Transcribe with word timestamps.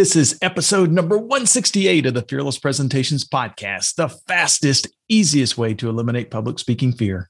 This 0.00 0.16
is 0.16 0.38
episode 0.40 0.90
number 0.90 1.18
168 1.18 2.06
of 2.06 2.14
the 2.14 2.22
Fearless 2.22 2.58
Presentations 2.58 3.22
Podcast, 3.22 3.96
the 3.96 4.08
fastest, 4.08 4.88
easiest 5.10 5.58
way 5.58 5.74
to 5.74 5.90
eliminate 5.90 6.30
public 6.30 6.58
speaking 6.58 6.90
fear. 6.90 7.28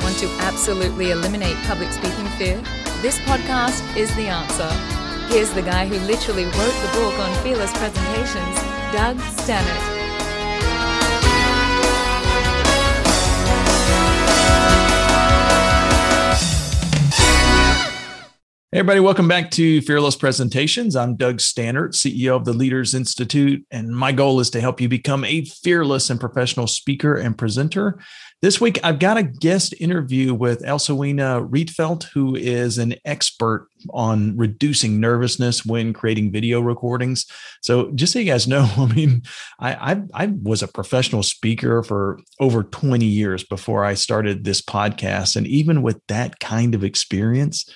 Want 0.00 0.16
to 0.16 0.30
absolutely 0.40 1.10
eliminate 1.10 1.56
public 1.66 1.92
speaking 1.92 2.26
fear? 2.38 2.56
This 3.02 3.18
podcast 3.18 3.98
is 3.98 4.08
the 4.16 4.28
answer. 4.28 4.70
Here's 5.30 5.50
the 5.50 5.60
guy 5.60 5.86
who 5.86 5.96
literally 6.06 6.44
wrote 6.44 6.54
the 6.54 6.90
book 6.94 7.18
on 7.18 7.34
fearless 7.42 7.72
presentations, 7.74 8.56
Doug 8.94 9.18
Stannard. 9.36 9.93
Everybody, 18.74 18.98
welcome 18.98 19.28
back 19.28 19.52
to 19.52 19.80
Fearless 19.82 20.16
Presentations. 20.16 20.96
I'm 20.96 21.14
Doug 21.14 21.38
Stannard, 21.38 21.92
CEO 21.92 22.34
of 22.34 22.44
the 22.44 22.52
Leaders 22.52 22.92
Institute, 22.92 23.64
and 23.70 23.94
my 23.94 24.10
goal 24.10 24.40
is 24.40 24.50
to 24.50 24.60
help 24.60 24.80
you 24.80 24.88
become 24.88 25.24
a 25.24 25.44
fearless 25.44 26.10
and 26.10 26.18
professional 26.18 26.66
speaker 26.66 27.14
and 27.14 27.38
presenter. 27.38 28.00
This 28.42 28.60
week, 28.60 28.80
I've 28.82 28.98
got 28.98 29.16
a 29.16 29.22
guest 29.22 29.74
interview 29.78 30.34
with 30.34 30.64
Elsewina 30.64 31.48
Rietveld, 31.48 32.02
who 32.14 32.34
is 32.34 32.78
an 32.78 32.96
expert 33.04 33.68
on 33.90 34.36
reducing 34.36 34.98
nervousness 34.98 35.64
when 35.64 35.92
creating 35.92 36.32
video 36.32 36.60
recordings. 36.60 37.26
So, 37.62 37.92
just 37.92 38.12
so 38.12 38.18
you 38.18 38.24
guys 38.24 38.48
know, 38.48 38.68
I 38.76 38.86
mean, 38.92 39.22
I, 39.60 39.92
I, 39.92 40.02
I 40.14 40.26
was 40.42 40.64
a 40.64 40.68
professional 40.68 41.22
speaker 41.22 41.84
for 41.84 42.18
over 42.40 42.64
20 42.64 43.04
years 43.04 43.44
before 43.44 43.84
I 43.84 43.94
started 43.94 44.42
this 44.42 44.60
podcast. 44.60 45.36
And 45.36 45.46
even 45.46 45.80
with 45.80 46.00
that 46.08 46.40
kind 46.40 46.74
of 46.74 46.82
experience, 46.82 47.72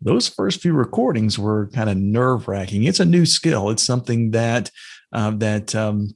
those 0.00 0.28
first 0.28 0.60
few 0.60 0.72
recordings 0.72 1.38
were 1.38 1.68
kind 1.68 1.88
of 1.88 1.96
nerve 1.96 2.48
wracking. 2.48 2.84
It's 2.84 3.00
a 3.00 3.04
new 3.04 3.26
skill. 3.26 3.70
It's 3.70 3.82
something 3.82 4.30
that 4.32 4.70
uh, 5.12 5.30
that 5.36 5.74
um, 5.74 6.14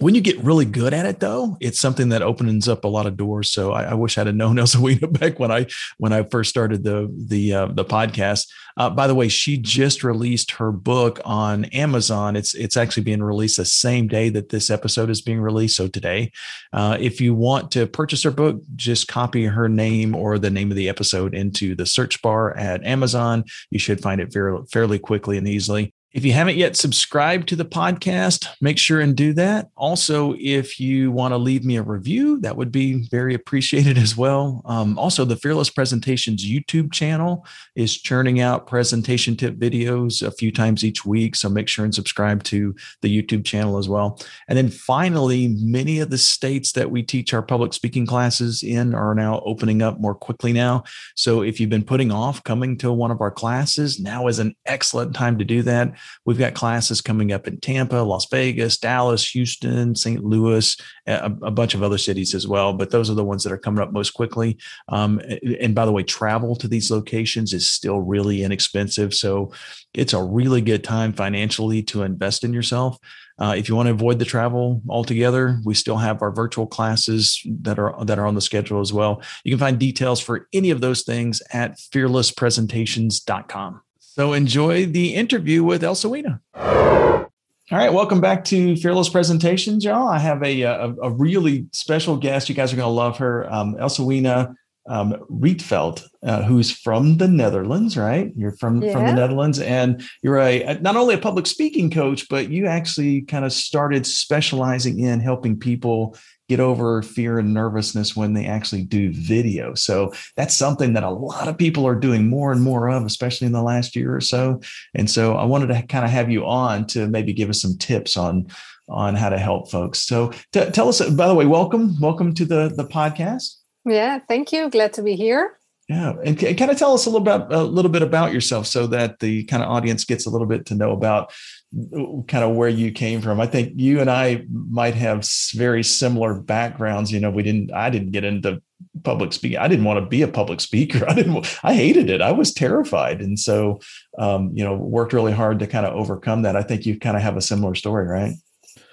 when 0.00 0.14
you 0.14 0.22
get 0.22 0.38
really 0.38 0.64
good 0.64 0.94
at 0.94 1.04
it, 1.04 1.20
though, 1.20 1.58
it's 1.60 1.78
something 1.78 2.08
that 2.08 2.22
opens 2.22 2.68
up 2.68 2.84
a 2.84 2.88
lot 2.88 3.06
of 3.06 3.18
doors. 3.18 3.50
So 3.50 3.72
I, 3.72 3.84
I 3.84 3.94
wish 3.94 4.16
I'd 4.16 4.26
have 4.26 4.36
known 4.36 4.56
Elsewina 4.56 5.12
back 5.18 5.38
when 5.38 5.52
I 5.52 5.66
when 5.98 6.12
I 6.12 6.22
first 6.24 6.50
started 6.50 6.82
the 6.82 7.12
the 7.28 7.54
uh, 7.54 7.66
the 7.66 7.84
podcast. 7.84 8.48
Uh, 8.76 8.88
by 8.88 9.06
the 9.06 9.14
way, 9.14 9.28
she 9.28 9.58
just 9.58 10.02
released 10.02 10.52
her 10.52 10.72
book 10.72 11.20
on 11.24 11.66
Amazon. 11.66 12.34
It's 12.34 12.54
it's 12.54 12.78
actually 12.78 13.02
being 13.02 13.22
released 13.22 13.58
the 13.58 13.64
same 13.64 14.08
day 14.08 14.30
that 14.30 14.48
this 14.48 14.70
episode 14.70 15.10
is 15.10 15.20
being 15.20 15.40
released. 15.40 15.76
So 15.76 15.86
today, 15.86 16.32
uh, 16.72 16.96
if 16.98 17.20
you 17.20 17.34
want 17.34 17.70
to 17.72 17.86
purchase 17.86 18.22
her 18.22 18.30
book, 18.30 18.62
just 18.76 19.06
copy 19.06 19.44
her 19.44 19.68
name 19.68 20.14
or 20.14 20.38
the 20.38 20.50
name 20.50 20.70
of 20.70 20.76
the 20.76 20.88
episode 20.88 21.34
into 21.34 21.74
the 21.74 21.86
search 21.86 22.22
bar 22.22 22.56
at 22.56 22.84
Amazon. 22.84 23.44
You 23.70 23.78
should 23.78 24.00
find 24.00 24.20
it 24.20 24.32
very, 24.32 24.58
fairly 24.72 24.98
quickly 24.98 25.36
and 25.36 25.46
easily. 25.46 25.92
If 26.12 26.24
you 26.24 26.32
haven't 26.32 26.56
yet 26.56 26.76
subscribed 26.76 27.48
to 27.48 27.56
the 27.56 27.64
podcast, 27.64 28.48
make 28.60 28.78
sure 28.78 29.00
and 29.00 29.14
do 29.14 29.32
that. 29.34 29.70
Also, 29.76 30.34
if 30.40 30.80
you 30.80 31.12
want 31.12 31.30
to 31.30 31.38
leave 31.38 31.64
me 31.64 31.76
a 31.76 31.84
review, 31.84 32.40
that 32.40 32.56
would 32.56 32.72
be 32.72 33.06
very 33.08 33.32
appreciated 33.32 33.96
as 33.96 34.16
well. 34.16 34.60
Um, 34.64 34.98
also, 34.98 35.24
the 35.24 35.36
Fearless 35.36 35.70
Presentations 35.70 36.44
YouTube 36.44 36.92
channel 36.92 37.46
is 37.76 37.96
churning 37.96 38.40
out 38.40 38.66
presentation 38.66 39.36
tip 39.36 39.56
videos 39.56 40.26
a 40.26 40.32
few 40.32 40.50
times 40.50 40.84
each 40.84 41.04
week. 41.04 41.36
So 41.36 41.48
make 41.48 41.68
sure 41.68 41.84
and 41.84 41.94
subscribe 41.94 42.42
to 42.44 42.74
the 43.02 43.22
YouTube 43.22 43.44
channel 43.44 43.78
as 43.78 43.88
well. 43.88 44.20
And 44.48 44.58
then 44.58 44.68
finally, 44.68 45.54
many 45.60 46.00
of 46.00 46.10
the 46.10 46.18
states 46.18 46.72
that 46.72 46.90
we 46.90 47.04
teach 47.04 47.32
our 47.32 47.42
public 47.42 47.72
speaking 47.72 48.04
classes 48.04 48.64
in 48.64 48.96
are 48.96 49.14
now 49.14 49.42
opening 49.46 49.80
up 49.80 50.00
more 50.00 50.16
quickly 50.16 50.52
now. 50.52 50.82
So 51.14 51.42
if 51.42 51.60
you've 51.60 51.70
been 51.70 51.84
putting 51.84 52.10
off 52.10 52.42
coming 52.42 52.76
to 52.78 52.92
one 52.92 53.12
of 53.12 53.20
our 53.20 53.30
classes, 53.30 54.00
now 54.00 54.26
is 54.26 54.40
an 54.40 54.56
excellent 54.66 55.14
time 55.14 55.38
to 55.38 55.44
do 55.44 55.62
that. 55.62 55.94
We've 56.24 56.38
got 56.38 56.54
classes 56.54 57.00
coming 57.00 57.32
up 57.32 57.46
in 57.46 57.60
Tampa, 57.60 57.96
Las 57.96 58.26
Vegas, 58.30 58.78
Dallas, 58.78 59.28
Houston, 59.30 59.94
St. 59.94 60.24
Louis, 60.24 60.76
a, 61.06 61.32
a 61.42 61.50
bunch 61.50 61.74
of 61.74 61.82
other 61.82 61.98
cities 61.98 62.34
as 62.34 62.46
well. 62.46 62.72
But 62.72 62.90
those 62.90 63.10
are 63.10 63.14
the 63.14 63.24
ones 63.24 63.44
that 63.44 63.52
are 63.52 63.58
coming 63.58 63.82
up 63.82 63.92
most 63.92 64.10
quickly. 64.10 64.58
Um, 64.88 65.20
and 65.60 65.74
by 65.74 65.86
the 65.86 65.92
way, 65.92 66.02
travel 66.02 66.56
to 66.56 66.68
these 66.68 66.90
locations 66.90 67.52
is 67.52 67.68
still 67.68 68.00
really 68.00 68.42
inexpensive. 68.42 69.14
So 69.14 69.52
it's 69.94 70.12
a 70.12 70.22
really 70.22 70.60
good 70.60 70.84
time 70.84 71.12
financially 71.12 71.82
to 71.84 72.02
invest 72.02 72.44
in 72.44 72.52
yourself. 72.52 72.98
Uh, 73.40 73.54
if 73.56 73.68
you 73.68 73.74
want 73.74 73.86
to 73.86 73.94
avoid 73.94 74.18
the 74.18 74.24
travel 74.24 74.82
altogether, 74.88 75.58
we 75.64 75.74
still 75.74 75.96
have 75.96 76.20
our 76.20 76.30
virtual 76.30 76.66
classes 76.66 77.40
that 77.62 77.78
are 77.78 78.04
that 78.04 78.18
are 78.18 78.26
on 78.26 78.34
the 78.34 78.40
schedule 78.40 78.80
as 78.80 78.92
well. 78.92 79.22
You 79.44 79.52
can 79.52 79.58
find 79.58 79.78
details 79.78 80.20
for 80.20 80.46
any 80.52 80.70
of 80.70 80.82
those 80.82 81.02
things 81.02 81.40
at 81.50 81.78
fearlesspresentations.com. 81.78 83.80
So 84.12 84.32
enjoy 84.32 84.86
the 84.86 85.14
interview 85.14 85.62
with 85.62 85.82
Elsewina. 85.82 86.40
All 86.56 87.28
right, 87.70 87.92
welcome 87.92 88.20
back 88.20 88.44
to 88.46 88.74
Fearless 88.74 89.08
Presentations, 89.08 89.84
y'all. 89.84 90.08
I 90.08 90.18
have 90.18 90.42
a, 90.42 90.62
a, 90.62 90.94
a 91.00 91.10
really 91.10 91.66
special 91.70 92.16
guest. 92.16 92.48
You 92.48 92.56
guys 92.56 92.72
are 92.72 92.76
going 92.76 92.88
to 92.88 92.92
love 92.92 93.18
her, 93.18 93.48
um, 93.52 93.76
Elsewina 93.76 94.52
um, 94.88 95.12
Rietveld, 95.30 96.04
uh, 96.24 96.42
who's 96.42 96.72
from 96.72 97.18
the 97.18 97.28
Netherlands, 97.28 97.96
right? 97.96 98.32
You're 98.36 98.56
from 98.56 98.82
yeah. 98.82 98.92
from 98.92 99.06
the 99.06 99.12
Netherlands, 99.12 99.60
and 99.60 100.02
you're 100.22 100.40
a 100.40 100.78
not 100.80 100.96
only 100.96 101.14
a 101.14 101.18
public 101.18 101.46
speaking 101.46 101.90
coach, 101.90 102.28
but 102.28 102.50
you 102.50 102.66
actually 102.66 103.22
kind 103.22 103.44
of 103.44 103.52
started 103.52 104.04
specializing 104.06 104.98
in 104.98 105.20
helping 105.20 105.56
people 105.56 106.16
get 106.50 106.58
over 106.58 107.00
fear 107.00 107.38
and 107.38 107.54
nervousness 107.54 108.16
when 108.16 108.34
they 108.34 108.44
actually 108.44 108.82
do 108.82 109.12
video. 109.12 109.72
So 109.74 110.12
that's 110.36 110.52
something 110.52 110.94
that 110.94 111.04
a 111.04 111.08
lot 111.10 111.46
of 111.46 111.56
people 111.56 111.86
are 111.86 111.94
doing 111.94 112.28
more 112.28 112.50
and 112.50 112.60
more 112.60 112.90
of, 112.90 113.06
especially 113.06 113.46
in 113.46 113.52
the 113.52 113.62
last 113.62 113.94
year 113.94 114.12
or 114.16 114.20
so. 114.20 114.60
And 114.92 115.08
so 115.08 115.36
I 115.36 115.44
wanted 115.44 115.68
to 115.68 115.82
kind 115.86 116.04
of 116.04 116.10
have 116.10 116.28
you 116.28 116.44
on 116.44 116.88
to 116.88 117.06
maybe 117.06 117.32
give 117.32 117.50
us 117.50 117.62
some 117.62 117.78
tips 117.78 118.16
on 118.16 118.48
on 118.88 119.14
how 119.14 119.28
to 119.28 119.38
help 119.38 119.70
folks. 119.70 120.00
So 120.02 120.32
t- 120.52 120.68
tell 120.72 120.88
us, 120.88 121.00
by 121.10 121.28
the 121.28 121.34
way, 121.36 121.46
welcome, 121.46 121.94
welcome 122.00 122.34
to 122.34 122.44
the 122.44 122.72
the 122.74 122.84
podcast. 122.84 123.54
Yeah, 123.84 124.18
thank 124.18 124.52
you. 124.52 124.68
Glad 124.70 124.92
to 124.94 125.02
be 125.04 125.14
here. 125.14 125.56
Yeah, 125.88 126.14
and 126.24 126.38
kind 126.38 126.70
of 126.70 126.78
tell 126.78 126.94
us 126.94 127.06
a 127.06 127.10
little 127.10 127.24
bit 127.24 127.46
a 127.50 127.62
little 127.62 127.90
bit 127.90 128.02
about 128.02 128.32
yourself, 128.32 128.66
so 128.66 128.88
that 128.88 129.20
the 129.20 129.44
kind 129.44 129.62
of 129.62 129.68
audience 129.68 130.04
gets 130.04 130.26
a 130.26 130.30
little 130.30 130.48
bit 130.48 130.66
to 130.66 130.74
know 130.74 130.90
about 130.90 131.32
kind 131.72 132.44
of 132.44 132.56
where 132.56 132.68
you 132.68 132.90
came 132.90 133.20
from. 133.20 133.40
I 133.40 133.46
think 133.46 133.74
you 133.76 134.00
and 134.00 134.10
I 134.10 134.44
might 134.50 134.94
have 134.94 135.28
very 135.54 135.84
similar 135.84 136.34
backgrounds. 136.34 137.12
You 137.12 137.20
know, 137.20 137.30
we 137.30 137.44
didn't, 137.44 137.72
I 137.72 137.90
didn't 137.90 138.10
get 138.10 138.24
into 138.24 138.60
public 139.04 139.32
speaking. 139.32 139.58
I 139.58 139.68
didn't 139.68 139.84
want 139.84 140.00
to 140.00 140.06
be 140.06 140.22
a 140.22 140.28
public 140.28 140.60
speaker. 140.68 141.08
I 141.08 141.14
didn't, 141.14 141.58
I 141.62 141.74
hated 141.74 142.10
it. 142.10 142.20
I 142.20 142.32
was 142.32 142.52
terrified. 142.52 143.20
And 143.20 143.38
so, 143.38 143.80
um, 144.18 144.50
you 144.52 144.64
know, 144.64 144.74
worked 144.74 145.12
really 145.12 145.32
hard 145.32 145.60
to 145.60 145.66
kind 145.66 145.86
of 145.86 145.94
overcome 145.94 146.42
that. 146.42 146.56
I 146.56 146.62
think 146.62 146.86
you 146.86 146.98
kind 146.98 147.16
of 147.16 147.22
have 147.22 147.36
a 147.36 147.42
similar 147.42 147.74
story, 147.76 148.06
right? 148.06 148.34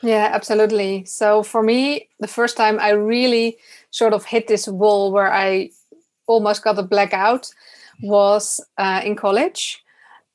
Yeah, 0.04 0.30
absolutely. 0.32 1.06
So 1.06 1.42
for 1.42 1.64
me, 1.64 2.10
the 2.20 2.28
first 2.28 2.58
time 2.58 2.80
I 2.80 2.90
really 2.90 3.58
sort 3.90 4.14
of 4.14 4.26
hit 4.26 4.48
this 4.48 4.68
wall 4.68 5.12
where 5.12 5.34
I 5.34 5.72
almost 6.28 6.64
got 6.64 6.78
a 6.78 6.84
blackout 6.84 7.50
was 8.04 8.64
uh, 8.78 9.02
in 9.04 9.16
college 9.16 9.84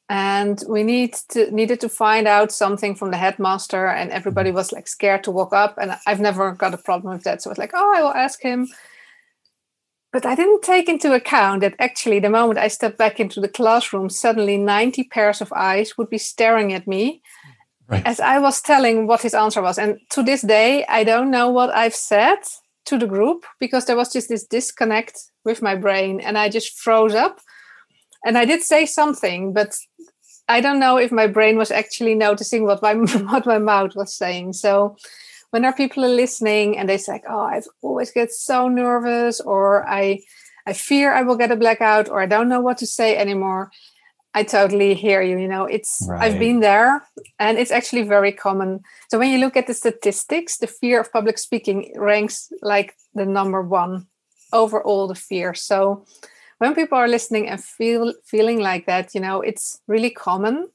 and 0.08 0.62
we 0.68 0.82
need 0.82 1.14
to 1.30 1.50
needed 1.50 1.80
to 1.80 1.88
find 1.88 2.26
out 2.26 2.52
something 2.52 2.94
from 2.94 3.10
the 3.10 3.16
headmaster 3.16 3.86
and 3.86 4.10
everybody 4.10 4.50
mm-hmm. 4.50 4.56
was 4.56 4.72
like 4.72 4.88
scared 4.88 5.24
to 5.24 5.30
walk 5.30 5.52
up 5.52 5.78
and 5.78 5.96
i've 6.06 6.20
never 6.20 6.52
got 6.52 6.74
a 6.74 6.78
problem 6.78 7.12
with 7.12 7.24
that 7.24 7.40
so 7.40 7.50
it's 7.50 7.58
like 7.58 7.72
oh 7.74 7.92
i 7.94 8.02
will 8.02 8.14
ask 8.14 8.42
him 8.42 8.68
but 10.12 10.26
i 10.26 10.34
didn't 10.34 10.62
take 10.62 10.88
into 10.88 11.14
account 11.14 11.60
that 11.60 11.74
actually 11.78 12.18
the 12.18 12.30
moment 12.30 12.58
i 12.58 12.68
stepped 12.68 12.98
back 12.98 13.20
into 13.20 13.40
the 13.40 13.48
classroom 13.48 14.10
suddenly 14.10 14.56
90 14.56 15.04
pairs 15.04 15.40
of 15.40 15.52
eyes 15.52 15.96
would 15.96 16.10
be 16.10 16.18
staring 16.18 16.72
at 16.72 16.86
me 16.86 17.22
right. 17.88 18.04
as 18.04 18.18
i 18.20 18.38
was 18.38 18.60
telling 18.60 19.06
what 19.06 19.22
his 19.22 19.34
answer 19.34 19.62
was 19.62 19.78
and 19.78 19.98
to 20.10 20.22
this 20.22 20.42
day 20.42 20.84
i 20.88 21.04
don't 21.04 21.30
know 21.30 21.48
what 21.48 21.70
i've 21.74 21.94
said 21.94 22.38
to 22.84 22.98
the 22.98 23.06
group 23.06 23.46
because 23.60 23.86
there 23.86 23.96
was 23.96 24.12
just 24.12 24.28
this 24.28 24.44
disconnect 24.44 25.30
with 25.44 25.62
my 25.62 25.76
brain 25.76 26.20
and 26.20 26.36
i 26.36 26.48
just 26.48 26.78
froze 26.78 27.14
up 27.14 27.40
and 28.24 28.38
I 28.38 28.44
did 28.44 28.62
say 28.62 28.86
something, 28.86 29.52
but 29.52 29.76
I 30.48 30.60
don't 30.60 30.80
know 30.80 30.96
if 30.96 31.12
my 31.12 31.26
brain 31.26 31.56
was 31.56 31.70
actually 31.70 32.14
noticing 32.14 32.64
what 32.64 32.82
my 32.82 32.94
what 33.32 33.46
my 33.46 33.58
mouth 33.58 33.94
was 33.94 34.14
saying. 34.14 34.54
So 34.54 34.96
when 35.50 35.64
our 35.64 35.72
people 35.72 36.04
are 36.04 36.08
listening 36.08 36.78
and 36.78 36.88
they 36.88 36.98
say, 36.98 37.22
"Oh, 37.28 37.40
I 37.40 37.62
always 37.82 38.10
get 38.10 38.32
so 38.32 38.68
nervous," 38.68 39.40
or 39.40 39.88
"I 39.88 40.20
I 40.66 40.72
fear 40.72 41.12
I 41.12 41.22
will 41.22 41.36
get 41.36 41.50
a 41.50 41.56
blackout," 41.56 42.08
or 42.08 42.20
"I 42.20 42.26
don't 42.26 42.48
know 42.48 42.60
what 42.60 42.78
to 42.78 42.86
say 42.86 43.16
anymore," 43.16 43.70
I 44.34 44.42
totally 44.42 44.94
hear 44.94 45.22
you. 45.22 45.38
You 45.38 45.48
know, 45.48 45.64
it's 45.64 46.04
right. 46.08 46.22
I've 46.22 46.38
been 46.38 46.60
there, 46.60 47.06
and 47.38 47.58
it's 47.58 47.70
actually 47.70 48.02
very 48.02 48.32
common. 48.32 48.80
So 49.10 49.18
when 49.18 49.30
you 49.30 49.38
look 49.38 49.56
at 49.56 49.66
the 49.66 49.74
statistics, 49.74 50.58
the 50.58 50.66
fear 50.66 51.00
of 51.00 51.12
public 51.12 51.38
speaking 51.38 51.92
ranks 51.96 52.52
like 52.62 52.94
the 53.14 53.26
number 53.26 53.62
one 53.62 54.06
over 54.52 54.82
all 54.82 55.06
the 55.06 55.14
fear. 55.14 55.54
So 55.54 56.04
when 56.62 56.74
people 56.74 56.98
are 56.98 57.08
listening 57.08 57.48
and 57.48 57.62
feel 57.62 58.14
feeling 58.24 58.60
like 58.60 58.86
that 58.86 59.14
you 59.14 59.20
know 59.20 59.40
it's 59.40 59.80
really 59.86 60.10
common 60.10 60.68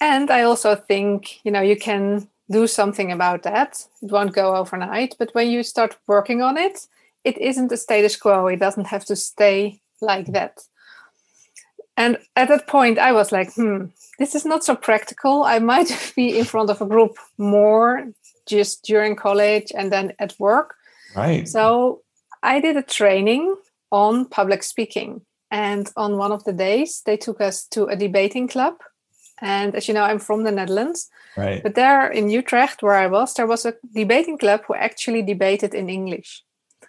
and 0.00 0.30
i 0.30 0.42
also 0.42 0.74
think 0.74 1.44
you 1.44 1.52
know 1.52 1.62
you 1.62 1.76
can 1.76 2.28
do 2.50 2.66
something 2.66 3.12
about 3.12 3.42
that. 3.42 3.86
It 4.02 4.10
won't 4.10 4.32
go 4.32 4.56
overnight, 4.56 5.16
but 5.18 5.34
when 5.34 5.50
you 5.50 5.62
start 5.62 5.96
working 6.06 6.42
on 6.42 6.56
it, 6.56 6.86
it 7.24 7.38
isn't 7.38 7.72
a 7.72 7.76
status 7.76 8.16
quo. 8.16 8.46
It 8.46 8.58
doesn't 8.60 8.86
have 8.86 9.04
to 9.06 9.16
stay 9.16 9.80
like 10.00 10.26
that. 10.26 10.60
And 11.96 12.18
at 12.36 12.48
that 12.48 12.66
point, 12.66 12.98
I 12.98 13.12
was 13.12 13.32
like, 13.32 13.52
hmm, 13.54 13.86
this 14.18 14.34
is 14.34 14.44
not 14.44 14.64
so 14.64 14.76
practical. 14.76 15.42
I 15.42 15.58
might 15.58 16.12
be 16.16 16.38
in 16.38 16.44
front 16.44 16.70
of 16.70 16.80
a 16.80 16.86
group 16.86 17.16
more 17.36 18.12
just 18.46 18.84
during 18.84 19.14
college 19.14 19.72
and 19.74 19.92
then 19.92 20.12
at 20.18 20.34
work. 20.38 20.76
Right. 21.14 21.46
So 21.46 22.02
I 22.42 22.60
did 22.60 22.76
a 22.76 22.82
training 22.82 23.56
on 23.90 24.26
public 24.26 24.62
speaking. 24.62 25.22
And 25.50 25.90
on 25.96 26.18
one 26.18 26.32
of 26.32 26.44
the 26.44 26.52
days, 26.52 27.02
they 27.06 27.16
took 27.16 27.40
us 27.40 27.64
to 27.68 27.86
a 27.86 27.96
debating 27.96 28.48
club. 28.48 28.74
And 29.40 29.74
as 29.74 29.88
you 29.88 29.94
know, 29.94 30.02
I'm 30.02 30.18
from 30.18 30.44
the 30.44 30.52
Netherlands. 30.52 31.08
Right. 31.36 31.62
But 31.62 31.74
there 31.74 32.10
in 32.10 32.28
Utrecht, 32.28 32.82
where 32.82 32.94
I 32.94 33.06
was, 33.06 33.34
there 33.34 33.46
was 33.46 33.64
a 33.64 33.74
debating 33.94 34.36
club 34.36 34.62
who 34.66 34.74
actually 34.74 35.22
debated 35.22 35.74
in 35.74 35.88
English. 35.88 36.42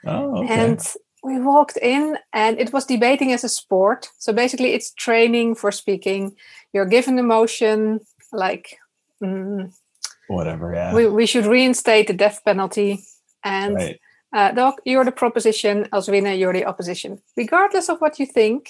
Oh, 0.06 0.44
okay. 0.44 0.54
And 0.54 0.80
we 1.24 1.40
walked 1.40 1.78
in, 1.78 2.18
and 2.34 2.60
it 2.60 2.74
was 2.74 2.86
debating 2.86 3.34
as 3.34 3.44
a 3.44 3.50
sport. 3.50 4.10
So 4.18 4.34
basically, 4.34 4.74
it's 4.74 4.94
training 4.94 5.56
for 5.56 5.72
speaking. 5.72 6.36
You're 6.74 6.86
given 6.86 7.20
a 7.20 7.24
motion 7.24 8.00
like, 8.32 8.78
mm, 9.22 9.72
Whatever. 10.30 10.74
Yeah. 10.74 10.94
we, 10.94 11.08
we 11.08 11.26
should 11.26 11.48
reinstate 11.48 12.08
the 12.08 12.14
death 12.14 12.42
penalty. 12.46 13.04
And 13.44 13.76
right. 13.76 14.00
Uh, 14.32 14.52
Doc, 14.52 14.80
you're 14.86 15.06
the 15.06 15.12
proposition, 15.12 15.86
Elsewina, 15.92 16.38
you're 16.38 16.54
the 16.54 16.66
opposition. 16.66 17.20
Regardless 17.36 17.90
of 17.90 18.00
what 18.00 18.20
you 18.20 18.26
think, 18.26 18.70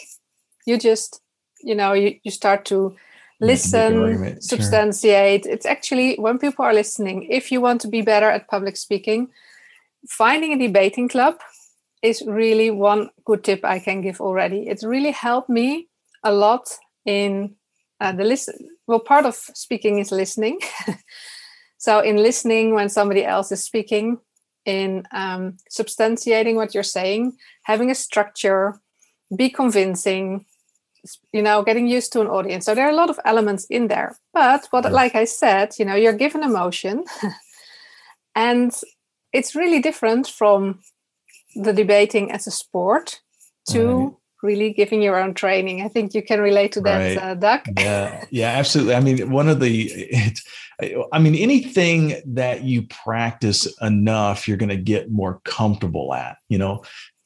you 0.65 0.77
just, 0.77 1.21
you 1.61 1.75
know, 1.75 1.93
you, 1.93 2.17
you 2.23 2.31
start 2.31 2.65
to 2.65 2.75
You 2.75 2.81
have 2.81 2.95
to 3.39 3.45
listen, 3.45 3.97
argument, 4.03 4.43
sure. 4.43 4.57
substantiate. 4.57 5.45
It's 5.45 5.65
actually 5.65 6.15
when 6.15 6.39
people 6.39 6.63
are 6.63 6.73
listening, 6.73 7.27
if 7.29 7.51
you 7.51 7.61
want 7.61 7.81
to 7.81 7.87
be 7.87 8.01
better 8.01 8.29
at 8.29 8.47
public 8.47 8.77
speaking, 8.77 9.29
finding 10.07 10.53
a 10.53 10.57
debating 10.57 11.09
club 11.09 11.35
is 12.01 12.23
really 12.25 12.71
one 12.71 13.09
good 13.25 13.43
tip 13.43 13.65
I 13.65 13.79
can 13.79 14.01
give 14.01 14.21
already. 14.21 14.67
It's 14.67 14.85
really 14.85 15.11
helped 15.11 15.49
me 15.49 15.89
a 16.23 16.31
lot 16.31 16.69
in 17.05 17.55
uh, 17.99 18.13
the 18.13 18.23
listen. 18.23 18.69
Well, 18.87 18.99
part 18.99 19.25
of 19.25 19.35
speaking 19.35 19.99
is 19.99 20.11
listening. 20.11 20.59
so, 21.77 21.99
in 21.99 22.17
listening 22.17 22.73
when 22.73 22.89
somebody 22.89 23.25
else 23.25 23.51
is 23.51 23.63
speaking, 23.63 24.19
in 24.65 25.07
um, 25.11 25.57
substantiating 25.71 26.55
what 26.55 26.73
you're 26.73 26.83
saying, 26.83 27.37
having 27.63 27.89
a 27.91 27.95
structure, 27.95 28.79
be 29.35 29.49
convincing, 29.49 30.45
you 31.31 31.41
know, 31.41 31.63
getting 31.63 31.87
used 31.87 32.11
to 32.13 32.21
an 32.21 32.27
audience. 32.27 32.65
So 32.65 32.75
there 32.75 32.85
are 32.85 32.91
a 32.91 32.95
lot 32.95 33.09
of 33.09 33.19
elements 33.25 33.65
in 33.65 33.87
there. 33.87 34.17
But 34.33 34.67
what, 34.71 34.83
Yes. 34.83 34.93
like 34.93 35.15
I 35.15 35.25
said, 35.25 35.73
you 35.79 35.85
know, 35.85 35.95
you're 35.95 36.13
given 36.13 36.43
emotion, 36.43 37.03
and 38.35 38.71
it's 39.33 39.55
really 39.55 39.79
different 39.81 40.27
from 40.27 40.79
the 41.55 41.73
debating 41.73 42.31
as 42.31 42.47
a 42.47 42.51
sport 42.51 43.21
to 43.69 44.17
really 44.41 44.71
giving 44.73 45.01
your 45.01 45.19
own 45.19 45.33
training. 45.33 45.81
I 45.81 45.87
think 45.89 46.13
you 46.13 46.21
can 46.23 46.39
relate 46.39 46.71
to 46.73 46.81
that, 46.81 46.97
Right. 46.97 47.17
uh, 47.17 47.35
Doug. 47.35 47.61
yeah 47.77 48.25
yeah 48.31 48.47
absolutely 48.49 48.95
i 48.95 48.99
mean 48.99 49.29
one 49.31 49.49
of 49.49 49.59
the 49.59 49.91
it, 49.91 50.39
i 51.11 51.19
mean 51.19 51.35
anything 51.35 52.15
that 52.25 52.63
you 52.63 52.83
practice 52.83 53.67
enough 53.81 54.47
you're 54.47 54.57
going 54.57 54.69
to 54.69 54.77
get 54.77 55.11
more 55.11 55.41
comfortable 55.43 56.13
at 56.13 56.37
you 56.47 56.57
know 56.57 56.83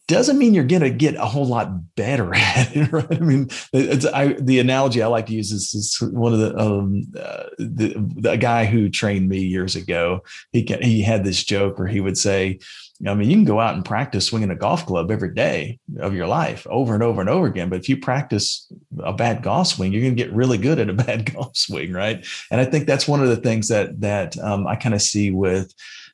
doesn't 0.08 0.38
mean 0.38 0.54
you're 0.54 0.64
going 0.64 0.82
to 0.82 0.90
get 0.90 1.16
a 1.16 1.26
whole 1.26 1.46
lot 1.46 1.96
better 1.96 2.34
at 2.36 2.76
it 2.76 2.92
right 2.92 3.12
i 3.12 3.20
mean 3.20 3.50
I, 3.74 4.36
the 4.40 4.60
analogy 4.60 5.02
i 5.02 5.08
like 5.08 5.28
to 5.28 5.34
use 5.34 5.52
is, 5.52 5.74
is 5.74 5.98
one 6.12 6.34
of 6.34 6.40
the 6.40 6.58
um 6.58 7.04
uh, 7.18 7.44
the, 7.58 7.94
the 8.16 8.36
guy 8.38 8.66
who 8.66 8.90
trained 8.90 9.30
me 9.30 9.40
years 9.40 9.76
ago 9.76 10.22
he 10.52 10.64
can, 10.64 10.82
he 10.82 11.02
had 11.02 11.24
this 11.24 11.44
joke 11.44 11.80
where 11.80 11.88
he 11.88 12.02
would 12.02 12.18
say 12.18 12.60
I 13.06 13.16
mean, 13.16 13.30
you 13.30 13.36
can 13.36 13.46
go 13.46 13.60
out 13.60 13.76
and 13.76 13.84
practice 13.84 14.26
swinging 14.26 14.52
a 14.52 14.56
golf 14.56 14.86
club 14.86 15.12
every 15.12 15.34
day 15.34 15.80
of 16.00 16.14
your 16.14 16.28
life 16.28 16.66
over 16.70 16.94
and 16.94 17.04
over 17.04 17.20
and 17.20 17.30
over 17.30 17.48
again. 17.48 17.70
But 17.70 17.80
if 17.80 17.90
you 17.90 17.98
practice 17.98 18.72
a 19.04 19.12
bad 19.12 19.44
golf 19.44 19.68
swing, 19.68 19.92
you're 19.92 20.02
going 20.02 20.16
to 20.16 20.24
get 20.24 20.34
really 20.34 20.58
good 20.58 20.80
at 20.80 20.90
a 20.90 20.94
bad 21.06 21.34
golf 21.34 21.58
swing, 21.58 21.92
right? 21.92 22.26
And 22.50 22.62
I 22.62 22.66
think 22.66 22.86
that's 22.86 23.08
one 23.08 23.22
of 23.22 23.30
the 23.30 23.38
things 23.38 23.68
that 23.68 24.00
that 24.02 24.38
um, 24.40 24.68
I 24.68 24.76
kind 24.76 24.96
of 24.96 25.02
see 25.02 25.32
with, 25.32 25.74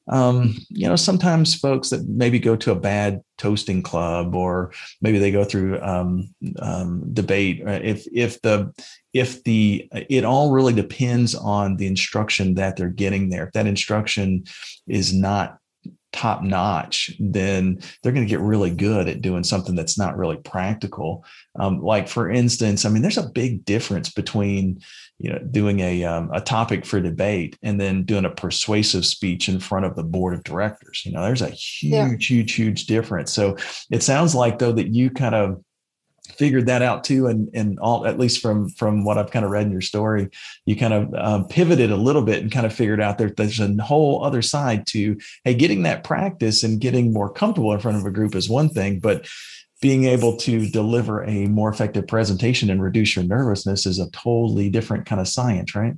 um, 0.10 0.56
you 0.70 0.88
know, 0.88 0.96
sometimes 0.96 1.56
folks 1.56 1.90
that 1.90 2.08
maybe 2.08 2.40
go 2.40 2.56
to 2.56 2.72
a 2.72 2.80
bad 2.80 3.22
toasting 3.38 3.84
club 3.84 4.36
or 4.36 4.74
maybe 5.02 5.20
they 5.20 5.32
go 5.32 5.44
through 5.44 5.80
um, 5.82 6.34
um, 6.60 7.14
debate. 7.14 7.62
If 7.66 8.08
if 8.12 8.42
the 8.42 8.74
if 9.14 9.44
the 9.44 9.88
it 9.92 10.26
all 10.26 10.52
really 10.52 10.74
depends 10.74 11.36
on 11.36 11.78
the 11.78 11.88
instruction 11.88 12.56
that 12.56 12.76
they're 12.76 12.90
getting 12.90 13.30
there. 13.30 13.46
If 13.46 13.54
that 13.54 13.68
instruction 13.68 14.46
is 14.88 15.14
not 15.14 15.60
top 16.12 16.42
notch, 16.42 17.12
then 17.20 17.80
they're 18.02 18.12
going 18.12 18.26
to 18.26 18.30
get 18.30 18.40
really 18.40 18.72
good 18.72 19.08
at 19.08 19.22
doing 19.22 19.44
something 19.44 19.76
that's 19.76 19.98
not 19.98 20.18
really 20.18 20.38
practical. 20.38 21.24
Um, 21.60 21.82
like 21.82 22.08
for 22.08 22.32
instance, 22.32 22.84
I 22.84 22.90
mean, 22.90 23.04
there's 23.04 23.20
a 23.20 23.30
big 23.30 23.64
difference 23.64 24.10
between 24.10 24.82
you 25.20 25.32
know 25.32 25.40
doing 25.40 25.80
a 25.82 26.04
um, 26.06 26.30
a 26.34 26.42
topic 26.42 26.86
for 26.86 27.00
debate 27.02 27.58
and 27.62 27.80
then 27.80 28.04
doing 28.04 28.26
a 28.26 28.30
persuasive 28.30 29.06
speech 29.06 29.50
in 29.50 29.60
front 29.60 29.86
of 29.86 29.96
the 29.96 30.04
board 30.04 30.34
of 30.34 30.44
directors. 30.44 31.04
You 31.06 31.12
know, 31.12 31.22
there's 31.24 31.42
a 31.42 31.50
huge, 31.50 31.94
Yeah. 31.94 32.10
huge, 32.18 32.54
huge 32.54 32.86
difference. 32.86 33.32
So 33.32 33.58
it 33.92 34.02
sounds 34.02 34.34
like 34.34 34.60
though 34.60 34.72
that 34.72 34.88
you 34.94 35.10
kind 35.10 35.36
of 35.36 35.62
figured 36.38 36.68
that 36.68 36.82
out 36.82 37.04
too 37.04 37.28
and 37.28 37.50
and 37.54 37.80
all 37.80 38.06
at 38.06 38.20
least 38.20 38.40
from 38.40 38.70
from 38.70 39.04
what 39.04 39.18
i've 39.18 39.32
kind 39.32 39.44
of 39.44 39.50
read 39.50 39.66
in 39.66 39.72
your 39.72 39.82
story 39.82 40.30
you 40.66 40.76
kind 40.76 40.94
of 40.94 41.14
um, 41.16 41.48
pivoted 41.48 41.90
a 41.90 41.96
little 41.98 42.22
bit 42.22 42.42
and 42.42 42.52
kind 42.52 42.68
of 42.68 42.74
figured 42.74 43.02
out 43.02 43.18
there 43.18 43.32
there's 43.32 43.60
a 43.60 43.74
whole 43.82 44.24
other 44.24 44.44
side 44.44 44.86
to 44.86 45.18
hey 45.44 45.56
getting 45.56 45.82
that 45.84 46.04
practice 46.04 46.64
and 46.64 46.80
getting 46.80 47.12
more 47.12 47.32
comfortable 47.34 47.74
in 47.74 47.80
front 47.80 47.98
of 47.98 48.06
a 48.06 48.12
group 48.12 48.36
is 48.36 48.48
one 48.48 48.70
thing 48.70 49.00
but 49.00 49.28
being 49.82 50.04
able 50.06 50.36
to 50.36 50.68
deliver 50.70 51.24
a 51.24 51.48
more 51.48 51.70
effective 51.70 52.08
presentation 52.08 52.70
and 52.70 52.82
reduce 52.84 53.16
your 53.16 53.26
nervousness 53.26 53.86
is 53.86 54.00
a 54.00 54.10
totally 54.12 54.70
different 54.70 55.06
kind 55.06 55.22
of 55.22 55.28
science 55.28 55.76
right 55.76 55.96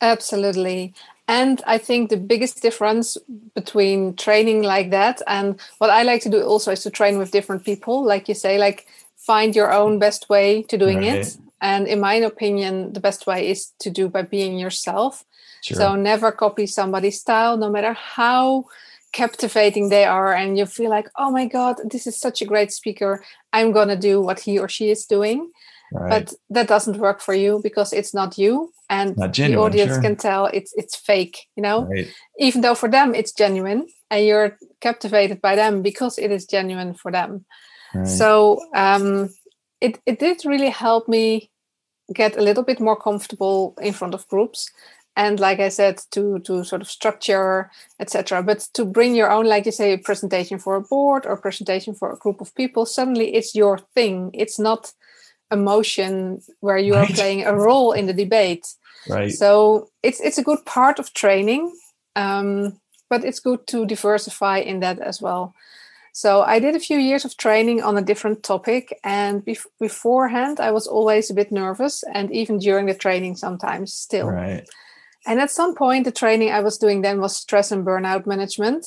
Absolutely. 0.00 0.92
And 1.26 1.62
I 1.66 1.78
think 1.78 2.10
the 2.10 2.18
biggest 2.18 2.60
difference 2.60 3.16
between 3.54 4.14
training 4.16 4.62
like 4.62 4.90
that 4.90 5.22
and 5.26 5.58
what 5.78 5.88
I 5.88 6.02
like 6.02 6.20
to 6.22 6.28
do 6.28 6.42
also 6.42 6.72
is 6.72 6.82
to 6.82 6.90
train 6.90 7.16
with 7.16 7.30
different 7.30 7.64
people. 7.64 8.04
Like 8.04 8.28
you 8.28 8.34
say, 8.34 8.58
like 8.58 8.86
find 9.16 9.56
your 9.56 9.72
own 9.72 9.98
best 9.98 10.28
way 10.28 10.62
to 10.64 10.76
doing 10.76 10.98
Right. 10.98 11.24
it. 11.24 11.36
And 11.62 11.88
in 11.88 12.00
my 12.00 12.14
opinion, 12.14 12.92
the 12.92 13.00
best 13.00 13.26
way 13.26 13.48
is 13.48 13.72
to 13.78 13.90
do 13.90 14.08
by 14.10 14.22
being 14.22 14.58
yourself. 14.58 15.24
sure 15.62 15.78
So 15.78 15.94
never 15.96 16.30
copy 16.30 16.66
somebody's 16.66 17.20
style, 17.20 17.56
no 17.56 17.70
matter 17.70 17.94
how 17.94 18.66
captivating 19.14 19.88
they 19.88 20.04
are. 20.04 20.34
And 20.34 20.58
you 20.58 20.66
feel 20.66 20.90
like, 20.90 21.08
oh 21.16 21.30
my 21.30 21.46
God, 21.46 21.76
this 21.90 22.06
is 22.06 22.20
such 22.20 22.42
a 22.42 22.44
great 22.44 22.72
speaker. 22.72 23.24
I'm 23.52 23.72
going 23.72 23.88
to 23.88 23.96
do 23.96 24.20
what 24.20 24.40
he 24.40 24.58
or 24.58 24.68
she 24.68 24.90
is 24.90 25.06
doing. 25.06 25.50
right 25.92 26.10
But 26.10 26.34
that 26.50 26.68
doesn't 26.68 26.98
work 26.98 27.22
for 27.22 27.34
you 27.34 27.60
because 27.62 27.92
it's 27.92 28.12
not 28.12 28.36
you. 28.36 28.72
And 28.90 29.16
Not 29.16 29.32
the 29.32 29.56
audience 29.56 29.92
sure. 29.92 30.02
can 30.02 30.16
tell 30.16 30.46
it's 30.52 30.74
it's 30.76 30.94
fake, 30.94 31.36
you 31.56 31.62
know, 31.62 31.86
right 31.86 32.08
even 32.38 32.60
though 32.60 32.74
for 32.74 32.90
them 32.90 33.14
it's 33.14 33.32
genuine 33.32 33.86
and 34.10 34.26
you're 34.26 34.58
captivated 34.80 35.40
by 35.40 35.56
them 35.56 35.82
because 35.82 36.18
it 36.18 36.30
is 36.30 36.46
genuine 36.46 36.94
for 36.94 37.12
them. 37.12 37.44
right. 37.94 38.06
So 38.06 38.60
um, 38.74 39.30
it, 39.80 39.98
it 40.06 40.18
did 40.18 40.44
really 40.44 40.70
help 40.70 41.08
me 41.08 41.50
get 42.12 42.36
a 42.36 42.42
little 42.42 42.64
bit 42.64 42.80
more 42.80 42.96
comfortable 42.96 43.74
in 43.80 43.92
front 43.92 44.14
of 44.14 44.28
groups 44.28 44.70
and 45.16 45.38
like 45.38 45.60
i 45.60 45.68
said 45.68 46.00
to 46.10 46.38
to 46.40 46.64
sort 46.64 46.82
of 46.82 46.88
structure 46.88 47.70
etc 48.00 48.42
but 48.42 48.60
to 48.72 48.84
bring 48.84 49.14
your 49.14 49.30
own 49.30 49.46
like 49.46 49.66
you 49.66 49.72
say 49.72 49.92
a 49.92 49.98
presentation 49.98 50.58
for 50.58 50.74
a 50.74 50.80
board 50.80 51.24
or 51.26 51.36
presentation 51.36 51.94
for 51.94 52.12
a 52.12 52.16
group 52.16 52.40
of 52.40 52.54
people 52.54 52.84
suddenly 52.86 53.34
it's 53.34 53.54
your 53.54 53.78
thing. 53.94 54.30
It's 54.32 54.58
not 54.58 54.92
a 55.50 55.56
motion 55.56 56.40
where 56.60 56.78
you 56.78 56.94
are 56.94 57.06
playing 57.06 57.44
a 57.44 57.54
role 57.54 57.92
in 57.92 58.06
the 58.06 58.12
debate. 58.12 58.66
Right. 59.08 59.32
So 59.32 59.90
it's 60.02 60.20
it's 60.20 60.38
a 60.38 60.44
good 60.44 60.64
part 60.64 60.98
of 60.98 61.12
training 61.12 61.72
um, 62.16 62.80
but 63.10 63.24
it's 63.24 63.40
good 63.40 63.66
to 63.66 63.86
diversify 63.86 64.58
in 64.58 64.80
that 64.80 64.98
as 64.98 65.20
well. 65.20 65.54
So 66.12 66.42
i 66.42 66.60
did 66.60 66.76
a 66.76 66.86
few 66.88 66.98
years 66.98 67.24
of 67.24 67.36
training 67.36 67.82
on 67.82 67.98
a 67.98 68.02
different 68.02 68.42
topic 68.42 69.00
and 69.02 69.44
bef- 69.44 69.66
beforehand 69.80 70.60
i 70.60 70.70
was 70.70 70.86
always 70.86 71.30
a 71.30 71.34
bit 71.34 71.50
nervous 71.50 72.04
and 72.14 72.30
even 72.30 72.58
during 72.58 72.86
the 72.86 72.94
training 72.94 73.36
sometimes 73.36 73.92
still. 73.92 74.28
Right 74.28 74.68
and 75.26 75.40
at 75.40 75.50
some 75.50 75.74
point 75.74 76.04
the 76.04 76.12
training 76.12 76.50
i 76.50 76.60
was 76.60 76.78
doing 76.78 77.02
then 77.02 77.20
was 77.20 77.36
stress 77.36 77.72
and 77.72 77.84
burnout 77.86 78.26
management. 78.26 78.86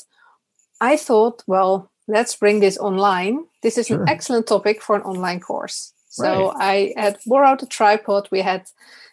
I 0.79 0.95
thought 0.97 1.43
well 1.47 1.91
let's 2.07 2.35
bring 2.35 2.59
this 2.59 2.77
online. 2.77 3.45
This 3.63 3.77
is 3.77 3.87
Sure. 3.87 4.01
an 4.01 4.09
excellent 4.09 4.47
topic 4.47 4.81
for 4.81 4.95
an 4.95 5.01
online 5.01 5.39
course. 5.39 5.93
So 6.09 6.53
i 6.55 6.93
had 6.97 7.17
borrowed 7.25 7.63
a 7.63 7.65
tripod. 7.65 8.27
We 8.31 8.41
had 8.41 8.61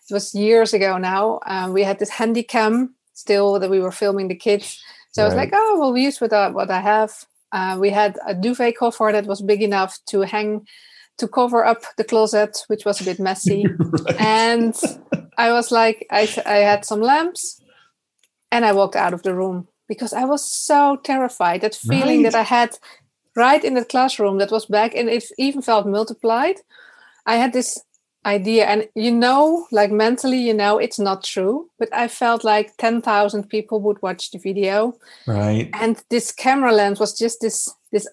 it 0.09 0.13
was 0.13 0.35
years 0.35 0.75
ago 0.75 0.99
now 0.99 1.41
um, 1.47 1.73
we 1.73 1.83
had 1.83 1.99
this 1.99 2.11
handy 2.11 2.43
cam 2.43 2.95
still 3.15 3.59
that 3.61 3.71
we 3.71 3.81
were 3.81 3.93
filming 3.93 4.29
the 4.29 4.35
kids. 4.47 4.81
So 5.13 5.23
i 5.23 5.27
was 5.27 5.35
like 5.35 5.53
oh 5.53 5.79
well 5.79 5.93
we 5.93 6.05
use 6.05 6.21
what 6.21 6.33
I, 6.33 6.49
what 6.51 6.71
I 6.71 6.81
have. 6.81 7.13
Uh, 7.53 7.77
we 7.81 7.91
had 7.91 8.19
a 8.27 8.35
duvet 8.35 8.77
cover 8.77 9.13
that 9.13 9.27
was 9.27 9.41
big 9.41 9.63
enough 9.63 9.99
to 10.07 10.23
hang 10.23 10.67
to 11.19 11.29
cover 11.29 11.65
up 11.65 11.83
the 11.97 12.05
closet 12.05 12.59
which 12.67 12.85
was 12.85 13.01
a 13.01 13.05
bit 13.05 13.21
messy 13.21 13.67
right 13.79 14.21
and 14.21 14.75
I 15.37 15.53
was 15.53 15.71
like, 15.71 16.07
I, 16.11 16.29
I 16.47 16.57
had 16.59 16.85
some 16.85 17.01
lamps 17.01 17.61
and 18.51 18.65
I 18.65 18.73
walked 18.73 18.97
out 18.97 19.15
of 19.15 19.23
the 19.23 19.35
room 19.35 19.69
because 19.89 20.13
I 20.13 20.25
was 20.25 20.49
so 20.49 20.97
terrified. 21.03 21.61
That 21.61 21.75
feeling 21.75 22.23
right. 22.23 22.33
that 22.33 22.39
I 22.39 22.43
had 22.43 22.77
right 23.37 23.65
in 23.65 23.75
the 23.75 23.85
classroom 23.85 24.39
that 24.39 24.51
was 24.51 24.67
back 24.67 24.95
and 24.95 25.09
it 25.09 25.25
even 25.39 25.63
felt 25.63 25.87
multiplied. 25.87 26.57
I 27.27 27.37
had 27.37 27.53
this 27.53 27.83
idea 28.27 28.65
and 28.65 28.89
you 28.95 29.11
know 29.11 29.67
like 29.71 29.91
mentally 29.91 30.39
you 30.39 30.55
know 30.55 30.79
it's 30.79 30.99
not 30.99 31.23
true 31.23 31.69
but 31.79 31.91
i 31.93 32.09
felt 32.09 32.43
like 32.43 32.75
10,000 32.79 33.51
people 33.51 33.83
would 33.83 34.01
watch 34.01 34.31
the 34.31 34.39
video 34.39 34.95
right 35.27 35.69
and 35.75 36.03
this 36.09 36.33
camera 36.33 36.73
lens 36.73 36.99
was 36.99 37.13
just 37.19 37.43
this 37.43 37.69
this 37.93 38.09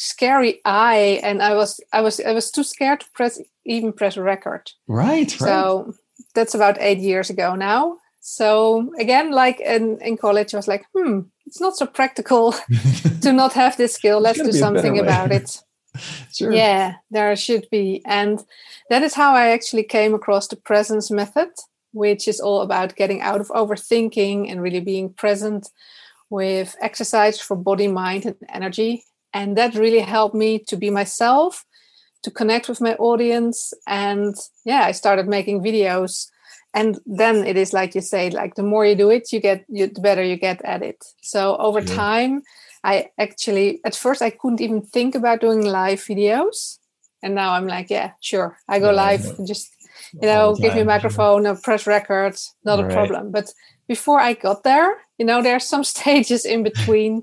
scary 0.00 0.62
eye 0.64 1.20
and 1.22 1.42
i 1.42 1.54
was 1.54 1.78
i 1.92 2.00
was 2.00 2.20
i 2.20 2.32
was 2.32 2.50
too 2.50 2.64
scared 2.64 3.00
to 3.00 3.06
press 3.12 3.38
even 3.66 3.92
press 3.92 4.16
record 4.16 4.70
right 4.88 5.30
so 5.30 5.84
right. 5.84 5.94
that's 6.34 6.54
about 6.54 6.78
8 6.80 6.96
years 6.98 7.28
ago 7.28 7.54
now 7.54 7.98
so 8.20 8.90
again 8.98 9.30
like 9.30 9.60
in 9.60 10.00
in 10.00 10.16
college 10.16 10.54
i 10.54 10.56
was 10.56 10.66
like 10.68 10.86
hmm 10.96 11.20
it's 11.44 11.60
not 11.60 11.76
so 11.76 11.84
practical 11.84 12.54
to 13.20 13.30
not 13.42 13.52
have 13.52 13.76
this 13.76 13.92
skill 13.92 14.20
let's 14.20 14.42
do 14.42 14.52
something 14.52 14.98
about 14.98 15.30
it 15.30 15.62
sure. 16.32 16.52
Yeah, 16.52 16.94
there 17.10 17.34
should 17.34 17.66
be. 17.68 18.00
And 18.06 18.44
that 18.90 19.02
is 19.02 19.14
how 19.14 19.34
I 19.34 19.48
actually 19.48 19.82
came 19.82 20.14
across 20.14 20.46
the 20.46 20.54
presence 20.54 21.10
method, 21.10 21.48
which 21.92 22.28
is 22.28 22.38
all 22.38 22.62
about 22.62 22.94
getting 22.94 23.20
out 23.20 23.40
of 23.40 23.48
overthinking 23.48 24.48
and 24.48 24.62
really 24.62 24.78
being 24.78 25.12
present 25.12 25.68
with 26.30 26.76
exercise 26.80 27.40
for 27.40 27.56
body, 27.56 27.88
mind, 27.88 28.24
and 28.24 28.36
energy. 28.48 29.04
And 29.32 29.56
that 29.56 29.74
really 29.74 30.00
helped 30.00 30.34
me 30.34 30.58
to 30.68 30.76
be 30.76 30.90
myself, 30.90 31.64
to 32.22 32.30
connect 32.30 32.68
with 32.68 32.80
my 32.80 32.94
audience. 32.96 33.72
And 33.86 34.34
yeah, 34.64 34.82
I 34.84 34.92
started 34.92 35.28
making 35.28 35.62
videos. 35.62 36.28
And 36.72 37.00
then 37.04 37.46
it 37.46 37.56
is 37.56 37.72
like 37.72 37.94
you 37.94 38.00
say, 38.00 38.30
like 38.30 38.54
the 38.54 38.62
more 38.62 38.86
you 38.86 38.94
do 38.94 39.10
it, 39.10 39.32
you 39.32 39.40
get 39.40 39.64
you, 39.68 39.88
the 39.88 40.00
better 40.00 40.22
you 40.22 40.36
get 40.36 40.64
at 40.64 40.82
it. 40.82 41.04
So 41.20 41.56
over 41.56 41.80
yeah. 41.80 41.94
time, 41.94 42.42
I 42.84 43.10
actually, 43.18 43.80
at 43.84 43.96
first, 43.96 44.22
I 44.22 44.30
couldn't 44.30 44.60
even 44.60 44.82
think 44.82 45.14
about 45.14 45.40
doing 45.40 45.62
live 45.64 46.00
videos. 46.00 46.78
And 47.22 47.34
now 47.34 47.52
I'm 47.52 47.66
like, 47.66 47.90
yeah, 47.90 48.12
sure. 48.20 48.56
I 48.68 48.78
go 48.78 48.90
yeah, 48.90 48.96
live, 48.96 49.24
yeah. 49.24 49.44
just, 49.46 49.70
you 50.14 50.28
know, 50.28 50.54
give 50.54 50.74
me 50.74 50.80
a 50.80 50.84
microphone, 50.84 51.46
or 51.46 51.56
press 51.56 51.86
records, 51.86 52.54
not 52.64 52.80
a 52.80 52.88
problem. 52.88 53.30
But 53.30 53.52
before 53.86 54.20
I 54.20 54.32
got 54.32 54.62
there, 54.62 54.96
you 55.20 55.26
know, 55.26 55.42
there 55.42 55.54
are 55.54 55.60
some 55.60 55.84
stages 55.94 56.44
in 56.44 56.64
between. 56.64 57.22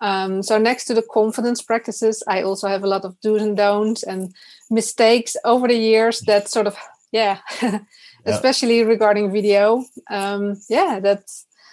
um, 0.00 0.42
so 0.42 0.58
next 0.58 0.86
to 0.86 0.94
the 0.94 1.02
confidence 1.02 1.62
practices, 1.62 2.22
I 2.26 2.42
also 2.42 2.66
have 2.66 2.82
a 2.82 2.88
lot 2.88 3.04
of 3.04 3.20
do's 3.20 3.42
and 3.42 3.56
don'ts 3.56 4.02
and 4.02 4.34
mistakes 4.70 5.36
over 5.44 5.68
the 5.68 5.76
years 5.76 6.20
that 6.22 6.48
sort 6.48 6.66
of, 6.66 6.76
yeah, 7.12 7.38
especially 8.24 8.82
regarding 8.84 9.30
video. 9.30 9.84
Um, 10.10 10.56
yeah, 10.68 10.98
that 11.00 11.22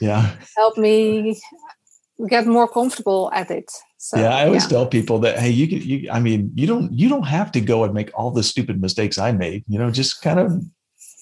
yeah 0.01 0.35
helped 0.57 0.77
me 0.77 1.39
get 2.27 2.45
more 2.45 2.67
comfortable 2.67 3.31
at 3.33 3.49
it. 3.49 3.71
So, 3.97 4.17
yeah, 4.17 4.35
I 4.35 4.45
always 4.47 4.63
yeah. 4.63 4.69
tell 4.69 4.85
people 4.85 5.19
that 5.19 5.39
hey, 5.39 5.49
you 5.49 5.67
can 5.67 5.81
you 5.81 6.11
I 6.11 6.19
mean, 6.19 6.51
you 6.55 6.67
don't 6.67 6.91
you 6.91 7.07
don't 7.07 7.27
have 7.37 7.51
to 7.53 7.61
go 7.61 7.85
and 7.85 7.93
make 7.93 8.11
all 8.13 8.31
the 8.31 8.43
stupid 8.43 8.81
mistakes 8.81 9.17
I 9.17 9.31
made. 9.31 9.63
You 9.67 9.79
know, 9.79 9.91
just 9.91 10.21
kind 10.21 10.39
of 10.39 10.61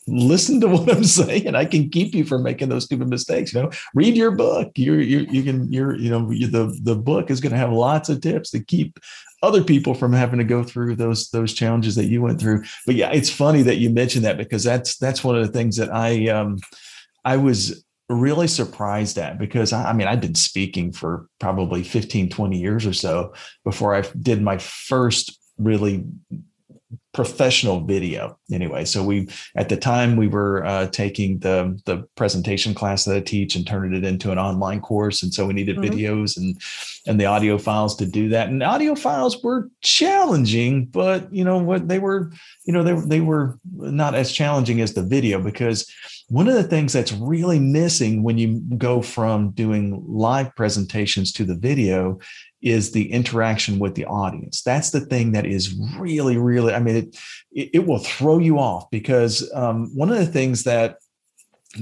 listen 0.08 0.60
to 0.62 0.68
what 0.70 0.92
I'm 0.92 1.04
saying. 1.04 1.56
I 1.56 1.66
can 1.66 1.90
keep 1.90 2.14
you 2.14 2.26
from 2.26 2.44
making 2.44 2.70
those 2.70 2.86
stupid 2.86 3.10
mistakes. 3.10 3.54
You 3.54 3.64
know, 3.64 3.72
read 3.94 4.16
your 4.16 4.32
book. 4.32 4.72
You're 4.76 5.02
you 5.02 5.20
you 5.30 5.44
can 5.44 5.72
you're 5.72 5.96
you 5.96 6.10
know 6.10 6.30
you, 6.32 6.48
the 6.48 6.78
the 6.82 6.96
book 6.96 7.30
is 7.30 7.42
going 7.42 7.52
to 7.52 7.58
have 7.58 7.72
lots 7.72 8.10
of 8.10 8.22
tips 8.22 8.52
to 8.52 8.64
keep 8.64 9.00
other 9.44 9.64
people 9.64 9.94
from 9.94 10.14
having 10.14 10.40
to 10.40 10.46
go 10.46 10.64
through 10.64 10.96
those 10.96 11.30
those 11.30 11.54
challenges 11.54 11.96
that 11.96 12.06
you 12.06 12.22
went 12.22 12.40
through. 12.40 12.64
But 12.86 12.96
yeah, 12.96 13.12
it's 13.12 13.30
funny 13.30 13.62
that 13.64 13.78
you 13.78 13.90
mentioned 13.90 14.26
that 14.26 14.38
because 14.38 14.64
that's 14.64 14.98
that's 14.98 15.24
one 15.24 15.36
of 15.36 15.46
the 15.46 15.54
things 15.54 15.78
that 15.78 15.94
I 15.94 16.28
um 16.28 16.58
I 17.26 17.38
was 17.38 17.84
really 18.10 18.48
surprised 18.48 19.18
at 19.18 19.40
because 19.40 19.72
I, 19.74 19.90
I 19.90 19.94
mean, 19.94 20.08
I'd 20.08 20.22
been 20.22 20.36
speaking 20.36 20.92
for 20.92 21.28
probably 21.40 21.82
15, 21.84 22.30
20 22.30 22.60
years 22.60 22.86
or 22.86 22.94
so 22.94 23.34
before 23.64 23.96
I 23.96 24.02
did 24.20 24.42
my 24.42 24.58
first 24.58 25.38
really 25.58 26.06
professional 27.14 27.86
video 27.86 28.38
anyway. 28.52 28.86
So 28.86 29.04
we 29.04 29.28
at 29.56 29.70
the 29.70 29.78
time 29.78 30.16
we 30.16 30.28
were 30.28 30.66
uh, 30.66 30.88
taking 30.88 31.40
the 31.40 31.80
the 31.86 32.08
presentation 32.16 32.74
class 32.74 33.06
that 33.06 33.18
i 33.18 33.20
teach 33.20 33.56
and 33.56 33.68
turning 33.68 33.94
it 33.94 34.06
into 34.06 34.32
an 34.32 34.40
online 34.40 34.82
course. 34.82 35.24
And 35.24 35.34
so 35.34 35.46
we 35.46 35.54
needed 35.54 35.78
mm-hmm. 35.78 35.94
videos 35.94 36.38
and 36.38 36.60
and 37.08 37.20
the 37.20 37.26
audio 37.26 37.58
files 37.58 37.96
to 37.98 38.06
do 38.06 38.30
that. 38.30 38.48
And 38.50 38.64
audio 38.64 38.96
files 38.96 39.42
were 39.44 39.70
challenging 39.82 40.86
but 40.86 41.32
you 41.34 41.44
know 41.44 41.58
what 41.58 41.88
they 41.88 42.00
were 42.00 42.32
you 42.66 42.74
know 42.74 42.84
they, 42.84 42.94
they 43.08 43.22
were 43.22 43.58
not 43.74 44.16
as 44.16 44.32
challenging 44.32 44.82
as 44.82 44.94
the 44.94 45.04
video 45.04 45.42
because 45.42 45.92
one 46.30 46.48
of 46.48 46.54
the 46.54 46.64
things 46.64 46.94
that's 46.94 47.12
really 47.12 47.60
missing 47.60 48.24
when 48.24 48.38
you 48.38 48.62
go 48.78 49.02
from 49.02 49.52
doing 49.52 50.02
live 50.08 50.56
presentations 50.56 51.34
to 51.34 51.44
the 51.44 51.56
video 51.56 52.20
is 52.62 52.92
the 52.92 53.12
interaction 53.12 53.80
with 53.80 53.96
the 53.96 54.06
audience. 54.06 54.62
That's 54.62 54.92
the 54.92 55.00
thing 55.00 55.32
that 55.32 55.46
is 55.46 55.74
really, 55.98 56.38
really, 56.38 56.74
I 56.74 56.80
mean, 56.80 56.96
it, 57.52 57.70
it, 57.74 57.88
will 57.88 58.00
throw 58.00 58.38
you 58.38 58.60
off 58.60 58.90
because 58.92 59.50
um, 59.54 59.90
one 59.96 60.12
of 60.12 60.18
the 60.18 60.26
things 60.26 60.64
that 60.64 60.98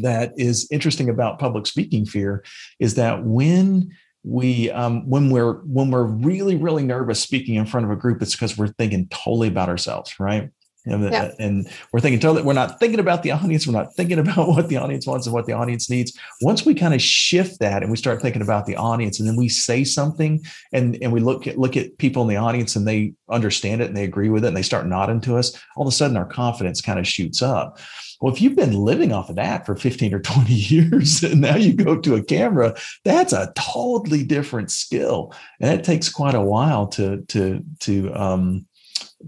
that 0.01 0.33
is 0.37 0.67
interesting 0.71 1.09
about 1.09 1.39
public 1.39 1.65
speaking 1.65 2.05
fear 2.05 2.43
is 2.79 2.95
that 2.95 3.23
when 3.23 3.89
we 4.23 4.69
um, 4.71 5.07
when 5.09 5.29
we're 5.29 5.53
when 5.61 5.89
we're 5.89 6.03
really 6.03 6.55
really 6.55 6.83
nervous 6.83 7.19
speaking 7.19 7.55
in 7.55 7.65
front 7.65 7.85
of 7.85 7.91
a 7.91 7.95
group 7.95 8.21
it's 8.21 8.35
because 8.35 8.57
we're 8.57 8.67
thinking 8.67 9.07
totally 9.09 9.47
about 9.47 9.69
ourselves 9.69 10.19
right 10.19 10.51
and, 10.91 11.03
yeah. 11.03 11.31
and 11.39 11.69
we're 11.91 11.99
thinking 11.99 12.19
totally, 12.19 12.43
we're 12.43 12.53
not 12.53 12.79
thinking 12.79 12.99
about 12.99 13.23
the 13.23 13.31
audience. 13.31 13.67
We're 13.67 13.73
not 13.73 13.95
thinking 13.95 14.19
about 14.19 14.47
what 14.49 14.69
the 14.69 14.77
audience 14.77 15.05
wants 15.07 15.27
and 15.27 15.33
what 15.33 15.45
the 15.45 15.53
audience 15.53 15.89
needs. 15.89 16.17
Once 16.41 16.65
we 16.65 16.73
kind 16.73 16.93
of 16.93 17.01
shift 17.01 17.59
that 17.59 17.81
and 17.81 17.91
we 17.91 17.97
start 17.97 18.21
thinking 18.21 18.41
about 18.41 18.65
the 18.65 18.75
audience 18.75 19.19
and 19.19 19.27
then 19.27 19.35
we 19.35 19.49
say 19.49 19.83
something 19.83 20.43
and, 20.73 20.97
and 21.01 21.11
we 21.11 21.19
look 21.19 21.47
at, 21.47 21.57
look 21.57 21.77
at 21.77 21.97
people 21.97 22.21
in 22.23 22.27
the 22.27 22.37
audience 22.37 22.75
and 22.75 22.87
they 22.87 23.13
understand 23.29 23.81
it 23.81 23.87
and 23.87 23.97
they 23.97 24.03
agree 24.03 24.29
with 24.29 24.43
it 24.43 24.49
and 24.49 24.57
they 24.57 24.61
start 24.61 24.87
nodding 24.87 25.21
to 25.21 25.37
us, 25.37 25.57
all 25.75 25.87
of 25.87 25.91
a 25.91 25.95
sudden 25.95 26.17
our 26.17 26.25
confidence 26.25 26.81
kind 26.81 26.99
of 26.99 27.07
shoots 27.07 27.41
up. 27.41 27.79
Well, 28.21 28.33
if 28.33 28.41
you've 28.41 28.55
been 28.55 28.73
living 28.73 29.13
off 29.13 29.29
of 29.29 29.37
that 29.37 29.65
for 29.65 29.75
15 29.75 30.13
or 30.13 30.19
20 30.19 30.53
years 30.53 31.23
and 31.23 31.41
now 31.41 31.55
you 31.55 31.73
go 31.73 31.97
to 31.99 32.15
a 32.15 32.23
camera, 32.23 32.75
that's 33.05 33.33
a 33.33 33.53
totally 33.55 34.23
different 34.23 34.71
skill. 34.71 35.33
And 35.61 35.79
it 35.79 35.85
takes 35.85 36.09
quite 36.09 36.35
a 36.35 36.41
while 36.41 36.87
to, 36.87 37.21
to, 37.27 37.63
to, 37.81 38.13
um, 38.13 38.65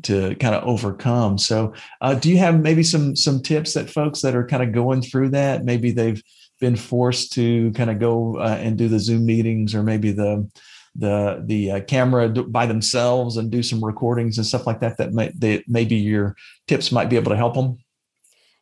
to 0.03 0.36
kind 0.36 0.55
of 0.55 0.63
overcome. 0.63 1.38
So, 1.38 1.74
uh, 2.01 2.15
do 2.15 2.29
you 2.29 2.38
have 2.38 2.60
maybe 2.60 2.83
some 2.83 3.15
some 3.15 3.41
tips 3.41 3.74
that 3.74 3.89
folks 3.89 4.21
that 4.21 4.36
are 4.36 4.45
kind 4.45 4.63
of 4.63 4.71
going 4.71 5.01
through 5.01 5.29
that? 5.29 5.65
Maybe 5.65 5.91
they've 5.91 6.21
been 6.60 6.75
forced 6.75 7.33
to 7.33 7.71
kind 7.71 7.89
of 7.89 8.00
go 8.00 8.38
uh, 8.38 8.57
and 8.60 8.77
do 8.77 8.88
the 8.88 9.00
Zoom 9.00 9.25
meetings, 9.25 9.75
or 9.75 9.83
maybe 9.83 10.12
the 10.12 10.50
the 10.95 11.43
the 11.45 11.71
uh, 11.71 11.81
camera 11.81 12.29
by 12.29 12.65
themselves 12.65 13.38
and 13.38 13.51
do 13.51 13.63
some 13.63 13.83
recordings 13.83 14.38
and 14.38 14.48
stuff 14.48 14.67
like 14.67 14.79
that. 14.79 14.98
That 14.98 15.13
may, 15.13 15.31
that 15.39 15.63
maybe 15.67 15.95
your 15.95 16.36
tips 16.67 16.91
might 16.91 17.10
be 17.10 17.15
able 17.15 17.31
to 17.31 17.38
help 17.38 17.55
them. 17.55 17.77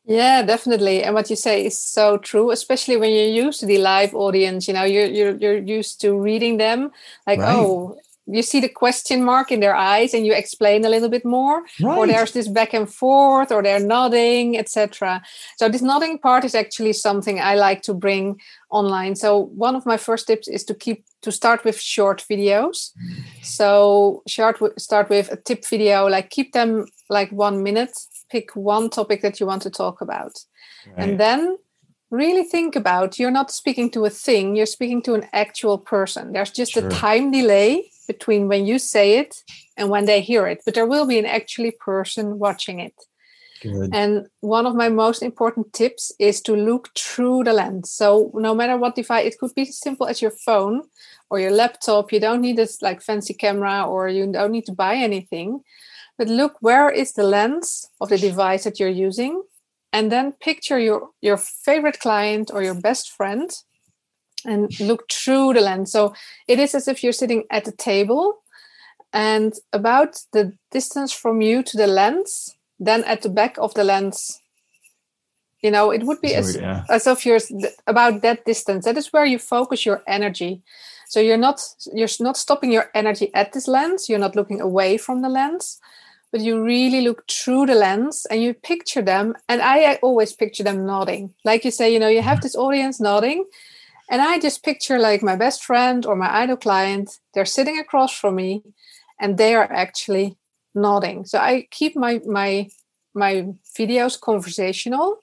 Yeah, 0.06 0.42
definitely. 0.42 1.04
And 1.04 1.14
what 1.14 1.30
you 1.30 1.36
say 1.36 1.68
is 1.68 1.78
so 1.78 2.18
true, 2.18 2.50
especially 2.50 2.98
when 2.98 3.12
you're 3.12 3.46
used 3.46 3.60
to 3.60 3.68
the 3.68 3.78
live 3.78 4.16
audience. 4.16 4.68
You 4.68 4.74
know, 4.74 4.84
you're 4.84 5.06
you're 5.06 5.36
you're 5.38 5.58
used 5.58 6.02
to 6.02 6.18
reading 6.18 6.58
them, 6.58 6.92
like, 7.28 7.40
right. 7.40 7.56
oh, 7.56 8.00
you 8.32 8.42
see 8.42 8.60
the 8.60 8.70
question 8.70 9.24
mark 9.24 9.52
in 9.52 9.60
their 9.60 9.76
eyes 9.76 10.14
and 10.14 10.26
you 10.26 10.34
explain 10.34 10.86
a 10.86 10.90
little 10.90 11.10
bit 11.10 11.26
more 11.26 11.64
right. 11.82 11.98
or 11.98 12.08
there's 12.08 12.32
this 12.32 12.48
back 12.48 12.74
and 12.74 12.94
forth 12.94 13.52
or 13.52 13.64
they're 13.64 13.80
nodding 13.80 14.58
etc 14.58 15.22
so 15.58 15.68
this 15.68 15.82
nodding 15.82 16.18
part 16.20 16.44
is 16.44 16.56
actually 16.56 16.94
something 16.94 17.40
i 17.40 17.56
like 17.56 17.82
to 17.82 17.94
bring 17.94 18.40
online 18.70 19.16
so 19.16 19.46
one 19.56 19.76
of 19.76 19.86
my 19.86 19.98
first 19.98 20.28
tips 20.28 20.48
is 20.48 20.64
to 20.64 20.74
keep 20.74 21.04
to 21.22 21.32
start 21.32 21.64
with 21.64 21.80
short 21.80 22.24
videos 22.30 22.92
so 23.42 24.22
start 24.28 24.62
with, 24.62 24.80
start 24.80 25.10
with 25.10 25.32
a 25.32 25.36
tip 25.36 25.66
video 25.66 26.08
like 26.08 26.30
keep 26.30 26.54
them 26.54 26.86
like 27.10 27.32
one 27.32 27.64
minute 27.64 27.98
pick 28.30 28.56
one 28.56 28.90
topic 28.90 29.22
that 29.22 29.40
you 29.40 29.46
want 29.46 29.62
to 29.62 29.70
talk 29.70 30.02
about 30.02 30.34
right. 30.88 30.96
and 30.98 31.20
then 31.20 31.58
really 32.12 32.44
think 32.44 32.76
about 32.76 33.20
you're 33.20 33.32
not 33.32 33.52
speaking 33.52 33.90
to 33.90 34.06
a 34.06 34.10
thing 34.10 34.56
you're 34.56 34.66
speaking 34.66 35.02
to 35.02 35.14
an 35.14 35.28
actual 35.34 35.78
person 35.78 36.34
there's 36.34 36.52
just 36.52 36.74
sure. 36.74 36.88
a 36.88 36.90
time 36.90 37.32
delay 37.32 37.90
between 38.14 38.50
when 38.52 38.66
you 38.66 38.78
say 38.80 39.08
it 39.22 39.32
and 39.78 39.90
when 39.90 40.06
they 40.06 40.20
hear 40.22 40.44
it 40.54 40.60
but 40.66 40.74
there 40.74 40.92
will 40.92 41.08
be 41.14 41.20
an 41.20 41.26
actually 41.38 41.72
person 41.72 42.40
watching 42.40 42.80
it. 42.80 42.98
Good. 43.62 43.94
and 43.94 44.14
one 44.40 44.66
of 44.66 44.80
my 44.84 44.88
most 44.88 45.22
important 45.22 45.74
tips 45.74 46.14
is 46.18 46.40
to 46.44 46.54
look 46.56 46.84
through 46.98 47.44
the 47.44 47.52
lens. 47.52 47.92
So 47.92 48.32
no 48.34 48.52
matter 48.56 48.78
what 48.78 48.96
device 48.96 49.28
it 49.28 49.38
could 49.38 49.54
be 49.54 49.64
as 49.64 49.78
simple 49.88 50.08
as 50.08 50.22
your 50.22 50.36
phone 50.46 50.84
or 51.30 51.40
your 51.40 51.52
laptop. 51.52 52.12
You 52.12 52.20
don't 52.20 52.42
need 52.42 52.58
this 52.58 52.82
like 52.82 53.02
fancy 53.02 53.34
camera 53.34 53.84
or 53.84 54.10
you 54.10 54.32
don't 54.32 54.52
need 54.52 54.66
to 54.66 54.74
buy 54.74 54.96
anything. 54.96 55.62
But 56.18 56.28
look 56.28 56.56
where 56.60 56.90
is 56.90 57.14
the 57.14 57.24
lens 57.24 57.86
of 58.02 58.10
the 58.10 58.18
device 58.18 58.64
that 58.64 58.80
you're 58.80 58.90
using? 58.90 59.44
And 59.94 60.12
then 60.12 60.34
picture 60.34 60.80
your 60.80 61.10
your 61.22 61.38
favorite 61.38 62.00
client 62.00 62.52
or 62.54 62.62
your 62.64 62.76
best 62.76 63.12
friend 63.12 63.50
and 64.46 64.80
look 64.80 65.12
through 65.12 65.54
the 65.54 65.62
lens. 65.62 65.92
So 65.92 66.14
it 66.48 66.60
is 66.60 66.76
as 66.76 66.88
if 66.88 67.04
you're 67.04 67.14
sitting 67.14 67.44
at 67.52 67.68
a 67.68 67.72
table 67.72 68.40
and 69.14 69.54
about 69.74 70.22
the 70.34 70.54
distance 70.72 71.12
from 71.12 71.42
you 71.42 71.64
to 71.64 71.78
the 71.78 71.88
lens 71.88 72.56
then 72.80 73.04
at 73.06 73.22
the 73.24 73.30
back 73.30 73.58
of 73.58 73.74
the 73.74 73.84
lens 73.84 74.40
you 75.62 75.72
know 75.72 75.92
it 75.92 76.04
would 76.04 76.22
be 76.22 76.36
as, 76.36 76.56
yeah. 76.56 76.84
as 76.90 77.08
if 77.08 77.26
you're 77.26 77.40
about 77.86 78.22
that 78.22 78.46
distance. 78.46 78.86
That 78.86 78.98
is 78.98 79.12
where 79.12 79.26
you 79.26 79.38
focus 79.38 79.86
your 79.86 80.02
energy. 80.08 80.62
So 81.08 81.20
you're 81.20 81.38
not 81.38 81.62
you're 81.94 82.08
not 82.22 82.38
stopping 82.38 82.72
your 82.72 82.90
energy 82.94 83.34
at 83.34 83.52
this 83.52 83.68
lens. 83.68 84.08
You're 84.08 84.20
not 84.20 84.36
looking 84.36 84.62
away 84.62 84.98
from 84.98 85.22
the 85.22 85.30
lens 85.30 85.80
but 86.32 86.42
you 86.42 86.64
really 86.64 87.02
look 87.02 87.28
through 87.28 87.66
the 87.66 87.74
lens 87.74 88.28
and 88.30 88.42
you 88.42 88.54
picture 88.54 89.02
them. 89.02 89.34
And 89.48 89.62
i 89.62 89.96
always 89.96 90.32
picture 90.32 90.64
them 90.64 90.86
nodding. 90.86 91.34
Like 91.44 91.66
you 91.66 91.72
say 91.72 91.92
you 91.92 92.00
know 92.00 92.08
you 92.08 92.22
have 92.22 92.38
mm-hmm. 92.38 92.44
this 92.44 92.56
audience 92.56 93.00
nodding 93.00 93.46
and 94.10 94.22
i 94.22 94.40
just 94.40 94.64
picture 94.64 95.00
like 95.00 95.24
my 95.24 95.36
best 95.36 95.64
friend 95.64 96.06
or 96.06 96.16
my 96.16 96.42
idol 96.42 96.58
client 96.58 97.20
they're 97.34 97.46
sitting 97.46 97.80
across 97.80 98.18
from 98.18 98.36
me 98.36 98.64
and 99.20 99.38
they 99.38 99.56
are 99.56 99.72
actually 99.72 100.38
nodding 100.76 101.26
so 101.26 101.38
i 101.40 101.68
keep 101.72 101.96
my 101.96 102.20
my 102.26 102.68
my 103.14 103.46
videos 103.78 104.20
conversational 104.20 105.18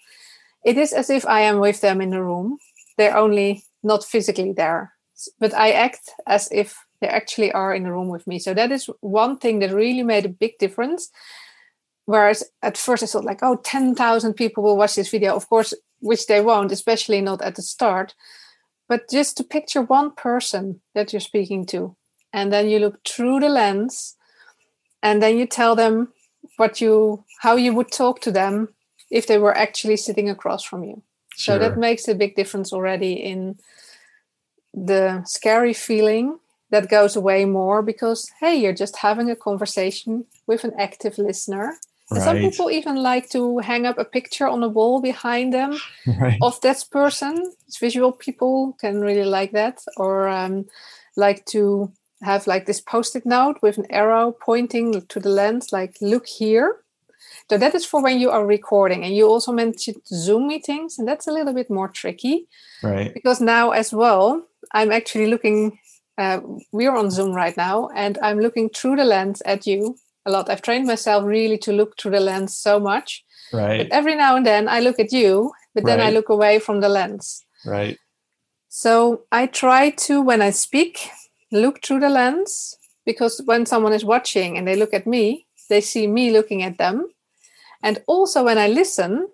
it 0.64 0.76
is 0.76 0.92
as 0.92 1.10
if 1.10 1.24
i 1.26 1.40
am 1.40 1.60
with 1.60 1.80
them 1.80 2.00
in 2.00 2.10
the 2.10 2.22
room 2.22 2.58
they're 2.98 3.16
only 3.16 3.62
not 3.82 4.04
physically 4.04 4.52
there 4.52 4.92
but 5.38 5.54
i 5.54 5.70
act 5.70 6.10
as 6.26 6.48
if 6.50 6.76
they 7.00 7.08
actually 7.08 7.52
are 7.52 7.74
in 7.74 7.84
the 7.84 7.92
room 7.92 8.08
with 8.08 8.26
me. 8.26 8.38
So 8.38 8.54
that 8.54 8.72
is 8.72 8.88
one 9.00 9.38
thing 9.38 9.58
that 9.60 9.72
really 9.72 10.02
made 10.02 10.24
a 10.24 10.30
big 10.30 10.58
difference. 10.58 11.10
Whereas 12.06 12.44
at 12.62 12.78
first 12.78 13.02
I 13.02 13.06
thought 13.06 13.24
like, 13.24 13.42
oh, 13.42 13.56
10,000 13.56 14.34
people 14.34 14.62
will 14.62 14.76
watch 14.76 14.94
this 14.94 15.10
video. 15.10 15.34
Of 15.34 15.48
course, 15.48 15.74
which 16.00 16.26
they 16.26 16.40
won't, 16.40 16.72
especially 16.72 17.20
not 17.20 17.42
at 17.42 17.56
the 17.56 17.62
start. 17.62 18.14
But 18.88 19.10
just 19.10 19.36
to 19.36 19.44
picture 19.44 19.82
one 19.82 20.12
person 20.12 20.80
that 20.94 21.12
you're 21.12 21.20
speaking 21.20 21.66
to, 21.66 21.96
and 22.32 22.52
then 22.52 22.68
you 22.68 22.78
look 22.78 23.06
through 23.06 23.40
the 23.40 23.48
lens, 23.48 24.16
and 25.02 25.22
then 25.22 25.38
you 25.38 25.46
tell 25.46 25.74
them 25.74 26.12
what 26.56 26.80
you, 26.80 27.24
how 27.40 27.56
you 27.56 27.74
would 27.74 27.90
talk 27.90 28.20
to 28.20 28.30
them 28.30 28.68
if 29.10 29.26
they 29.26 29.38
were 29.38 29.56
actually 29.56 29.96
sitting 29.96 30.30
across 30.30 30.62
from 30.62 30.84
you. 30.84 31.02
Sure. 31.36 31.54
So 31.54 31.58
that 31.58 31.78
makes 31.78 32.08
a 32.08 32.14
big 32.14 32.34
difference 32.34 32.72
already 32.72 33.12
in 33.12 33.58
the 34.72 35.22
scary 35.24 35.72
feeling 35.72 36.38
that 36.70 36.88
goes 36.88 37.16
away 37.16 37.44
more 37.44 37.82
because 37.82 38.30
hey 38.40 38.56
you're 38.56 38.74
just 38.74 38.96
having 38.96 39.30
a 39.30 39.36
conversation 39.36 40.26
with 40.46 40.64
an 40.64 40.72
active 40.78 41.16
listener 41.16 41.76
right. 42.10 42.22
some 42.22 42.38
people 42.38 42.70
even 42.70 42.96
like 42.96 43.28
to 43.30 43.58
hang 43.58 43.86
up 43.86 43.98
a 43.98 44.04
picture 44.04 44.46
on 44.46 44.60
the 44.60 44.68
wall 44.68 45.00
behind 45.00 45.52
them 45.52 45.78
right. 46.20 46.38
of 46.42 46.60
that 46.60 46.84
person 46.90 47.52
visual 47.80 48.12
people 48.12 48.76
can 48.80 49.00
really 49.00 49.24
like 49.24 49.52
that 49.52 49.80
or 49.96 50.28
um, 50.28 50.64
like 51.16 51.44
to 51.46 51.90
have 52.22 52.46
like 52.46 52.66
this 52.66 52.80
post-it 52.80 53.26
note 53.26 53.58
with 53.62 53.78
an 53.78 53.86
arrow 53.90 54.34
pointing 54.44 55.02
to 55.06 55.20
the 55.20 55.28
lens 55.28 55.72
like 55.72 55.96
look 56.00 56.26
here 56.26 56.76
so 57.50 57.58
that 57.58 57.74
is 57.74 57.84
for 57.84 58.02
when 58.02 58.18
you 58.18 58.30
are 58.30 58.46
recording 58.46 59.04
and 59.04 59.14
you 59.14 59.26
also 59.26 59.52
mentioned 59.52 59.96
zoom 60.06 60.46
meetings 60.46 60.98
and 60.98 61.06
that's 61.06 61.26
a 61.26 61.32
little 61.32 61.52
bit 61.52 61.70
more 61.70 61.88
tricky 61.88 62.46
right 62.82 63.12
because 63.12 63.40
now 63.40 63.70
as 63.70 63.92
well 63.92 64.42
i'm 64.72 64.90
actually 64.90 65.26
looking 65.26 65.78
uh, 66.18 66.40
we're 66.72 66.94
on 66.94 67.10
Zoom 67.10 67.32
right 67.32 67.56
now, 67.56 67.90
and 67.94 68.18
I'm 68.22 68.40
looking 68.40 68.70
through 68.70 68.96
the 68.96 69.04
lens 69.04 69.42
at 69.42 69.66
you 69.66 69.96
a 70.26 70.30
lot. 70.30 70.50
I've 70.50 70.62
trained 70.62 70.86
myself 70.86 71.24
really 71.24 71.58
to 71.58 71.72
look 71.72 71.98
through 71.98 72.10
the 72.10 72.20
lens 72.20 72.56
so 72.56 72.78
much. 72.78 73.24
Right. 73.52 73.78
But 73.78 73.96
every 73.96 74.14
now 74.14 74.36
and 74.36 74.44
then 74.44 74.68
I 74.68 74.80
look 74.80 74.98
at 74.98 75.12
you, 75.12 75.52
but 75.74 75.84
then 75.84 76.00
right. 76.00 76.08
I 76.08 76.10
look 76.10 76.28
away 76.28 76.58
from 76.58 76.80
the 76.80 76.88
lens. 76.88 77.44
Right. 77.64 77.98
So 78.68 79.22
I 79.32 79.46
try 79.46 79.90
to, 79.90 80.20
when 80.20 80.42
I 80.42 80.50
speak, 80.50 81.08
look 81.52 81.82
through 81.82 82.00
the 82.00 82.10
lens 82.10 82.76
because 83.04 83.40
when 83.46 83.64
someone 83.64 83.92
is 83.92 84.04
watching 84.04 84.58
and 84.58 84.66
they 84.66 84.76
look 84.76 84.92
at 84.92 85.06
me, 85.06 85.46
they 85.70 85.80
see 85.80 86.06
me 86.06 86.30
looking 86.30 86.62
at 86.62 86.76
them. 86.76 87.06
And 87.82 88.02
also 88.06 88.44
when 88.44 88.58
I 88.58 88.68
listen, 88.68 89.28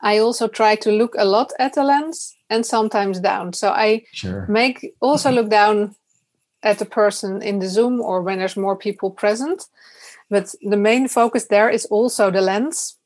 I 0.00 0.18
also 0.18 0.48
try 0.48 0.76
to 0.76 0.92
look 0.92 1.14
a 1.18 1.24
lot 1.24 1.52
at 1.58 1.74
the 1.74 1.82
lens 1.82 2.34
and 2.48 2.64
sometimes 2.64 3.20
down. 3.20 3.52
So 3.54 3.70
I 3.70 4.04
sure. 4.12 4.46
make 4.48 4.94
also 5.00 5.30
look 5.30 5.48
down 5.50 5.96
at 6.64 6.78
the 6.78 6.86
person 6.86 7.42
in 7.42 7.60
the 7.60 7.68
Zoom 7.68 8.00
or 8.00 8.22
when 8.22 8.38
there's 8.38 8.56
more 8.56 8.76
people 8.76 9.10
present. 9.10 9.66
But 10.30 10.54
the 10.62 10.76
main 10.76 11.06
focus 11.06 11.46
there 11.46 11.68
is 11.68 11.84
also 11.86 12.30
the 12.30 12.40
lens 12.40 12.96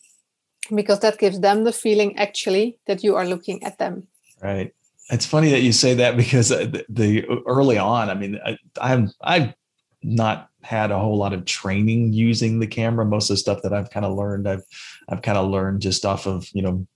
because 0.75 1.01
that 1.01 1.19
gives 1.19 1.41
them 1.41 1.65
the 1.65 1.73
feeling 1.73 2.17
actually 2.17 2.79
that 2.87 3.03
you 3.03 3.17
are 3.17 3.27
looking 3.27 3.63
at 3.65 3.79
them. 3.79 4.07
Right. 4.43 4.73
It's 5.11 5.27
funny 5.27 5.51
that 5.51 5.63
you 5.63 5.73
say 5.73 5.95
that 5.95 6.17
because 6.17 6.53
uh, 6.53 6.67
the, 6.67 6.85
the 6.89 7.27
early 7.47 7.79
on, 7.79 8.09
I 8.11 8.15
mean, 8.15 8.39
I, 8.45 8.59
I'm 8.81 9.11
I've 9.23 9.55
not 10.03 10.51
had 10.63 10.91
a 10.91 10.99
whole 10.99 11.17
lot 11.17 11.33
of 11.33 11.45
training 11.45 12.13
using 12.13 12.59
the 12.59 12.67
camera. 12.67 13.05
Most 13.05 13.31
of 13.31 13.35
the 13.35 13.39
stuff 13.39 13.63
that 13.63 13.73
I've 13.73 13.91
kind 13.91 14.05
of 14.05 14.17
learned, 14.17 14.49
I've 14.49 14.65
I've 15.09 15.23
kind 15.23 15.39
of 15.39 15.51
learned 15.51 15.81
just 15.81 16.05
off 16.05 16.27
of 16.27 16.49
you 16.53 16.63
know 16.63 16.87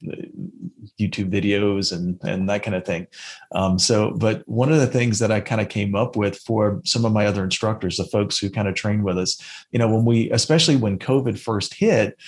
YouTube 1.00 1.30
videos 1.30 1.92
and 1.92 2.18
and 2.22 2.48
that 2.48 2.62
kind 2.62 2.74
of 2.74 2.84
thing. 2.84 3.06
Um, 3.52 3.78
so, 3.78 4.10
but 4.12 4.46
one 4.48 4.72
of 4.72 4.78
the 4.78 4.86
things 4.86 5.18
that 5.20 5.30
I 5.30 5.40
kind 5.40 5.60
of 5.60 5.68
came 5.68 5.94
up 5.94 6.16
with 6.16 6.38
for 6.38 6.80
some 6.84 7.04
of 7.04 7.12
my 7.12 7.26
other 7.26 7.44
instructors, 7.44 7.96
the 7.96 8.04
folks 8.04 8.38
who 8.38 8.50
kind 8.50 8.68
of 8.68 8.74
trained 8.74 9.04
with 9.04 9.18
us, 9.18 9.40
you 9.70 9.78
know, 9.78 9.88
when 9.88 10.04
we, 10.04 10.30
especially 10.30 10.76
when 10.76 10.98
COVID 10.98 11.38
first 11.38 11.74
hit, 11.74 12.18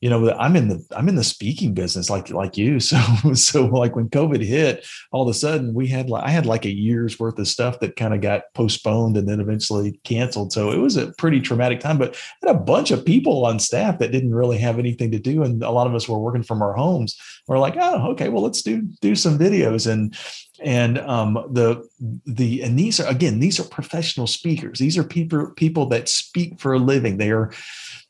you 0.00 0.08
know 0.08 0.30
i'm 0.32 0.56
in 0.56 0.68
the 0.68 0.84
i'm 0.96 1.08
in 1.08 1.16
the 1.16 1.24
speaking 1.24 1.74
business 1.74 2.10
like 2.10 2.30
like 2.30 2.56
you. 2.56 2.78
So 2.88 2.98
so 3.34 3.66
like 3.66 3.96
when 3.96 4.08
covid 4.08 4.42
hit 4.42 4.86
all 5.12 5.22
of 5.22 5.28
a 5.28 5.34
sudden 5.34 5.74
we 5.74 5.88
had 5.88 6.08
like 6.08 6.24
i 6.24 6.30
had 6.30 6.46
like 6.46 6.64
a 6.64 6.74
year's 6.74 7.18
worth 7.18 7.38
of 7.38 7.48
stuff 7.48 7.80
that 7.80 7.96
kind 7.96 8.14
of 8.14 8.20
got 8.20 8.42
postponed 8.54 9.16
and 9.16 9.28
then 9.28 9.40
eventually 9.40 10.00
canceled. 10.04 10.52
So 10.52 10.70
it 10.70 10.78
was 10.78 10.96
a 10.96 11.12
pretty 11.18 11.40
traumatic 11.40 11.80
time 11.80 11.98
but 11.98 12.14
I 12.42 12.46
had 12.46 12.56
a 12.56 12.58
bunch 12.58 12.90
of 12.90 13.04
people 13.04 13.44
on 13.44 13.58
staff 13.58 13.98
that 13.98 14.12
didn't 14.12 14.34
really 14.34 14.58
have 14.58 14.78
anything 14.78 15.10
to 15.10 15.18
do 15.18 15.42
and 15.42 15.62
a 15.62 15.70
lot 15.70 15.86
of 15.86 15.94
us 15.94 16.08
were 16.08 16.18
working 16.18 16.42
from 16.42 16.62
our 16.62 16.74
homes. 16.74 17.18
We're 17.46 17.58
like 17.58 17.76
oh 17.78 18.12
okay 18.12 18.28
well 18.28 18.42
let's 18.42 18.62
do 18.62 18.82
do 19.00 19.14
some 19.14 19.38
videos. 19.38 19.90
And 19.90 20.16
and 20.60 20.98
um, 20.98 21.34
the 21.52 21.88
the 22.26 22.62
and 22.62 22.78
these 22.78 23.00
are 23.00 23.08
again 23.08 23.38
these 23.38 23.60
are 23.60 23.64
professional 23.64 24.26
speakers. 24.26 24.78
These 24.78 24.98
are 24.98 25.04
people 25.04 25.52
people 25.52 25.86
that 25.86 26.08
speak 26.08 26.58
for 26.60 26.72
a 26.72 26.78
living. 26.78 27.16
They 27.16 27.30
are 27.30 27.52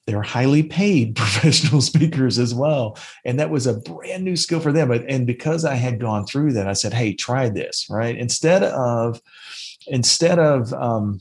they're 0.08 0.22
highly 0.22 0.62
paid 0.62 1.14
professional 1.16 1.82
speakers 1.82 2.38
as 2.38 2.54
well. 2.54 2.98
And 3.26 3.38
that 3.38 3.50
was 3.50 3.66
a 3.66 3.74
brand 3.74 4.24
new 4.24 4.36
skill 4.36 4.58
for 4.58 4.72
them. 4.72 4.90
And 4.90 5.26
because 5.26 5.66
i 5.66 5.74
had 5.74 6.00
gone 6.00 6.24
through 6.24 6.54
that 6.54 6.66
i 6.66 6.72
said 6.72 6.94
hey 6.94 7.12
try 7.12 7.48
this 7.48 7.86
right? 7.90 8.16
Instead 8.16 8.62
of 8.64 9.20
instead 9.86 10.38
of 10.38 10.72
um, 10.72 11.20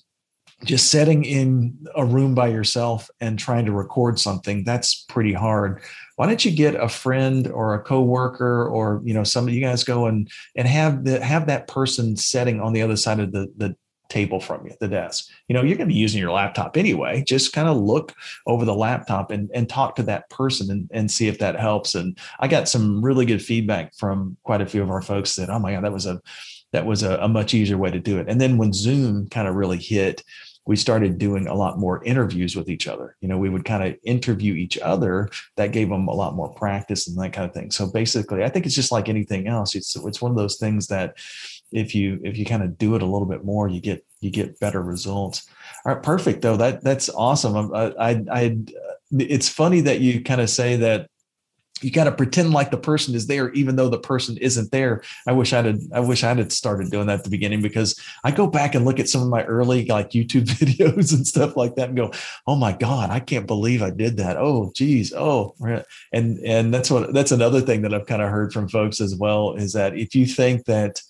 just 0.63 0.89
sitting 0.89 1.23
in 1.23 1.77
a 1.95 2.03
room 2.03 2.33
by 2.33 2.47
yourself 2.47 3.09
and 3.21 3.37
trying 3.37 3.65
to 3.65 3.71
record 3.71 4.19
something 4.19 4.63
that's 4.63 5.03
pretty 5.07 5.33
hard. 5.33 5.81
Why 6.15 6.25
don't 6.25 6.43
you 6.43 6.51
get 6.51 6.75
a 6.75 6.89
friend 6.89 7.47
or 7.47 7.75
a 7.75 7.83
coworker 7.83 8.67
or 8.67 9.01
you 9.03 9.13
know 9.13 9.23
some 9.23 9.47
of 9.47 9.53
you 9.53 9.61
guys 9.61 9.83
go 9.83 10.07
and 10.07 10.29
and 10.55 10.67
have 10.67 11.03
the 11.03 11.23
have 11.23 11.47
that 11.47 11.67
person 11.67 12.15
setting 12.15 12.59
on 12.59 12.73
the 12.73 12.81
other 12.81 12.97
side 12.97 13.19
of 13.19 13.31
the 13.31 13.51
the 13.57 13.75
table 14.09 14.39
from 14.39 14.65
you, 14.65 14.73
the 14.79 14.87
desk. 14.87 15.27
You 15.47 15.53
know, 15.53 15.61
you're 15.61 15.77
going 15.77 15.87
to 15.89 15.93
be 15.93 15.99
using 15.99 16.19
your 16.19 16.31
laptop 16.31 16.77
anyway. 16.77 17.23
Just 17.25 17.53
kind 17.53 17.67
of 17.67 17.77
look 17.77 18.13
over 18.45 18.65
the 18.65 18.75
laptop 18.75 19.31
and, 19.31 19.49
and 19.53 19.69
talk 19.69 19.95
to 19.95 20.03
that 20.03 20.29
person 20.29 20.71
and, 20.71 20.89
and 20.91 21.11
see 21.11 21.27
if 21.27 21.39
that 21.39 21.59
helps. 21.59 21.95
And 21.95 22.17
I 22.39 22.47
got 22.47 22.69
some 22.69 23.03
really 23.03 23.25
good 23.25 23.41
feedback 23.41 23.95
from 23.95 24.37
quite 24.43 24.61
a 24.61 24.65
few 24.65 24.81
of 24.81 24.91
our 24.91 25.01
folks 25.01 25.35
that, 25.35 25.49
oh 25.49 25.59
my 25.59 25.73
God, 25.73 25.83
that 25.83 25.93
was 25.93 26.05
a 26.05 26.21
that 26.73 26.85
was 26.85 27.01
a, 27.01 27.17
a 27.19 27.29
much 27.29 27.53
easier 27.53 27.77
way 27.77 27.89
to 27.89 27.99
do 27.99 28.19
it. 28.19 28.27
And 28.27 28.41
then 28.41 28.57
when 28.57 28.73
Zoom 28.73 29.29
kind 29.29 29.47
of 29.47 29.55
really 29.55 29.77
hit, 29.77 30.21
we 30.67 30.75
started 30.75 31.17
doing 31.17 31.47
a 31.47 31.55
lot 31.55 31.79
more 31.79 32.03
interviews 32.03 32.55
with 32.55 32.69
each 32.69 32.87
other. 32.87 33.15
You 33.21 33.29
know, 33.29 33.37
we 33.37 33.49
would 33.49 33.63
kind 33.63 33.83
of 33.83 33.97
interview 34.03 34.53
each 34.53 34.77
other. 34.77 35.29
That 35.55 35.71
gave 35.71 35.89
them 35.89 36.09
a 36.09 36.13
lot 36.13 36.35
more 36.35 36.53
practice 36.53 37.07
and 37.07 37.17
that 37.17 37.31
kind 37.31 37.47
of 37.47 37.53
thing. 37.53 37.71
So 37.71 37.89
basically, 37.89 38.43
I 38.43 38.49
think 38.49 38.65
it's 38.65 38.75
just 38.75 38.91
like 38.91 39.07
anything 39.07 39.47
else. 39.47 39.75
It's 39.75 39.95
it's 39.95 40.21
one 40.21 40.31
of 40.31 40.37
those 40.37 40.57
things 40.57 40.87
that 40.87 41.15
if 41.71 41.93
you 41.93 42.19
if 42.23 42.37
you 42.37 42.45
kind 42.45 42.63
of 42.63 42.77
do 42.77 42.95
it 42.95 43.01
a 43.01 43.05
little 43.05 43.27
bit 43.27 43.43
more 43.43 43.67
you 43.67 43.81
get 43.81 44.05
you 44.19 44.31
get 44.31 44.59
better 44.59 44.81
results. 44.81 45.47
All 45.85 45.93
right 45.93 46.03
perfect 46.03 46.41
though. 46.41 46.57
That 46.57 46.83
that's 46.83 47.09
awesome. 47.09 47.73
I 47.73 47.93
i, 47.99 48.23
I 48.31 48.57
it's 49.11 49.49
funny 49.49 49.81
that 49.81 49.99
you 49.99 50.23
kind 50.23 50.41
of 50.41 50.49
say 50.49 50.77
that 50.77 51.09
you 51.81 51.91
got 51.91 52.05
to 52.05 52.11
pretend 52.11 52.51
like 52.51 52.71
the 52.71 52.77
person 52.77 53.13
is 53.13 53.27
there 53.27 53.51
even 53.51 53.75
though 53.75 53.89
the 53.89 53.99
person 53.99 54.35
isn't 54.37 54.71
there. 54.71 55.03
I 55.27 55.31
wish 55.33 55.53
i'd 55.53 55.65
had, 55.65 55.79
i 55.93 55.99
wish 55.99 56.23
i'd 56.23 56.37
had 56.37 56.51
started 56.51 56.89
doing 56.89 57.07
that 57.07 57.19
at 57.19 57.23
the 57.23 57.29
beginning 57.29 57.61
because 57.61 57.99
i 58.23 58.31
go 58.31 58.47
back 58.47 58.73
and 58.75 58.85
look 58.85 58.99
at 58.99 59.09
some 59.09 59.21
of 59.21 59.27
my 59.27 59.43
early 59.43 59.85
like 59.85 60.11
youtube 60.11 60.45
videos 60.45 61.13
and 61.13 61.27
stuff 61.27 61.55
like 61.55 61.75
that 61.75 61.89
and 61.89 61.97
go 61.97 62.11
oh 62.47 62.55
my 62.55 62.73
god 62.73 63.09
i 63.09 63.19
can't 63.19 63.47
believe 63.47 63.81
i 63.81 63.89
did 63.89 64.17
that. 64.17 64.37
Oh 64.37 64.71
geez. 64.75 65.13
Oh 65.13 65.55
and 66.11 66.39
and 66.39 66.73
that's 66.73 66.89
what 66.89 67.13
that's 67.13 67.31
another 67.31 67.61
thing 67.61 67.81
that 67.83 67.93
i've 67.93 68.07
kind 68.07 68.21
of 68.21 68.29
heard 68.29 68.51
from 68.51 68.67
folks 68.67 68.99
as 68.99 69.15
well 69.15 69.53
is 69.53 69.73
that 69.73 69.95
if 69.95 70.15
you 70.15 70.25
think 70.25 70.65
that 70.65 71.01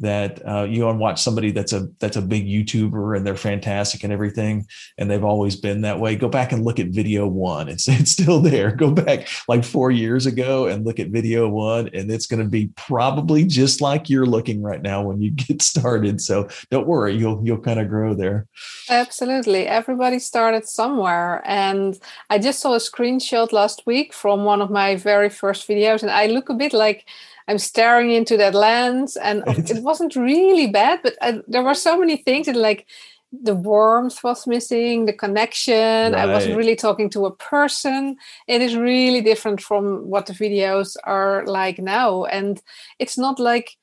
that 0.00 0.46
uh, 0.46 0.64
you 0.64 0.84
want 0.84 0.96
to 0.96 1.00
watch 1.00 1.22
somebody 1.22 1.50
that's 1.50 1.72
a 1.72 1.88
that's 1.98 2.16
a 2.16 2.22
big 2.22 2.46
YouTuber 2.46 3.16
and 3.16 3.26
they're 3.26 3.36
fantastic 3.36 4.04
and 4.04 4.12
everything, 4.12 4.66
and 4.96 5.10
they've 5.10 5.24
always 5.24 5.56
been 5.56 5.82
that 5.82 6.00
way. 6.00 6.16
Go 6.16 6.28
back 6.28 6.52
and 6.52 6.64
look 6.64 6.78
at 6.78 6.88
video 6.88 7.26
one; 7.26 7.68
it's 7.68 7.88
it's 7.88 8.12
still 8.12 8.40
there. 8.40 8.70
Go 8.70 8.90
back 8.90 9.28
like 9.48 9.64
four 9.64 9.90
years 9.90 10.26
ago 10.26 10.66
and 10.66 10.84
look 10.84 10.98
at 10.98 11.08
video 11.08 11.48
one, 11.48 11.88
and 11.92 12.10
it's 12.10 12.26
going 12.26 12.42
to 12.42 12.48
be 12.48 12.70
probably 12.76 13.44
just 13.44 13.80
like 13.80 14.08
you're 14.08 14.26
looking 14.26 14.62
right 14.62 14.82
now 14.82 15.02
when 15.02 15.20
you 15.20 15.30
get 15.46 15.62
started. 15.62 16.20
So 16.20 16.48
don't 16.70 16.86
worry, 16.86 17.14
you'll 17.14 17.40
you'll 17.44 17.58
kind 17.58 17.80
of 17.80 17.88
grow 17.88 18.14
there. 18.14 18.46
Absolutely. 18.88 19.66
Everybody 19.66 20.18
started 20.18 20.66
somewhere. 20.66 21.42
And 21.44 21.98
I 22.30 22.38
just 22.38 22.60
saw 22.60 22.74
a 22.74 22.78
screenshot 22.78 23.52
last 23.52 23.82
week 23.86 24.12
from 24.12 24.44
one 24.44 24.62
of 24.62 24.70
my 24.70 24.96
very 24.96 25.28
first 25.28 25.68
videos, 25.68 26.02
and 26.02 26.10
I 26.10 26.26
look 26.26 26.48
a 26.48 26.54
bit 26.54 26.72
like 26.72 27.06
I'm 27.48 27.58
staring 27.58 28.10
into 28.10 28.36
that 28.36 28.54
lens. 28.54 29.16
And 29.16 29.42
it 29.46 29.82
wasn't 29.82 30.14
really 30.16 30.68
bad, 30.68 31.00
but 31.02 31.16
I, 31.20 31.40
there 31.48 31.62
were 31.62 31.74
so 31.74 31.98
many 31.98 32.18
things 32.18 32.46
that, 32.46 32.56
like, 32.56 32.86
the 33.30 33.54
warmth 33.54 34.22
was 34.24 34.46
missing, 34.46 35.04
the 35.04 35.12
connection. 35.12 36.12
Right. 36.12 36.14
I 36.14 36.26
wasn't 36.26 36.56
really 36.56 36.76
talking 36.76 37.10
to 37.10 37.26
a 37.26 37.34
person. 37.34 38.16
It 38.46 38.62
is 38.62 38.76
really 38.76 39.20
different 39.20 39.60
from 39.60 40.08
what 40.08 40.26
the 40.26 40.32
videos 40.32 40.96
are 41.04 41.44
like 41.46 41.78
now. 41.78 42.24
And 42.24 42.62
it's 42.98 43.18
not 43.18 43.38
like, 43.38 43.76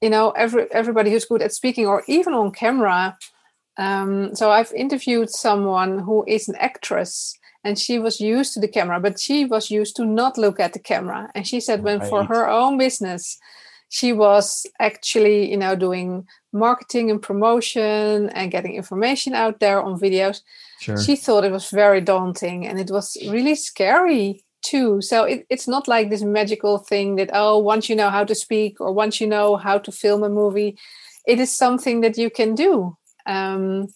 you 0.00 0.08
know, 0.08 0.30
every 0.30 0.66
everybody 0.72 1.10
who's 1.10 1.26
good 1.26 1.42
at 1.42 1.52
speaking 1.52 1.86
or 1.86 2.04
even 2.06 2.32
on 2.32 2.52
camera 2.52 3.16
um, 3.76 4.34
so 4.34 4.50
I've 4.50 4.72
interviewed 4.72 5.30
someone 5.30 5.98
who 5.98 6.24
is 6.26 6.48
an 6.48 6.56
actress 6.56 7.38
and 7.64 7.78
she 7.78 7.98
was 7.98 8.20
used 8.20 8.52
to 8.54 8.60
the 8.60 8.68
camera, 8.68 9.00
but 9.00 9.18
she 9.18 9.44
was 9.44 9.70
used 9.70 9.96
to 9.96 10.04
not 10.04 10.38
look 10.38 10.60
at 10.60 10.72
the 10.72 10.78
camera. 10.78 11.30
And 11.34 11.46
she 11.46 11.60
said 11.60 11.82
when 11.82 12.00
right. 12.00 12.08
for 12.08 12.24
her 12.24 12.48
own 12.48 12.78
business, 12.78 13.38
she 13.88 14.12
was 14.12 14.66
actually, 14.80 15.50
you 15.50 15.56
know, 15.56 15.74
doing 15.74 16.26
marketing 16.52 17.10
and 17.10 17.22
promotion 17.22 18.28
and 18.30 18.50
getting 18.50 18.74
information 18.74 19.34
out 19.34 19.60
there 19.60 19.82
on 19.82 19.98
videos. 19.98 20.40
Sure. 20.80 21.00
She 21.00 21.16
thought 21.16 21.44
it 21.44 21.52
was 21.52 21.70
very 21.70 22.00
daunting 22.00 22.66
and 22.66 22.78
it 22.78 22.90
was 22.90 23.16
really 23.28 23.54
scary 23.54 24.44
too. 24.62 25.00
So 25.00 25.24
it, 25.24 25.46
it's 25.48 25.68
not 25.68 25.88
like 25.88 26.10
this 26.10 26.22
magical 26.22 26.78
thing 26.78 27.16
that, 27.16 27.30
oh, 27.32 27.58
once 27.58 27.88
you 27.88 27.96
know 27.96 28.10
how 28.10 28.24
to 28.24 28.34
speak 28.34 28.80
or 28.80 28.92
once 28.92 29.20
you 29.20 29.26
know 29.26 29.56
how 29.56 29.78
to 29.78 29.92
film 29.92 30.22
a 30.22 30.28
movie, 30.28 30.76
it 31.26 31.40
is 31.40 31.56
something 31.56 32.00
that 32.02 32.18
you 32.18 32.30
can 32.30 32.54
do 32.54 32.96
um, 33.26 33.88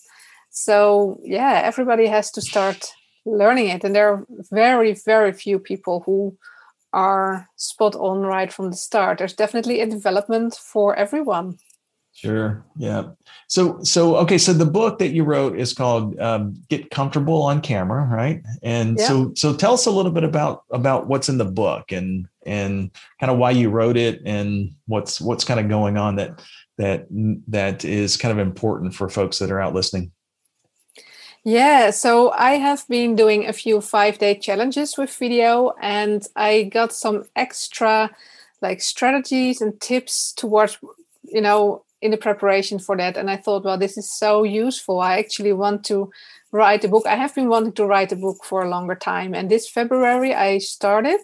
so 0.50 1.20
yeah, 1.22 1.62
everybody 1.64 2.06
has 2.06 2.30
to 2.32 2.40
start 2.40 2.90
learning 3.36 3.68
it, 3.68 3.84
and 3.84 3.94
there 3.94 4.12
are 4.12 4.26
very 4.50 4.94
very 4.94 5.32
few 5.32 5.58
people 5.58 6.02
who 6.06 6.36
are 6.92 7.48
spot 7.56 7.94
on 7.94 8.20
right 8.20 8.52
from 8.52 8.70
the 8.70 8.76
start. 8.76 9.18
There's 9.18 9.34
definitely 9.34 9.80
a 9.80 9.86
development 9.86 10.54
for 10.54 10.96
everyone. 10.96 11.58
Sure. 12.18 12.64
Yeah. 12.76 13.10
So 13.46 13.80
so 13.84 14.16
okay. 14.16 14.38
So 14.38 14.52
the 14.52 14.66
book 14.66 14.98
that 14.98 15.10
you 15.10 15.22
wrote 15.22 15.56
is 15.56 15.72
called 15.72 16.18
um, 16.18 16.60
"Get 16.68 16.90
Comfortable 16.90 17.42
on 17.42 17.60
Camera," 17.60 18.04
right? 18.10 18.42
And 18.60 18.98
yeah. 18.98 19.06
so 19.06 19.32
so 19.36 19.54
tell 19.54 19.74
us 19.74 19.86
a 19.86 19.92
little 19.92 20.10
bit 20.10 20.24
about 20.24 20.64
about 20.72 21.06
what's 21.06 21.28
in 21.28 21.38
the 21.38 21.44
book 21.44 21.92
and 21.92 22.26
and 22.44 22.90
kind 23.20 23.30
of 23.30 23.38
why 23.38 23.52
you 23.52 23.70
wrote 23.70 23.96
it 23.96 24.20
and 24.26 24.72
what's 24.86 25.20
what's 25.20 25.44
kind 25.44 25.60
of 25.60 25.68
going 25.68 25.96
on 25.96 26.16
that 26.16 26.42
that 26.76 27.06
that 27.46 27.84
is 27.84 28.16
kind 28.16 28.32
of 28.32 28.44
important 28.44 28.96
for 28.96 29.08
folks 29.08 29.38
that 29.38 29.52
are 29.52 29.60
out 29.60 29.74
listening? 29.74 30.10
Yeah, 31.44 31.90
so 31.90 32.30
I 32.32 32.52
have 32.54 32.86
been 32.88 33.14
doing 33.16 33.46
a 33.46 33.52
few 33.52 33.80
five 33.80 34.18
day 34.18 34.34
challenges 34.38 34.98
with 34.98 35.14
video, 35.16 35.72
and 35.80 36.26
I 36.36 36.64
got 36.64 36.92
some 36.92 37.24
extra 37.36 38.10
like 38.60 38.80
strategies 38.80 39.60
and 39.60 39.80
tips 39.80 40.32
towards, 40.32 40.78
you 41.22 41.40
know, 41.40 41.84
in 42.02 42.10
the 42.10 42.16
preparation 42.16 42.78
for 42.78 42.96
that. 42.96 43.16
And 43.16 43.30
I 43.30 43.36
thought, 43.36 43.64
well, 43.64 43.78
this 43.78 43.96
is 43.96 44.10
so 44.12 44.42
useful. 44.42 45.00
I 45.00 45.18
actually 45.18 45.52
want 45.52 45.84
to 45.86 46.10
write 46.50 46.84
a 46.84 46.88
book. 46.88 47.06
I 47.06 47.14
have 47.14 47.34
been 47.34 47.48
wanting 47.48 47.72
to 47.74 47.86
write 47.86 48.12
a 48.12 48.16
book 48.16 48.44
for 48.44 48.62
a 48.62 48.68
longer 48.68 48.96
time, 48.96 49.34
and 49.34 49.50
this 49.50 49.68
February 49.68 50.34
I 50.34 50.58
started. 50.58 51.20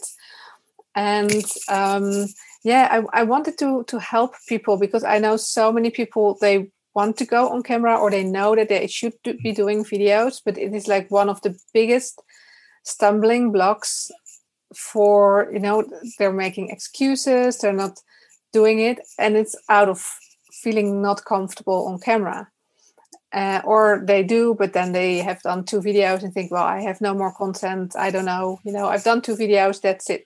And 0.95 1.45
um, 1.69 2.27
yeah 2.63 2.89
I, 2.91 3.21
I 3.21 3.23
wanted 3.25 3.59
to 3.59 3.85
to 3.85 3.99
help 3.99 4.35
people 4.49 4.79
because 4.79 5.05
i 5.05 5.19
know 5.19 5.37
so 5.37 5.71
many 5.71 5.91
people 5.91 6.39
they 6.41 6.71
want 6.95 7.17
to 7.17 7.25
go 7.25 7.49
on 7.49 7.63
camera 7.63 7.97
or 7.97 8.11
they 8.11 8.25
know 8.25 8.55
that 8.55 8.69
they 8.69 8.87
should 8.87 9.15
do, 9.23 9.35
be 9.43 9.53
doing 9.53 9.85
videos 9.85 10.41
but 10.45 10.59
it 10.59 10.73
is 10.75 10.87
like 10.89 11.11
one 11.11 11.29
of 11.29 11.41
the 11.43 11.57
biggest 11.73 12.23
stumbling 12.85 13.51
blocks 13.51 14.11
for 14.75 15.51
you 15.53 15.59
know 15.59 15.85
they're 16.19 16.33
making 16.33 16.71
excuses 16.71 17.59
they're 17.59 17.73
not 17.73 17.99
doing 18.53 18.79
it 18.79 19.01
and 19.19 19.37
it's 19.37 19.57
out 19.69 19.89
of 19.89 20.01
feeling 20.63 21.03
not 21.03 21.25
comfortable 21.25 21.87
on 21.89 21.99
camera. 21.99 22.49
Uh, 23.33 23.61
or 23.65 24.01
they 24.07 24.23
do 24.23 24.55
but 24.57 24.73
then 24.75 24.93
they 24.93 25.19
have 25.19 25.43
done 25.43 25.65
two 25.65 25.81
videos 25.81 26.23
and 26.23 26.33
think 26.33 26.53
well 26.53 26.63
i 26.63 26.81
have 26.81 27.01
no 27.01 27.13
more 27.13 27.35
content. 27.35 27.93
I 27.99 28.13
don't 28.13 28.25
know. 28.25 28.61
You 28.65 28.73
know 28.73 28.87
i've 28.87 29.03
done 29.03 29.23
two 29.23 29.37
videos 29.37 29.81
that's 29.81 30.09
it 30.09 30.25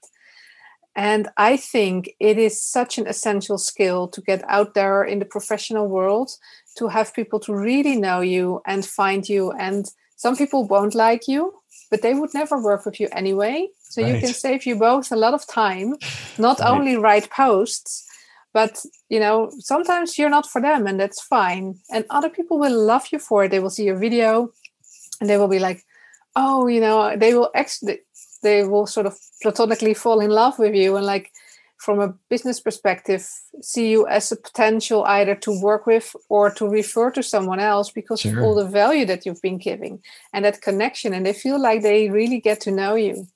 and 0.98 1.28
I 1.36 1.56
think 1.56 2.10
it 2.18 2.38
is 2.38 2.60
such 2.60 2.98
an 2.98 3.06
essential 3.06 3.56
skill 3.56 4.08
to 4.08 4.20
get 4.20 4.42
out 4.48 4.74
there 4.74 5.04
in 5.04 5.20
the 5.20 5.24
professional 5.24 5.86
world, 5.86 6.32
to 6.76 6.88
have 6.88 7.14
people 7.14 7.38
to 7.40 7.54
really 7.54 7.94
know 7.94 8.20
you 8.20 8.62
and 8.66 8.84
find 8.84 9.28
you. 9.28 9.52
And 9.52 9.86
some 10.16 10.36
people 10.36 10.66
won't 10.66 10.96
like 10.96 11.28
you, 11.28 11.54
but 11.88 12.02
they 12.02 12.14
would 12.14 12.34
never 12.34 12.60
work 12.60 12.84
with 12.84 12.98
you 12.98 13.06
anyway. 13.12 13.68
So 13.90 14.02
right. 14.02 14.12
you 14.12 14.20
can 14.20 14.34
save 14.34 14.66
you 14.66 14.76
both 14.76 15.12
a 15.12 15.16
lot 15.16 15.34
of 15.34 15.46
time, 15.46 15.94
not 16.38 16.58
right. 16.58 16.68
only 16.68 16.96
write 16.96 17.30
posts, 17.30 18.04
but 18.52 18.84
you 19.08 19.20
know, 19.20 19.52
sometimes 19.60 20.18
you're 20.18 20.28
not 20.28 20.50
for 20.50 20.60
them, 20.60 20.88
and 20.88 20.98
that's 20.98 21.22
fine. 21.22 21.78
And 21.92 22.06
other 22.10 22.28
people 22.28 22.58
will 22.58 22.76
love 22.76 23.06
you 23.12 23.20
for 23.20 23.44
it. 23.44 23.52
They 23.52 23.60
will 23.60 23.70
see 23.70 23.84
your 23.84 24.00
video 24.00 24.50
and 25.20 25.30
they 25.30 25.36
will 25.36 25.46
be 25.46 25.60
like, 25.60 25.84
oh, 26.34 26.66
you 26.66 26.80
know, 26.80 27.16
they 27.16 27.34
will 27.34 27.50
actually 27.54 28.00
they 28.42 28.64
will 28.64 28.86
sort 28.86 29.06
of 29.06 29.16
platonically 29.42 29.94
fall 29.94 30.20
in 30.20 30.30
love 30.30 30.58
with 30.58 30.74
you 30.74 30.96
and 30.96 31.06
like 31.06 31.30
from 31.78 32.00
a 32.00 32.12
business 32.28 32.58
perspective 32.60 33.28
see 33.62 33.90
you 33.90 34.06
as 34.08 34.32
a 34.32 34.36
potential 34.36 35.04
either 35.04 35.34
to 35.34 35.60
work 35.62 35.86
with 35.86 36.14
or 36.28 36.50
to 36.50 36.68
refer 36.68 37.10
to 37.10 37.22
someone 37.22 37.60
else 37.60 37.90
because 37.90 38.20
sure. 38.20 38.38
of 38.38 38.44
all 38.44 38.54
the 38.54 38.66
value 38.66 39.06
that 39.06 39.24
you've 39.24 39.40
been 39.40 39.58
giving 39.58 40.02
and 40.32 40.44
that 40.44 40.60
connection 40.60 41.14
and 41.14 41.24
they 41.24 41.32
feel 41.32 41.60
like 41.60 41.82
they 41.82 42.10
really 42.10 42.40
get 42.40 42.60
to 42.60 42.70
know 42.70 42.94
you. 42.94 43.26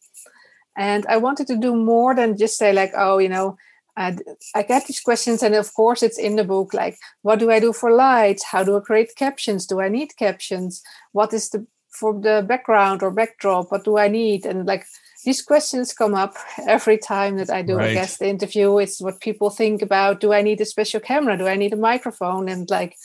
And 0.76 1.06
i 1.06 1.16
wanted 1.16 1.46
to 1.48 1.56
do 1.56 1.76
more 1.76 2.14
than 2.14 2.36
just 2.36 2.58
say 2.58 2.72
like 2.72 2.92
oh 2.96 3.18
you 3.18 3.28
know 3.28 3.56
I, 3.94 4.16
I 4.54 4.62
get 4.62 4.86
these 4.86 5.00
questions 5.00 5.42
and 5.42 5.54
of 5.54 5.72
course 5.74 6.02
it's 6.02 6.18
in 6.18 6.36
the 6.36 6.44
book 6.44 6.72
like 6.72 6.96
what 7.20 7.38
do 7.38 7.50
i 7.50 7.60
do 7.60 7.72
for 7.74 7.90
lights? 7.92 8.42
How 8.42 8.64
do 8.64 8.76
i 8.76 8.80
create 8.80 9.14
captions? 9.16 9.66
Do 9.66 9.80
i 9.80 9.88
need 9.88 10.16
captions? 10.16 10.82
What 11.12 11.32
is 11.34 11.50
the 11.50 11.66
for 11.92 12.18
the 12.18 12.44
background 12.46 13.02
or 13.02 13.10
backdrop 13.10 13.70
what 13.70 13.84
do 13.84 13.98
i 13.98 14.08
need? 14.08 14.46
And 14.46 14.66
like 14.66 14.84
these 15.24 15.42
questions 15.42 15.92
come 15.92 16.14
up 16.14 16.34
every 16.66 16.98
time 16.98 17.36
that 17.36 17.50
i 17.50 17.62
do 17.62 17.76
right. 17.76 17.90
a 17.90 17.94
guest 17.94 18.22
interview. 18.22 18.78
It's 18.78 19.00
what 19.00 19.20
people 19.20 19.50
think 19.50 19.82
about 19.82 20.20
do 20.20 20.32
i 20.32 20.42
need 20.42 20.60
a 20.60 20.64
special 20.64 21.00
camera? 21.00 21.36
Do 21.36 21.46
i 21.46 21.56
need 21.56 21.72
a 21.72 21.76
microphone? 21.76 22.48
And 22.48 22.68
like 22.70 22.96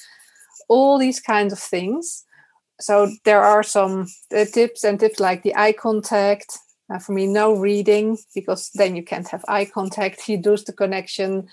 all 0.67 0.97
these 0.97 1.19
kinds 1.19 1.53
of 1.53 1.59
things. 1.59 2.23
So 2.79 3.11
there 3.25 3.41
are 3.41 3.63
some 3.63 4.07
uh, 4.35 4.45
tips 4.45 4.83
and 4.83 4.99
tips 4.99 5.19
like 5.19 5.43
the 5.43 5.55
eye 5.55 5.73
contact. 5.73 6.57
Uh, 6.89 6.99
for 6.99 7.11
me 7.11 7.27
no 7.27 7.53
reading 7.53 8.17
because 8.33 8.71
then 8.75 8.95
you 8.95 9.03
can't 9.03 9.27
have 9.27 9.43
eye 9.49 9.65
contact. 9.65 10.29
You 10.29 10.37
lose 10.37 10.63
the 10.63 10.71
connection. 10.71 11.49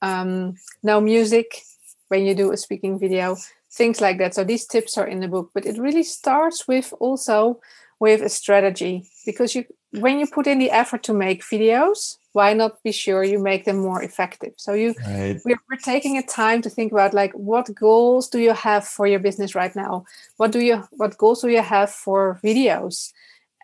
Um, 0.00 0.54
no 0.82 1.02
music 1.02 1.62
when 2.08 2.24
you 2.24 2.34
do 2.34 2.50
a 2.50 2.56
speaking 2.56 2.98
video 2.98 3.36
things 3.72 4.00
like 4.00 4.18
that. 4.18 4.34
So 4.34 4.44
these 4.44 4.66
tips 4.66 4.98
are 4.98 5.06
in 5.06 5.20
the 5.20 5.28
book, 5.28 5.50
but 5.54 5.66
it 5.66 5.78
really 5.78 6.02
starts 6.02 6.66
with 6.66 6.92
also 7.00 7.60
with 8.00 8.22
a 8.22 8.28
strategy 8.28 9.04
because 9.26 9.54
you 9.54 9.64
when 9.92 10.18
you 10.20 10.26
put 10.26 10.46
in 10.46 10.58
the 10.58 10.70
effort 10.70 11.02
to 11.02 11.12
make 11.12 11.42
videos, 11.42 12.16
why 12.32 12.52
not 12.52 12.80
be 12.84 12.92
sure 12.92 13.24
you 13.24 13.40
make 13.40 13.64
them 13.64 13.78
more 13.78 14.02
effective? 14.02 14.52
So 14.56 14.72
you 14.72 14.94
right. 15.06 15.40
we're, 15.44 15.58
we're 15.68 15.76
taking 15.84 16.16
a 16.16 16.22
time 16.22 16.62
to 16.62 16.70
think 16.70 16.92
about 16.92 17.12
like 17.12 17.32
what 17.32 17.74
goals 17.74 18.28
do 18.28 18.38
you 18.38 18.52
have 18.52 18.86
for 18.86 19.06
your 19.06 19.18
business 19.18 19.54
right 19.54 19.74
now? 19.74 20.04
What 20.36 20.52
do 20.52 20.60
you 20.60 20.84
what 20.92 21.18
goals 21.18 21.42
do 21.42 21.48
you 21.48 21.62
have 21.62 21.90
for 21.90 22.40
videos? 22.44 23.12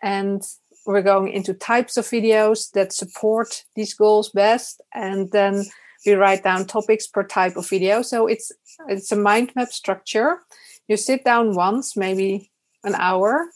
And 0.03 0.43
we're 0.85 1.01
going 1.01 1.29
into 1.29 1.53
types 1.53 1.97
of 1.97 2.05
videos 2.05 2.71
that 2.71 2.93
support 2.93 3.65
these 3.75 3.93
goals 3.93 4.29
best 4.29 4.81
and 4.93 5.31
then 5.31 5.65
we 6.07 6.13
write 6.13 6.43
down 6.43 6.65
topics 6.65 7.05
per 7.05 7.23
type 7.23 7.55
of 7.57 7.69
video. 7.69 8.01
So 8.01 8.25
it's 8.27 8.51
it's 8.87 9.11
a 9.11 9.15
mind 9.15 9.51
map 9.55 9.69
structure. 9.69 10.39
You 10.87 10.97
sit 10.97 11.23
down 11.23 11.53
once 11.53 11.97
maybe 11.97 12.51
an 12.83 12.95
hour 12.95 13.47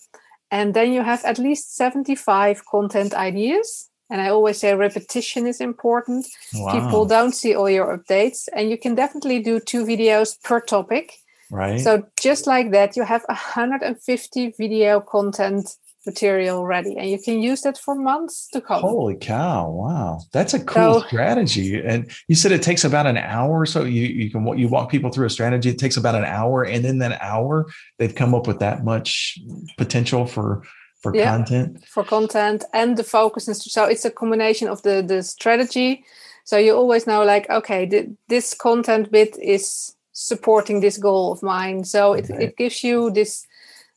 and 0.52 0.74
then 0.74 0.92
you 0.92 1.02
have 1.02 1.24
at 1.24 1.40
least 1.40 1.76
75 1.78 2.66
content 2.66 3.14
ideas. 3.14 3.90
And 4.10 4.20
i 4.20 4.28
always 4.28 4.60
say 4.60 4.76
repetition 4.76 5.48
is 5.48 5.62
important. 5.62 6.28
Wow. 6.54 6.74
people 6.74 7.06
don't 7.06 7.34
see 7.34 7.56
all 7.56 7.70
your 7.70 7.98
updates 7.98 8.50
and 8.54 8.70
you 8.70 8.78
can 8.78 8.94
definitely 8.94 9.40
do 9.40 9.62
two 9.62 9.86
videos 9.86 10.36
per 10.44 10.60
topic. 10.60 11.14
Right. 11.50 11.80
So 11.80 12.04
just 12.20 12.46
like 12.46 12.72
that 12.72 12.98
you 12.98 13.04
have 13.04 13.24
150 13.28 14.54
video 14.58 15.00
content 15.00 15.78
material 16.06 16.66
ready 16.66 16.98
and 16.98 17.10
you 17.10 17.20
can 17.20 17.42
use 17.42 17.62
that 17.62 17.78
for 17.78 17.94
months 17.96 18.48
to 18.54 18.60
come. 18.60 18.82
Holy 18.82 19.16
cow 19.16 19.70
wow. 19.70 20.20
That's 20.32 20.54
a 20.54 20.64
cool 20.64 21.02
so, 21.02 21.08
strategy 21.08 21.80
and 21.80 22.10
you 22.28 22.36
said 22.36 22.52
it 22.52 22.64
takes 22.64 22.84
about 22.84 23.06
an 23.06 23.18
hour 23.18 23.66
so 23.66 23.84
you, 23.84 24.04
you 24.04 24.32
can 24.32 24.58
you 24.58 24.68
walk 24.68 24.90
people 24.90 25.12
through 25.12 25.28
a 25.28 25.30
strategy 25.30 25.70
it 25.70 25.78
takes 25.78 25.98
about 25.98 26.16
an 26.16 26.26
hour 26.26 26.64
and 26.64 26.86
in 26.86 26.98
that 27.00 27.22
hour 27.22 27.68
they've 27.98 28.16
come 28.16 28.34
up 28.34 28.48
with 28.48 28.60
that 28.60 28.84
much 28.84 29.38
potential 29.78 30.26
for 30.26 30.64
for 31.02 31.16
yeah, 31.16 31.26
content? 31.26 31.84
for 31.86 32.04
content 32.04 32.64
and 32.74 32.98
the 32.98 33.04
focus 33.04 33.48
and 33.48 33.58
so 33.58 33.86
it's 33.86 34.06
a 34.06 34.12
combination 34.12 34.68
of 34.68 34.82
the 34.82 35.04
the 35.08 35.22
strategy. 35.22 36.04
So 36.46 36.58
you 36.58 36.76
always 36.76 37.06
know 37.06 37.24
like 37.24 37.50
okay 37.50 37.86
the, 37.86 38.16
this 38.28 38.56
content 38.56 39.12
bit 39.12 39.38
is 39.40 39.96
supporting 40.14 40.82
this 40.82 40.98
goal 40.98 41.32
of 41.32 41.44
mine. 41.44 41.84
So 41.84 42.14
it, 42.14 42.30
it 42.30 42.58
gives 42.58 42.84
you 42.84 43.12
this 43.12 43.46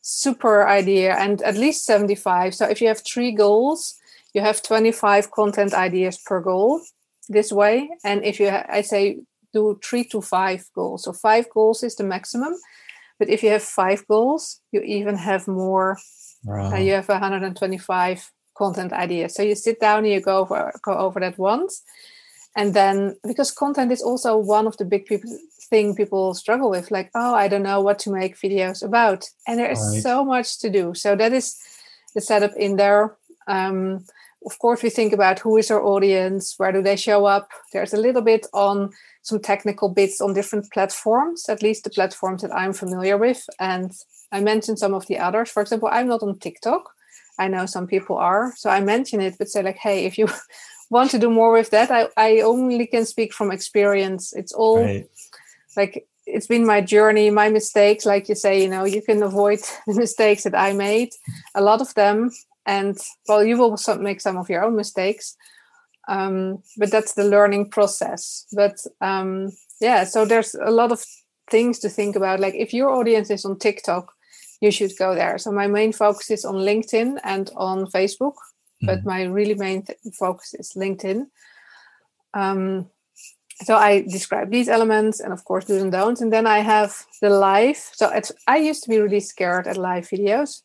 super 0.07 0.67
idea 0.67 1.15
and 1.15 1.41
at 1.41 1.57
least 1.57 1.83
75. 1.83 2.53
So 2.53 2.69
if 2.69 2.79
you 2.79 2.87
have 2.87 3.01
three 3.01 3.31
goals, 3.31 3.95
you 4.35 4.41
have 4.41 4.61
25 4.61 5.31
content 5.31 5.73
ideas 5.73 6.19
per 6.19 6.41
goal 6.41 6.81
this 7.27 7.51
way. 7.51 7.89
And 8.03 8.23
if 8.23 8.39
you, 8.39 8.49
I 8.49 8.81
say, 8.81 9.21
do 9.51 9.79
three 9.83 10.03
to 10.09 10.21
five 10.21 10.63
goals. 10.75 11.05
So 11.05 11.13
five 11.13 11.49
goals 11.49 11.81
is 11.81 11.95
the 11.95 12.03
maximum. 12.03 12.53
But 13.17 13.29
if 13.29 13.41
you 13.41 13.49
have 13.49 13.63
five 13.63 14.05
goals, 14.07 14.61
you 14.71 14.81
even 14.81 15.17
have 15.17 15.47
more. 15.47 15.97
Wow. 16.43 16.73
Uh, 16.73 16.77
you 16.77 16.91
have 16.91 17.07
125 17.07 18.31
content 18.55 18.93
ideas. 18.93 19.33
So 19.33 19.41
you 19.41 19.55
sit 19.55 19.79
down 19.79 19.99
and 20.03 20.13
you 20.13 20.21
go 20.21 20.39
over, 20.41 20.71
go 20.83 20.93
over 20.93 21.19
that 21.19 21.39
once. 21.39 21.81
And 22.55 22.75
then 22.75 23.15
because 23.27 23.51
content 23.51 23.91
is 23.91 24.03
also 24.03 24.37
one 24.37 24.67
of 24.67 24.77
the 24.77 24.85
big 24.85 25.07
people 25.07 25.35
thing 25.69 25.95
people 25.95 26.33
struggle 26.33 26.69
with, 26.69 26.91
like, 26.91 27.11
oh, 27.15 27.33
I 27.33 27.47
don't 27.47 27.63
know 27.63 27.81
what 27.81 27.99
to 27.99 28.11
make 28.11 28.37
videos 28.39 28.83
about. 28.83 29.25
And 29.47 29.59
there 29.59 29.71
is 29.71 29.79
right. 29.79 30.01
so 30.01 30.25
much 30.25 30.59
to 30.59 30.69
do. 30.69 30.93
So 30.93 31.15
that 31.15 31.33
is 31.33 31.57
the 32.13 32.21
setup 32.21 32.55
in 32.55 32.77
there. 32.77 33.15
Um, 33.47 34.05
of 34.45 34.59
course, 34.59 34.83
we 34.83 34.89
think 34.89 35.11
about 35.11 35.39
who 35.39 35.57
is 35.57 35.71
our 35.71 35.83
audience, 35.83 36.53
where 36.57 36.71
do 36.71 36.81
they 36.81 36.95
show 36.95 37.25
up. 37.25 37.49
There's 37.73 37.93
a 37.93 37.99
little 37.99 38.21
bit 38.21 38.45
on 38.53 38.91
some 39.23 39.39
technical 39.39 39.89
bits 39.89 40.21
on 40.21 40.33
different 40.33 40.71
platforms, 40.71 41.49
at 41.49 41.63
least 41.63 41.83
the 41.83 41.89
platforms 41.89 42.43
that 42.43 42.55
I'm 42.55 42.73
familiar 42.73 43.17
with. 43.17 43.43
And 43.59 43.91
I 44.31 44.41
mentioned 44.41 44.77
some 44.77 44.93
of 44.93 45.07
the 45.07 45.17
others. 45.17 45.49
For 45.49 45.61
example, 45.61 45.89
I'm 45.91 46.07
not 46.07 46.21
on 46.21 46.37
TikTok. 46.37 46.91
I 47.39 47.47
know 47.47 47.65
some 47.65 47.87
people 47.87 48.17
are. 48.17 48.53
So 48.55 48.69
I 48.69 48.81
mention 48.81 49.19
it, 49.19 49.35
but 49.37 49.49
say, 49.49 49.63
like, 49.63 49.77
hey, 49.77 50.05
if 50.05 50.17
you 50.17 50.27
want 50.91 51.11
to 51.11 51.19
do 51.19 51.29
more 51.29 51.51
with 51.51 51.71
that, 51.71 51.89
I, 51.89 52.09
I 52.15 52.41
only 52.41 52.85
can 52.85 53.05
speak 53.05 53.33
from 53.33 53.51
experience. 53.51 54.31
It's 54.33 54.53
all 54.53 54.83
right. 54.83 55.09
Like 55.77 56.07
it's 56.25 56.47
been 56.47 56.65
my 56.65 56.81
journey, 56.81 57.29
my 57.29 57.49
mistakes. 57.49 58.05
Like 58.05 58.29
you 58.29 58.35
say, 58.35 58.61
you 58.61 58.69
know, 58.69 58.83
you 58.83 59.01
can 59.01 59.21
avoid 59.23 59.59
the 59.87 59.93
mistakes 59.93 60.43
that 60.43 60.55
I 60.55 60.73
made, 60.73 61.09
a 61.53 61.61
lot 61.61 61.81
of 61.81 61.93
them. 61.93 62.31
And 62.65 62.97
well, 63.27 63.43
you 63.43 63.57
will 63.57 63.77
make 63.99 64.21
some 64.21 64.37
of 64.37 64.49
your 64.49 64.63
own 64.63 64.75
mistakes 64.75 65.37
um, 66.07 66.61
but 66.77 66.91
that's 66.91 67.13
the 67.13 67.23
learning 67.23 67.69
process 67.69 68.45
but 68.53 68.75
um, 69.01 69.49
yeah 69.81 70.03
so 70.03 70.25
there's 70.25 70.55
a 70.55 70.71
lot 70.71 70.91
of 70.91 71.03
things 71.49 71.79
to 71.79 71.89
think 71.89 72.15
about 72.15 72.39
like 72.39 72.55
if 72.55 72.73
your 72.73 72.89
audience 72.89 73.29
is 73.29 73.45
on 73.45 73.57
tiktok 73.57 74.11
you 74.61 74.71
should 74.71 74.91
go 74.97 75.13
there 75.13 75.37
so 75.37 75.51
my 75.51 75.67
main 75.67 75.91
focus 75.91 76.31
is 76.31 76.45
on 76.45 76.55
linkedin 76.55 77.17
and 77.23 77.51
on 77.55 77.85
facebook 77.87 78.33
mm-hmm. 78.33 78.87
but 78.87 79.05
my 79.05 79.23
really 79.23 79.55
main 79.55 79.83
th- 79.83 79.99
focus 80.17 80.53
is 80.53 80.73
linkedin 80.75 81.25
um, 82.33 82.89
so 83.63 83.75
i 83.75 84.01
describe 84.01 84.51
these 84.51 84.67
elements 84.67 85.19
and 85.19 85.31
of 85.31 85.43
course 85.45 85.65
do's 85.65 85.81
and 85.81 85.91
don'ts 85.91 86.21
and 86.21 86.31
then 86.31 86.45
i 86.45 86.59
have 86.59 87.05
the 87.21 87.29
live 87.29 87.77
so 87.77 88.11
i 88.47 88.57
used 88.57 88.83
to 88.83 88.89
be 88.89 88.99
really 88.99 89.19
scared 89.19 89.67
at 89.67 89.77
live 89.77 90.07
videos 90.09 90.61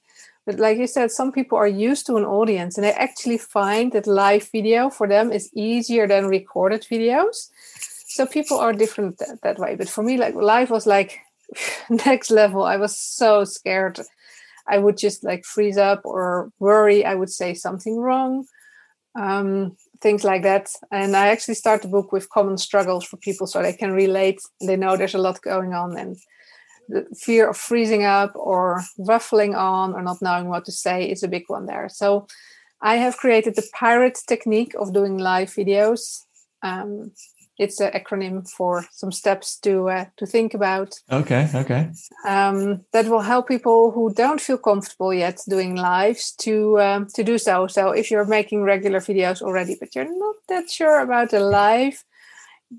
but 0.47 0.59
like 0.59 0.79
you 0.79 0.87
said, 0.87 1.11
some 1.11 1.33
people 1.33 1.59
are 1.59 1.69
used 1.69 2.07
to 2.07 2.17
an 2.17 2.25
audience 2.25 2.77
and 2.77 2.85
they 2.85 2.93
actually 2.93 3.39
find 3.39 3.93
that 3.93 4.07
live 4.07 4.49
video 4.51 4.91
for 4.91 5.07
them 5.07 5.31
is 5.31 5.51
easier 5.55 6.09
than 6.09 6.27
recorded 6.27 6.83
videos. 6.91 7.51
So 8.09 8.27
people 8.27 8.59
are 8.59 8.73
different 8.73 9.19
that, 9.19 9.43
that 9.43 9.59
way. 9.59 9.77
But 9.77 9.89
for 9.89 10.03
me, 10.03 10.17
like 10.17 10.35
live 10.35 10.71
was 10.71 10.87
like 10.87 11.21
next 11.91 12.31
level. 12.31 12.65
I 12.65 12.79
was 12.79 12.97
so 12.97 13.45
scared. 13.45 14.01
I 14.67 14.79
would 14.79 14.97
just 14.97 15.23
like 15.23 15.45
freeze 15.45 15.79
up 15.79 16.01
or 16.05 16.51
worry 16.59 17.05
I 17.05 17.15
would 17.15 17.31
say 17.31 17.55
something 17.55 17.97
wrong. 17.99 18.47
Um, 19.15 19.77
things 20.01 20.25
like 20.25 20.43
that. 20.43 20.71
And 20.91 21.17
I 21.17 21.29
actually 21.29 21.55
start 21.55 21.83
the 21.83 21.89
book 21.89 22.13
with 22.13 22.31
common 22.31 22.59
struggles 22.59 23.05
for 23.05 23.17
people 23.17 23.47
so 23.47 23.63
they 23.63 23.73
can 23.73 23.93
relate. 23.93 24.41
They 24.61 24.77
know 24.77 24.97
there's 24.97 25.15
a 25.15 25.19
lot 25.19 25.43
going 25.43 25.75
on 25.75 25.97
and 25.97 26.17
the 26.89 27.07
fear 27.17 27.49
of 27.49 27.57
freezing 27.57 28.05
up 28.05 28.33
or 28.35 28.83
ruffling 28.99 29.55
on 29.55 29.95
or 29.95 30.03
not 30.03 30.21
knowing 30.21 30.49
what 30.49 30.65
to 30.65 30.73
say 30.73 31.09
is 31.09 31.23
a 31.23 31.29
big 31.29 31.45
one 31.47 31.67
there. 31.67 31.89
So 31.89 32.27
I 32.83 32.97
have 32.97 33.17
created 33.17 33.55
the 33.55 33.69
pirate 33.73 34.19
technique 34.27 34.75
of 34.75 34.93
doing 34.93 35.19
live 35.19 35.51
videos. 35.51 36.25
Um, 36.63 37.13
it's 37.61 37.79
an 37.79 37.93
acronym 37.93 38.49
for 38.51 38.87
some 38.91 39.13
steps 39.13 39.59
to 39.59 39.91
uh, 39.91 40.05
to 40.17 40.27
think 40.27 40.55
about. 40.55 40.99
Okay, 41.13 41.49
okay. 41.55 41.91
Um, 42.27 42.87
that 42.93 43.07
will 43.07 43.21
help 43.21 43.49
people 43.49 43.91
who 43.91 44.13
don't 44.15 44.41
feel 44.41 44.57
comfortable 44.57 45.13
yet 45.13 45.39
doing 45.47 45.77
lives 45.77 46.33
to 46.39 46.81
um, 46.81 47.07
to 47.15 47.23
do 47.23 47.37
so. 47.37 47.67
So 47.67 47.91
if 47.91 48.11
you're 48.11 48.25
making 48.25 48.63
regular 48.63 49.01
videos 49.01 49.43
already, 49.43 49.77
but 49.79 49.95
you're 49.95 50.19
not 50.19 50.37
that 50.49 50.71
sure 50.71 51.01
about 51.01 51.31
the 51.31 51.41
live, 51.41 52.03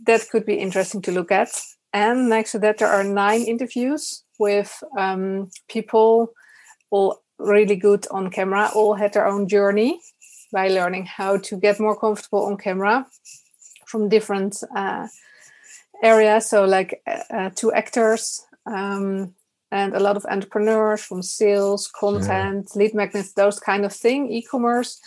that 0.08 0.28
could 0.32 0.46
be 0.46 0.56
interesting 0.56 1.02
to 1.04 1.12
look 1.12 1.32
at. 1.32 1.50
And 1.94 2.30
next 2.30 2.54
to 2.54 2.60
that, 2.60 2.80
there 2.80 2.88
are 2.88 3.04
nine 3.04 3.41
interviews 3.41 4.24
with 4.39 4.84
um, 4.98 5.52
people, 5.70 6.34
all 6.89 7.22
really 7.38 7.76
good 7.76 8.08
on 8.10 8.32
camera, 8.32 8.72
all 8.74 8.96
had 8.96 9.13
their 9.13 9.28
own 9.28 9.48
journey 9.48 10.00
by 10.52 10.70
learning 10.70 11.06
how 11.06 11.38
to 11.38 11.58
get 11.58 11.80
more 11.80 12.00
comfortable 12.00 12.46
on 12.46 12.58
camera 12.58 13.06
from 13.92 14.10
different 14.10 14.64
uh, 14.76 15.08
areas. 16.02 16.50
So, 16.50 16.66
like 16.66 17.02
uh, 17.06 17.36
uh 17.38 17.50
two 17.56 17.72
actors 17.74 18.46
um, 18.66 19.34
and 19.72 19.94
a 19.96 20.00
lot 20.00 20.18
of 20.18 20.26
entrepreneurs 20.26 21.04
from 21.04 21.22
sales, 21.22 21.88
content, 21.88 22.70
yeah. 22.74 22.80
lead 22.80 22.94
magnets, 22.94 23.34
those 23.34 23.60
kind 23.60 23.86
of 23.86 23.94
thing, 23.94 24.32
e-commerce 24.32 25.00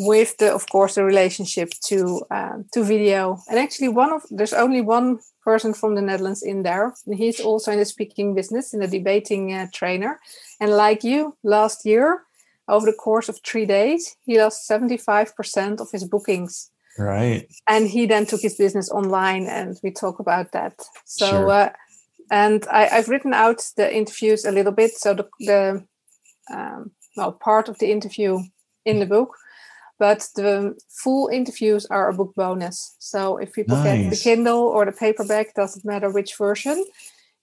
with 0.00 0.38
the 0.38 0.50
of 0.52 0.66
course 0.70 0.94
the 0.94 1.04
relationship 1.04 1.70
to 1.84 2.24
uh, 2.30 2.56
to 2.72 2.82
video 2.82 3.38
and 3.50 3.58
actually 3.58 3.88
one 3.88 4.10
of 4.10 4.22
there's 4.30 4.54
only 4.54 4.80
one 4.80 5.18
person 5.44 5.74
from 5.74 5.94
the 5.94 6.00
netherlands 6.00 6.42
in 6.42 6.62
there 6.62 6.94
and 7.06 7.16
he's 7.18 7.38
also 7.38 7.70
in 7.70 7.78
the 7.78 7.84
speaking 7.84 8.34
business 8.34 8.72
in 8.72 8.80
the 8.80 8.86
debating 8.86 9.52
uh, 9.52 9.66
trainer 9.74 10.18
and 10.58 10.70
like 10.70 11.04
you 11.04 11.36
last 11.42 11.84
year 11.84 12.22
over 12.66 12.86
the 12.86 12.96
course 12.96 13.28
of 13.28 13.40
three 13.44 13.66
days 13.66 14.16
he 14.24 14.38
lost 14.38 14.68
75% 14.68 15.80
of 15.80 15.90
his 15.90 16.04
bookings 16.04 16.70
right 17.00 17.48
and 17.66 17.88
he 17.88 18.06
then 18.06 18.26
took 18.26 18.40
his 18.40 18.56
business 18.56 18.90
online 18.90 19.46
and 19.46 19.78
we 19.82 19.90
talk 19.90 20.18
about 20.18 20.52
that 20.52 20.74
so 21.04 21.26
sure. 21.26 21.50
uh, 21.50 21.72
and 22.30 22.66
I, 22.70 22.84
have 22.84 23.08
written 23.08 23.34
out 23.34 23.62
the 23.76 23.92
interviews 23.92 24.44
a 24.44 24.52
little 24.52 24.72
bit 24.72 24.92
so 24.92 25.14
the, 25.14 25.28
the 25.40 25.84
um, 26.52 26.92
well 27.16 27.32
part 27.32 27.68
of 27.68 27.78
the 27.78 27.90
interview 27.90 28.40
in 28.84 29.00
the 29.00 29.06
book 29.06 29.36
but 30.00 30.26
the 30.34 30.74
full 30.88 31.28
interviews 31.28 31.84
are 31.90 32.08
a 32.08 32.14
book 32.14 32.34
bonus. 32.34 32.96
So 32.98 33.36
if 33.36 33.52
people 33.52 33.76
nice. 33.76 33.84
get 33.84 34.10
the 34.10 34.16
Kindle 34.16 34.62
or 34.62 34.86
the 34.86 34.92
paperback, 34.92 35.54
doesn't 35.54 35.84
matter 35.84 36.10
which 36.10 36.38
version, 36.38 36.86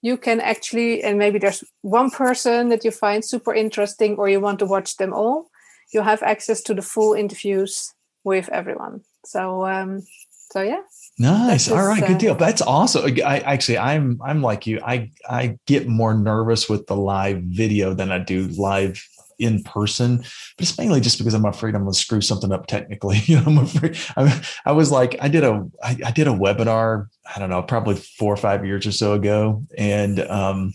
you 0.01 0.17
can 0.17 0.41
actually, 0.41 1.03
and 1.03 1.19
maybe 1.19 1.37
there's 1.37 1.63
one 1.81 2.09
person 2.09 2.69
that 2.69 2.83
you 2.83 2.89
find 2.89 3.23
super 3.23 3.53
interesting 3.53 4.15
or 4.15 4.27
you 4.27 4.39
want 4.39 4.57
to 4.59 4.65
watch 4.65 4.97
them 4.97 5.13
all, 5.13 5.51
you 5.93 6.01
have 6.01 6.23
access 6.23 6.61
to 6.63 6.73
the 6.73 6.81
full 6.81 7.13
interviews 7.13 7.93
with 8.23 8.49
everyone. 8.49 9.01
So, 9.27 9.65
um, 9.65 10.01
so 10.29 10.61
yeah. 10.61 10.81
Nice. 11.19 11.69
All 11.69 11.85
right. 11.85 12.05
Good 12.05 12.15
uh, 12.15 12.19
deal. 12.19 12.35
That's 12.35 12.61
awesome. 12.61 13.05
I 13.25 13.39
actually, 13.39 13.77
I'm, 13.77 14.19
I'm 14.23 14.41
like 14.41 14.65
you. 14.67 14.79
I, 14.83 15.11
I 15.27 15.57
get 15.65 15.87
more 15.87 16.13
nervous 16.13 16.69
with 16.69 16.87
the 16.87 16.95
live 16.95 17.41
video 17.41 17.93
than 17.93 18.11
I 18.11 18.19
do 18.19 18.47
live 18.47 19.03
in 19.39 19.63
person, 19.63 20.17
but 20.17 20.59
it's 20.59 20.77
mainly 20.77 21.01
just 21.01 21.17
because 21.17 21.33
I'm 21.33 21.45
afraid 21.45 21.75
I'm 21.75 21.83
going 21.83 21.93
to 21.93 21.99
screw 21.99 22.21
something 22.21 22.51
up 22.51 22.67
technically. 22.67 23.21
You 23.27 23.37
know, 23.37 23.43
I'm 23.47 23.57
afraid. 23.57 23.97
I, 24.15 24.43
I 24.65 24.71
was 24.71 24.91
like, 24.91 25.17
I 25.21 25.27
did 25.27 25.43
a, 25.43 25.67
I, 25.83 25.97
I 26.05 26.11
did 26.11 26.27
a 26.27 26.31
webinar. 26.31 27.07
I 27.35 27.39
don't 27.39 27.49
know, 27.49 27.61
probably 27.61 27.95
four 27.95 28.33
or 28.33 28.37
five 28.37 28.65
years 28.65 28.87
or 28.87 28.91
so 28.91 29.13
ago, 29.13 29.65
and 29.77 30.21
um, 30.21 30.73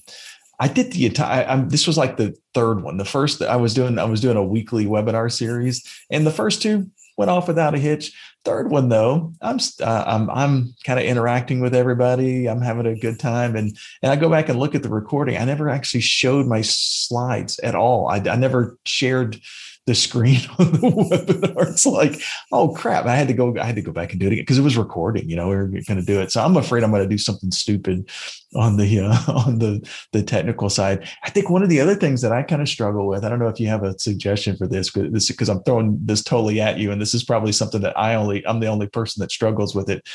I 0.60 0.68
did 0.68 0.92
the 0.92 1.06
entire. 1.06 1.48
I, 1.48 1.56
This 1.56 1.86
was 1.86 1.96
like 1.96 2.18
the 2.18 2.36
third 2.52 2.82
one. 2.82 2.98
The 2.98 3.04
first 3.04 3.40
I 3.40 3.56
was 3.56 3.72
doing, 3.74 3.98
I 3.98 4.04
was 4.04 4.20
doing 4.20 4.36
a 4.36 4.44
weekly 4.44 4.84
webinar 4.84 5.32
series, 5.32 5.82
and 6.10 6.26
the 6.26 6.30
first 6.30 6.60
two 6.60 6.90
went 7.16 7.30
off 7.30 7.48
without 7.48 7.74
a 7.74 7.78
hitch. 7.78 8.12
Third 8.44 8.70
one 8.70 8.88
though, 8.88 9.32
I'm 9.40 9.58
uh, 9.80 10.04
I'm 10.06 10.28
I'm 10.30 10.74
kind 10.84 10.98
of 10.98 11.04
interacting 11.04 11.60
with 11.60 11.74
everybody. 11.74 12.48
I'm 12.48 12.60
having 12.60 12.86
a 12.86 12.98
good 12.98 13.20
time, 13.20 13.54
and 13.54 13.76
and 14.02 14.10
I 14.10 14.16
go 14.16 14.28
back 14.28 14.48
and 14.48 14.58
look 14.58 14.74
at 14.74 14.82
the 14.82 14.88
recording. 14.88 15.36
I 15.36 15.44
never 15.44 15.68
actually 15.68 16.00
showed 16.00 16.46
my 16.46 16.62
slides 16.62 17.58
at 17.60 17.74
all. 17.74 18.08
I, 18.08 18.16
I 18.16 18.36
never 18.36 18.78
shared 18.84 19.40
the 19.86 19.94
screen 19.94 20.40
on 20.58 20.72
the 20.72 20.78
webinar. 20.78 21.70
It's 21.70 21.86
like, 21.86 22.20
oh 22.52 22.72
crap! 22.72 23.06
I 23.06 23.16
had 23.16 23.28
to 23.28 23.34
go. 23.34 23.56
I 23.58 23.64
had 23.64 23.76
to 23.76 23.82
go 23.82 23.92
back 23.92 24.12
and 24.12 24.20
do 24.20 24.26
it 24.26 24.32
again 24.32 24.42
because 24.42 24.58
it 24.58 24.62
was 24.62 24.76
recording. 24.76 25.28
You 25.28 25.36
know, 25.36 25.48
we 25.48 25.56
are 25.56 25.66
going 25.66 25.82
to 25.96 26.02
do 26.02 26.20
it. 26.20 26.30
So 26.30 26.42
I'm 26.42 26.56
afraid 26.56 26.84
I'm 26.84 26.90
going 26.90 27.02
to 27.02 27.08
do 27.08 27.18
something 27.18 27.50
stupid 27.50 28.08
on 28.54 28.76
the 28.76 29.00
uh, 29.00 29.32
on 29.46 29.58
the 29.58 29.88
the 30.12 30.22
technical 30.22 30.70
side. 30.70 31.08
I 31.24 31.30
think 31.30 31.50
one 31.50 31.62
of 31.62 31.68
the 31.68 31.80
other 31.80 31.96
things 31.96 32.22
that 32.22 32.32
I 32.32 32.42
kind 32.42 32.62
of 32.62 32.68
struggle 32.68 33.08
with. 33.08 33.24
I 33.24 33.28
don't 33.28 33.40
know 33.40 33.48
if 33.48 33.58
you 33.58 33.68
have 33.68 33.82
a 33.82 33.98
suggestion 33.98 34.56
for 34.56 34.68
this, 34.68 34.92
this 34.92 35.28
because 35.28 35.48
I'm 35.48 35.62
throwing 35.64 35.98
this 36.02 36.22
totally 36.22 36.60
at 36.60 36.78
you, 36.78 36.92
and 36.92 37.00
this 37.00 37.14
is 37.14 37.24
probably 37.24 37.52
something 37.52 37.80
that 37.80 37.98
I 37.98 38.14
only 38.14 38.46
I'm 38.46 38.60
the 38.60 38.68
only 38.68 38.86
person 38.86 39.20
that 39.20 39.32
struggles 39.32 39.74
with 39.74 39.90
it. 39.90 40.08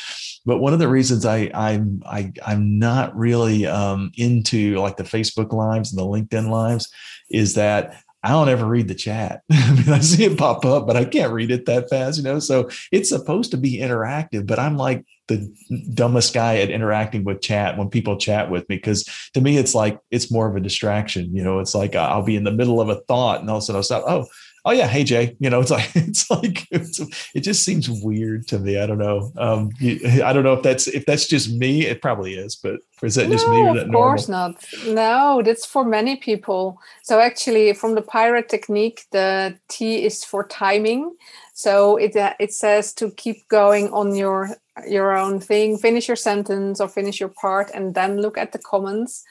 But 0.45 0.60
one 0.60 0.71
of 0.71 0.80
the 0.80 0.88
reasons 0.88 1.25
I 1.25 1.51
I'm 1.53 2.01
I, 2.06 2.32
I'm 2.45 2.80
not 2.80 3.15
really 3.17 3.65
um, 3.65 4.12
into 4.15 4.77
like 4.77 4.95
the 4.95 5.03
Facebook 5.03 5.51
lives 5.51 5.91
and 5.91 5.99
the 5.99 6.06
LinkedIn 6.06 6.49
lives 6.49 6.89
is 7.30 7.56
that 7.56 8.01
I 8.23 8.30
don't 8.30 8.49
ever 8.49 8.65
read 8.65 8.88
the 8.88 8.95
chat. 8.95 9.41
I 9.51 9.73
mean, 9.73 9.89
I 9.89 9.99
see 9.99 10.25
it 10.25 10.38
pop 10.38 10.65
up, 10.65 10.88
but 10.88 10.97
I 10.97 11.06
can't 11.06 11.34
read 11.34 11.51
it 11.51 11.65
that 11.65 11.89
fast, 11.89 12.17
you 12.17 12.23
know. 12.23 12.39
So 12.39 12.69
it's 12.91 13.10
supposed 13.10 13.51
to 13.51 13.58
be 13.58 13.80
interactive, 13.80 14.47
but 14.47 14.60
I'm 14.60 14.77
like 14.77 15.06
the 15.27 15.53
dumbest 15.93 16.34
guy 16.34 16.58
at 16.58 16.69
interacting 16.69 17.23
with 17.23 17.41
chat 17.41 17.77
when 17.77 17.89
people 17.89 18.17
chat 18.17 18.49
with 18.49 18.67
me 18.69 18.77
because 18.77 19.03
to 19.34 19.41
me 19.41 19.58
it's 19.58 19.75
like 19.75 19.99
it's 20.10 20.32
more 20.32 20.49
of 20.49 20.56
a 20.56 20.62
distraction 20.62 21.36
you 21.36 21.43
know 21.43 21.60
it's 21.60 21.75
like 21.75 21.95
i'll 21.95 22.23
be 22.23 22.36
in 22.36 22.45
the 22.45 22.51
middle 22.51 22.80
of 22.80 22.89
a 22.89 23.01
thought 23.08 23.41
and 23.41 23.49
all 23.49 23.58
of 23.58 23.62
a 23.62 23.65
sudden 23.65 23.77
i'll 23.77 23.84
stop 23.84 24.03
oh 24.08 24.25
oh 24.67 24.71
yeah. 24.71 24.88
Hey 24.88 25.03
jay. 25.03 25.36
You 25.39 25.49
know 25.49 25.62
it's 25.62 25.71
like 25.71 25.89
it's 25.95 26.30
like 26.30 26.67
it's, 26.69 26.99
it 27.34 27.39
just 27.39 27.63
seems 27.63 27.89
weird 27.89 28.47
to 28.49 28.60
me. 28.60 28.77
I 28.77 28.86
don't 28.86 28.97
know. 28.97 29.32
Um 29.38 29.71
i 29.82 30.34
don't 30.34 30.43
know 30.43 30.53
if 30.53 30.63
that's 30.63 30.88
if 30.88 31.06
that's 31.06 31.27
just 31.27 31.51
me. 31.53 31.86
It 31.86 32.01
probably 32.01 32.36
is 32.36 32.56
but 32.56 32.82
is 33.01 33.15
that 33.15 33.30
no, 33.30 33.34
just 33.34 33.47
me 33.47 33.58
or 33.58 33.77
of 33.77 33.91
course 33.91 34.27
not. 34.27 34.63
No 34.86 35.41
that's 35.43 35.65
for 35.65 35.84
many 35.84 36.17
people. 36.17 36.80
So 37.01 37.19
actually 37.19 37.73
from 37.73 37.95
the 37.95 38.01
pirate 38.01 38.49
technique 38.49 39.06
the 39.12 39.58
t 39.69 40.06
is 40.06 40.23
for 40.23 40.43
timing. 40.43 41.15
So 41.53 41.97
it 41.97 42.15
uh, 42.15 42.34
it 42.39 42.53
says 42.53 42.93
to 42.95 43.10
keep 43.12 43.47
going 43.47 43.89
on 43.91 44.15
your 44.15 44.49
your 44.88 45.17
own 45.17 45.39
thing 45.39 45.77
finish 45.77 46.08
your 46.08 46.17
sentence 46.17 46.80
or 46.80 46.88
finish 46.88 47.19
your 47.19 47.30
part 47.30 47.71
and 47.73 47.95
then 47.95 48.21
look 48.21 48.38
at 48.38 48.51
the 48.51 48.60
comments 48.60 49.23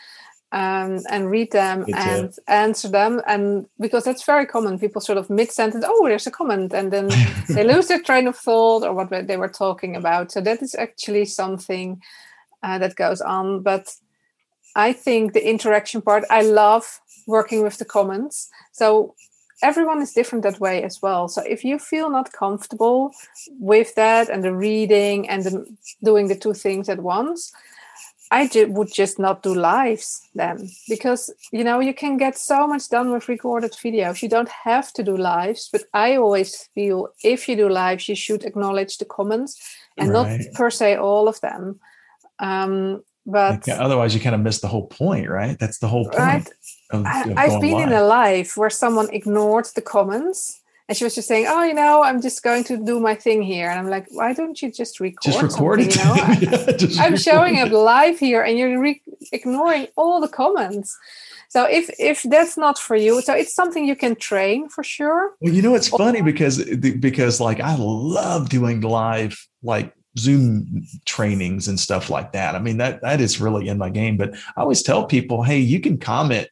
um, 0.53 1.01
and 1.11 1.31
read 1.31 1.53
them 1.53 1.85
and 1.95 2.33
answer 2.47 2.89
them. 2.89 3.21
And 3.27 3.67
because 3.81 4.05
that's 4.05 4.25
very 4.25 4.47
common, 4.47 4.79
people 4.79 5.01
sort 5.01 5.19
of 5.19 5.29
mid 5.29 5.51
sentence, 5.51 5.85
oh, 5.87 6.07
there's 6.07 6.27
a 6.27 6.31
comment, 6.31 6.73
and 6.73 6.93
then 6.93 7.11
they 7.49 7.65
lose 7.65 7.89
their 7.89 8.01
train 8.01 8.27
of 8.27 8.37
thought 8.37 8.85
or 8.85 8.95
what 8.95 9.11
they 9.11 9.37
were 9.37 9.49
talking 9.49 9.97
about. 9.97 10.33
So 10.33 10.41
that 10.41 10.63
is 10.63 10.75
actually 10.75 11.25
something 11.25 12.03
uh, 12.63 12.79
that 12.79 12.97
goes 12.97 13.21
on. 13.21 13.63
But 13.63 13.95
I 14.75 14.93
think 14.93 15.33
the 15.33 15.49
interaction 15.49 16.03
part, 16.03 16.25
I 16.31 16.43
love 16.43 17.01
working 17.27 17.63
with 17.63 17.79
the 17.79 17.85
comments. 17.85 18.49
So 18.73 19.15
everyone 19.63 20.03
is 20.03 20.13
different 20.13 20.43
that 20.45 20.61
way 20.61 20.83
as 20.83 21.01
well. 21.03 21.29
So 21.29 21.43
if 21.43 21.65
you 21.65 21.79
feel 21.79 22.11
not 22.11 22.33
comfortable 22.33 23.13
with 23.59 23.95
that 23.95 24.29
and 24.29 24.45
the 24.45 24.55
reading 24.55 25.29
and 25.29 25.45
the, 25.45 25.77
doing 26.05 26.29
the 26.29 26.37
two 26.37 26.55
things 26.55 26.89
at 26.89 27.03
once, 27.03 27.53
I 28.31 28.49
ju- 28.49 28.67
would 28.73 28.93
just 28.93 29.19
not 29.19 29.43
do 29.43 29.55
lives 29.55 30.21
then 30.35 30.69
because 30.89 31.33
you 31.53 31.63
know 31.63 31.81
you 31.81 31.95
can 31.95 32.17
get 32.17 32.37
so 32.37 32.67
much 32.67 32.89
done 32.89 33.13
with 33.13 33.29
recorded 33.29 33.73
videos. 33.73 34.23
You 34.23 34.29
don't 34.29 34.49
have 34.49 34.93
to 34.95 35.03
do 35.03 35.17
lives, 35.17 35.69
but 35.73 35.83
I 35.95 36.17
always 36.17 36.69
feel 36.75 37.09
if 37.23 37.49
you 37.49 37.57
do 37.57 37.69
lives, 37.69 38.09
you 38.09 38.17
should 38.17 38.45
acknowledge 38.45 38.99
the 38.99 39.05
comments 39.05 39.61
and 39.97 40.11
right. 40.11 40.41
not 40.41 40.55
per 40.55 40.71
se 40.71 40.97
all 40.97 41.29
of 41.29 41.41
them. 41.41 41.79
Um, 42.39 43.03
but 43.27 43.69
otherwise, 43.69 44.15
you 44.15 44.21
kind 44.21 44.35
of 44.35 44.41
miss 44.41 44.61
the 44.61 44.69
whole 44.69 44.87
point, 44.87 45.29
right? 45.29 45.59
That's 45.59 45.79
the 45.79 45.89
whole 45.89 46.05
point. 46.05 46.19
Right. 46.19 46.49
Of, 46.91 47.01
of 47.01 47.07
I, 47.07 47.49
have 47.49 47.61
been 47.61 47.73
live. 47.73 47.89
in 47.89 47.93
a 47.93 48.05
live 48.05 48.53
where 48.57 48.71
someone 48.71 49.09
ignored 49.13 49.67
the 49.75 49.83
comments 49.83 50.61
and 50.89 50.97
she 50.97 51.05
was 51.05 51.15
just 51.15 51.27
saying, 51.27 51.47
"Oh, 51.49 51.65
you 51.65 51.75
know, 51.75 52.03
I'm 52.03 52.23
just 52.23 52.43
going 52.43 52.65
to 52.65 52.77
do 52.77 53.01
my 53.01 53.15
thing 53.15 53.43
here." 53.43 53.69
And 53.69 53.79
I'm 53.79 53.89
like, 53.89 54.07
"Why 54.11 54.33
don't 54.33 54.61
you 54.61 54.71
just 54.71 55.01
record? 55.01 55.23
Just 55.23 55.43
record 55.43 55.81
it. 55.81 55.97
You 55.97 56.05
know? 56.05 56.15
yeah, 56.89 57.03
I'm 57.03 57.17
showing 57.17 57.59
up 57.59 57.73
live 57.73 58.19
here, 58.19 58.43
and 58.43 58.57
you're 58.57 58.81
re- 58.81 59.03
ignoring 59.33 59.89
all 59.97 60.21
the 60.21 60.29
comments." 60.29 60.97
So 61.49 61.65
if 61.65 61.91
if 61.99 62.23
that's 62.23 62.57
not 62.57 62.79
for 62.79 62.97
you, 62.97 63.21
so 63.23 63.35
it's 63.35 63.55
something 63.55 63.87
you 63.87 63.97
can 63.97 64.15
train 64.17 64.69
for 64.69 64.85
sure. 64.85 65.33
Well, 65.41 65.53
you 65.53 65.63
know, 65.63 65.75
it's 65.75 65.89
funny 65.89 66.23
because 66.23 66.65
because 66.65 67.41
like 67.41 67.61
I 67.61 67.77
love 67.79 68.49
doing 68.49 68.81
live 68.81 69.47
like 69.63 69.93
Zoom 70.19 70.87
trainings 71.05 71.69
and 71.69 71.79
stuff 71.79 72.11
like 72.11 72.33
that. 72.33 72.55
I 72.55 72.59
mean, 72.59 72.79
that 72.79 73.03
that 73.03 73.21
is 73.21 73.41
really 73.41 73.69
in 73.69 73.79
my 73.79 73.91
game. 73.91 74.17
But 74.17 74.35
I 74.57 74.61
always 74.61 74.83
tell 74.83 75.07
people, 75.07 75.43
hey, 75.43 75.59
you 75.59 75.81
can 75.81 75.99
comment 75.99 76.49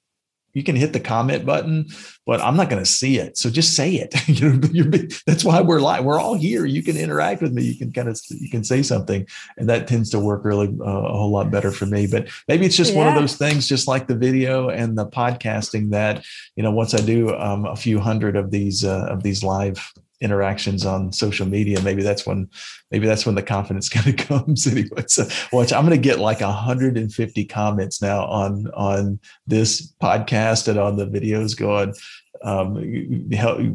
you 0.55 0.63
can 0.63 0.77
hit 0.77 0.93
the 0.93 1.01
comment 1.01 1.45
button, 1.45 1.87
but 2.25 2.41
I'm 2.41 2.57
not 2.57 2.71
going 2.71 2.83
to 2.83 2.91
see 2.91 3.19
it. 3.19 3.37
So 3.37 3.51
just 3.51 3.77
say 3.77 3.95
it. 3.95 4.15
you 4.29 4.85
know, 4.85 4.99
that's 5.27 5.45
why 5.45 5.61
we're 5.61 5.81
live. 5.81 6.05
We're 6.05 6.21
all 6.21 6.35
here. 6.35 6.65
You 6.65 6.83
can 6.83 6.97
interact 6.97 7.43
with 7.43 7.53
me. 7.53 7.65
You 7.65 7.77
can 7.77 7.93
kind 7.93 8.09
of 8.09 8.19
you 8.31 8.49
can 8.49 8.65
say 8.65 8.83
something, 8.83 9.27
and 9.59 9.69
that 9.69 9.87
tends 9.87 10.11
to 10.11 10.19
work 10.19 10.45
really 10.45 10.69
uh, 10.81 10.85
a 10.85 11.13
whole 11.13 11.31
lot 11.31 11.51
better 11.51 11.71
for 11.71 11.87
me. 11.87 12.07
But 12.07 12.29
maybe 12.49 12.65
it's 12.65 12.77
just 12.77 12.93
yeah. 12.93 12.99
one 12.99 13.09
of 13.09 13.15
those 13.15 13.37
things, 13.37 13.69
just 13.69 13.89
like 13.89 14.07
the 14.07 14.17
video 14.17 14.71
and 14.71 14.97
the 14.97 15.07
podcasting, 15.07 15.91
that 15.91 16.25
you 16.57 16.63
know, 16.63 16.71
once 16.71 16.95
I 16.95 17.01
do 17.01 17.35
um, 17.37 17.67
a 17.67 17.77
few 17.77 17.99
hundred 17.99 18.37
of 18.37 18.51
these 18.51 18.85
uh, 18.85 19.07
of 19.11 19.23
these 19.23 19.43
live 19.43 19.93
interactions 20.25 20.85
on 20.85 21.13
social 21.13 21.47
media. 21.47 21.81
Maybe 21.83 22.03
that's 22.03 22.27
when 22.27 22.49
maybe 22.91 23.07
that's 23.07 23.27
when 23.27 23.35
the 23.35 23.43
confidence 23.43 23.89
kind 23.97 24.09
of 24.09 24.17
comes 24.17 24.67
anyway. 24.67 25.05
So 25.07 25.27
watch 25.53 25.73
i'm 25.73 25.87
going 25.87 25.97
to 25.97 26.09
get 26.09 26.19
like 26.19 26.41
150 26.41 27.45
comments 27.47 28.03
now 28.03 28.25
on 28.27 28.69
on 28.75 29.21
this 29.47 29.93
podcast 30.03 30.69
and 30.69 30.79
on 30.79 30.97
the 30.97 31.07
videos 31.07 31.57
going 31.57 31.95
um, 32.43 32.75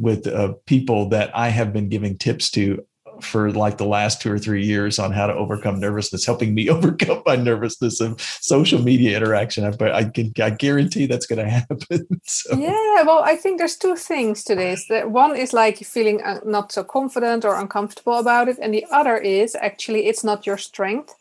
with 0.02 0.28
uh, 0.28 0.54
people 0.66 1.10
that 1.10 1.36
i 1.36 1.50
have 1.50 1.74
been 1.74 1.90
giving 1.90 2.18
tips 2.18 2.50
to 2.52 2.86
for 3.24 3.52
like 3.52 3.78
the 3.78 3.86
last 3.86 4.22
two 4.22 4.32
or 4.32 4.40
three 4.40 4.66
years 4.66 5.00
on 5.00 5.12
how 5.12 5.28
to 5.28 5.34
overcome 5.34 5.80
nervousness, 5.80 6.26
helping 6.26 6.54
me 6.54 6.70
overcome 6.76 7.22
my 7.26 7.36
nervousness 7.36 8.02
of 8.02 8.20
social 8.42 8.82
media 8.82 9.18
interaction. 9.18 9.64
I, 9.66 9.92
I 9.92 10.04
can 10.06 10.34
I 10.42 10.50
guarantee 10.52 11.06
that's 11.06 11.26
going 11.26 11.44
to 11.44 11.50
happen. 11.50 11.80
So. 12.26 12.56
Yeah, 12.56 13.04
well, 13.04 13.22
I 13.24 13.36
think 13.36 13.58
there's 13.58 13.76
two 13.76 13.96
things 13.96 14.44
to 14.44 14.56
this. 14.56 14.88
That 14.88 15.10
one 15.10 15.36
is 15.36 15.52
like 15.54 15.78
feeling 15.78 16.22
uh, 16.22 16.40
not 16.46 16.72
so 16.72 16.84
confident 16.84 17.44
or 17.44 17.60
uncomfortable 17.60 18.20
about 18.20 18.50
it, 18.50 18.58
and 18.62 18.74
the 18.74 18.86
other 18.92 19.18
is 19.18 19.56
actually 19.56 20.08
it's 20.08 20.24
not 20.24 20.46
your 20.46 20.58
strength. 20.58 21.16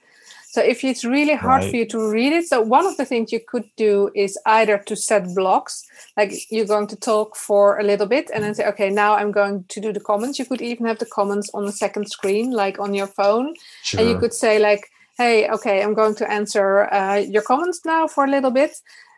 So 0.51 0.63
if 0.63 0.83
it's 0.83 1.05
really 1.05 1.35
hard 1.35 1.63
right. 1.63 1.71
for 1.71 1.77
you 1.77 1.87
to 1.89 2.11
read 2.11 2.33
it, 2.33 2.47
so 2.47 2.63
one 2.63 2.87
of 2.87 2.97
the 2.97 3.05
things 3.05 3.33
you 3.33 3.41
could 3.47 3.69
do 3.77 4.11
is 4.15 4.39
either 4.47 4.79
to 4.79 4.97
set 4.97 5.35
blocks, 5.35 5.85
like 6.17 6.33
you're 6.51 6.65
going 6.65 6.87
to 6.87 6.97
talk 6.97 7.37
for 7.37 7.79
a 7.79 7.85
little 7.85 8.07
bit 8.07 8.31
and 8.33 8.43
then 8.43 8.55
say, 8.55 8.67
okay, 8.69 8.89
now 8.89 9.15
I'm 9.15 9.31
going 9.31 9.65
to 9.69 9.79
do 9.79 9.93
the 9.93 10.01
comments. 10.01 10.39
You 10.39 10.47
could 10.47 10.63
even 10.63 10.87
have 10.87 11.01
the 11.01 11.05
comments 11.05 11.51
on 11.53 11.67
the 11.67 11.73
second 11.73 12.09
screen, 12.09 12.51
like 12.51 12.79
on 12.79 12.95
your 12.95 13.09
phone. 13.09 13.53
Sure. 13.83 14.01
And 14.01 14.09
you 14.09 14.19
could 14.19 14.33
say 14.33 14.59
like, 14.59 14.89
hey, 15.19 15.51
okay, 15.51 15.83
I'm 15.83 15.93
going 15.93 16.15
to 16.15 16.31
answer 16.31 16.91
uh, 16.95 17.17
your 17.17 17.43
comments 17.43 17.83
now 17.85 18.07
for 18.07 18.25
a 18.25 18.31
little 18.31 18.51
bit. 18.51 18.75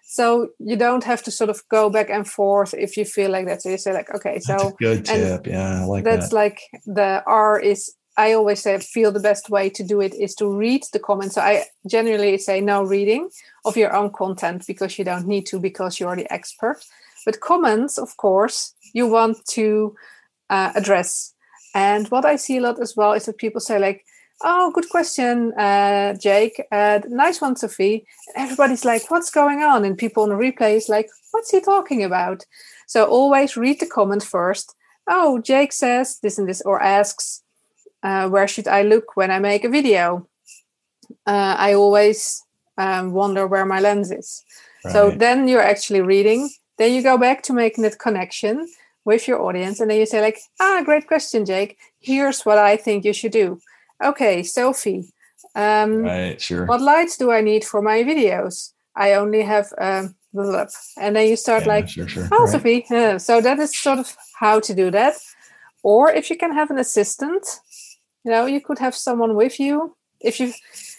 So 0.06 0.48
you 0.58 0.74
don't 0.74 1.04
have 1.04 1.22
to 1.22 1.30
sort 1.30 1.50
of 1.50 1.62
go 1.68 1.90
back 1.90 2.10
and 2.10 2.26
forth 2.26 2.74
if 2.74 2.96
you 2.96 3.04
feel 3.04 3.30
like 3.30 3.46
that. 3.46 3.62
So 3.62 3.68
you 3.68 3.78
say 3.78 3.92
like, 3.92 4.12
okay, 4.12 4.40
so 4.40 4.72
good 4.80 5.04
tip. 5.04 5.46
Yeah, 5.46 5.82
I 5.82 5.84
like 5.84 6.02
that's 6.02 6.30
that. 6.30 6.34
like 6.34 6.60
the 6.86 7.22
R 7.24 7.60
is 7.60 7.94
I 8.16 8.32
always 8.32 8.62
say 8.62 8.78
feel 8.78 9.12
the 9.12 9.20
best 9.20 9.50
way 9.50 9.70
to 9.70 9.82
do 9.82 10.00
it 10.00 10.14
is 10.14 10.34
to 10.36 10.48
read 10.48 10.82
the 10.92 10.98
comments. 10.98 11.36
So 11.36 11.40
I 11.40 11.64
generally 11.86 12.38
say 12.38 12.60
no 12.60 12.82
reading 12.82 13.30
of 13.64 13.76
your 13.76 13.94
own 13.94 14.10
content 14.10 14.64
because 14.66 14.98
you 14.98 15.04
don't 15.04 15.26
need 15.26 15.46
to 15.46 15.60
because 15.60 16.00
you're 16.00 16.16
the 16.16 16.32
expert. 16.32 16.84
But 17.24 17.40
comments, 17.40 17.98
of 17.98 18.16
course, 18.16 18.74
you 18.92 19.06
want 19.06 19.38
to 19.50 19.94
uh, 20.48 20.72
address. 20.74 21.34
And 21.74 22.08
what 22.08 22.24
I 22.24 22.36
see 22.36 22.56
a 22.56 22.60
lot 22.60 22.80
as 22.80 22.96
well 22.96 23.12
is 23.12 23.26
that 23.26 23.38
people 23.38 23.60
say 23.60 23.78
like, 23.78 24.04
"Oh, 24.42 24.72
good 24.72 24.88
question, 24.88 25.52
uh, 25.58 26.14
Jake. 26.14 26.60
Uh, 26.72 27.00
nice 27.08 27.40
one, 27.40 27.56
Sophie." 27.56 28.06
And 28.34 28.44
everybody's 28.44 28.84
like, 28.84 29.10
"What's 29.10 29.30
going 29.30 29.62
on?" 29.62 29.84
And 29.84 29.96
people 29.96 30.24
on 30.24 30.30
the 30.30 30.34
replay 30.34 30.76
is 30.76 30.88
like, 30.88 31.08
"What's 31.30 31.50
he 31.50 31.60
talking 31.60 32.02
about?" 32.02 32.44
So 32.86 33.04
always 33.04 33.56
read 33.56 33.78
the 33.78 33.86
comment 33.86 34.24
first. 34.24 34.74
Oh, 35.06 35.38
Jake 35.38 35.72
says 35.72 36.18
this 36.22 36.38
and 36.38 36.48
this, 36.48 36.62
or 36.62 36.82
asks 36.82 37.42
uh, 38.02 38.28
where 38.28 38.48
should 38.48 38.68
I 38.68 38.82
look 38.82 39.16
when 39.16 39.30
I 39.30 39.38
make 39.38 39.64
a 39.64 39.68
video? 39.68 40.28
Uh, 41.26 41.56
I 41.58 41.74
always 41.74 42.42
um, 42.78 43.12
wonder 43.12 43.46
where 43.46 43.66
my 43.66 43.80
lens 43.80 44.10
is. 44.10 44.44
Right. 44.84 44.92
So 44.92 45.10
then 45.10 45.48
you're 45.48 45.62
actually 45.62 46.00
reading. 46.00 46.50
Then 46.78 46.94
you 46.94 47.02
go 47.02 47.18
back 47.18 47.42
to 47.44 47.52
making 47.52 47.84
that 47.84 47.98
connection 47.98 48.68
with 49.04 49.28
your 49.28 49.42
audience, 49.42 49.80
and 49.80 49.90
then 49.90 49.98
you 49.98 50.06
say 50.06 50.20
like, 50.20 50.38
"Ah, 50.60 50.82
great 50.84 51.06
question, 51.06 51.44
Jake. 51.44 51.76
Here's 52.00 52.42
what 52.46 52.58
I 52.58 52.76
think 52.76 53.04
you 53.04 53.12
should 53.12 53.32
do." 53.32 53.60
Okay, 54.02 54.42
Sophie. 54.42 55.12
Um, 55.54 56.04
right, 56.04 56.40
sure. 56.40 56.64
What 56.66 56.80
lights 56.80 57.16
do 57.16 57.30
I 57.30 57.40
need 57.40 57.64
for 57.64 57.82
my 57.82 58.02
videos? 58.02 58.72
I 58.94 59.14
only 59.14 59.42
have 59.42 59.72
um, 59.78 60.14
and 60.32 61.16
then 61.16 61.28
you 61.28 61.36
start 61.36 61.62
yeah, 61.62 61.74
like, 61.74 61.88
sure, 61.88 62.08
sure. 62.08 62.28
"Oh, 62.32 62.44
right. 62.44 62.52
Sophie." 62.52 62.86
Yeah. 62.90 63.18
So 63.18 63.40
that 63.40 63.58
is 63.58 63.76
sort 63.76 63.98
of 63.98 64.16
how 64.38 64.60
to 64.60 64.74
do 64.74 64.90
that. 64.90 65.14
Or 65.82 66.10
if 66.10 66.30
you 66.30 66.36
can 66.36 66.52
have 66.52 66.70
an 66.70 66.78
assistant, 66.78 67.44
you 68.24 68.30
know 68.30 68.46
you 68.46 68.60
could 68.60 68.78
have 68.78 68.94
someone 68.94 69.34
with 69.34 69.58
you 69.60 69.96
if 70.20 70.40
you 70.40 70.52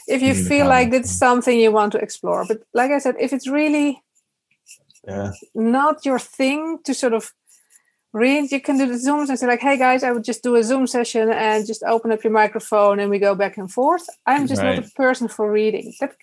if 0.07 0.21
you 0.21 0.33
feel 0.33 0.67
like 0.67 0.91
it's 0.93 1.11
something 1.11 1.59
you 1.59 1.71
want 1.71 1.91
to 1.93 1.99
explore. 1.99 2.45
But 2.47 2.59
like 2.73 2.91
i 2.91 2.99
said 2.99 3.15
if 3.19 3.33
it's 3.33 3.47
really 3.47 4.01
yeah. 5.07 5.31
not 5.55 6.05
your 6.05 6.19
thing 6.19 6.79
to 6.85 6.93
sort 6.93 7.13
of 7.13 7.31
read 8.13 8.51
you 8.51 8.59
can 8.59 8.77
do 8.77 8.85
the 8.85 8.95
zooms 8.95 9.29
and 9.29 9.39
say 9.39 9.47
like 9.47 9.61
hey 9.61 9.77
guys 9.77 10.03
i 10.03 10.11
would 10.11 10.23
just 10.23 10.43
do 10.43 10.55
a 10.55 10.63
zoom 10.63 10.85
session 10.85 11.31
and 11.31 11.65
just 11.65 11.81
open 11.83 12.11
up 12.11 12.23
your 12.25 12.33
microphone 12.33 12.99
and 12.99 13.09
we 13.09 13.17
go 13.19 13.35
back 13.35 13.57
and 13.57 13.71
forth. 13.71 14.05
I'm 14.25 14.47
just 14.47 14.61
right. 14.61 14.75
not 14.75 14.85
a 14.85 14.91
person 14.91 15.27
for 15.27 15.49
reading. 15.49 15.93
That 15.99 16.15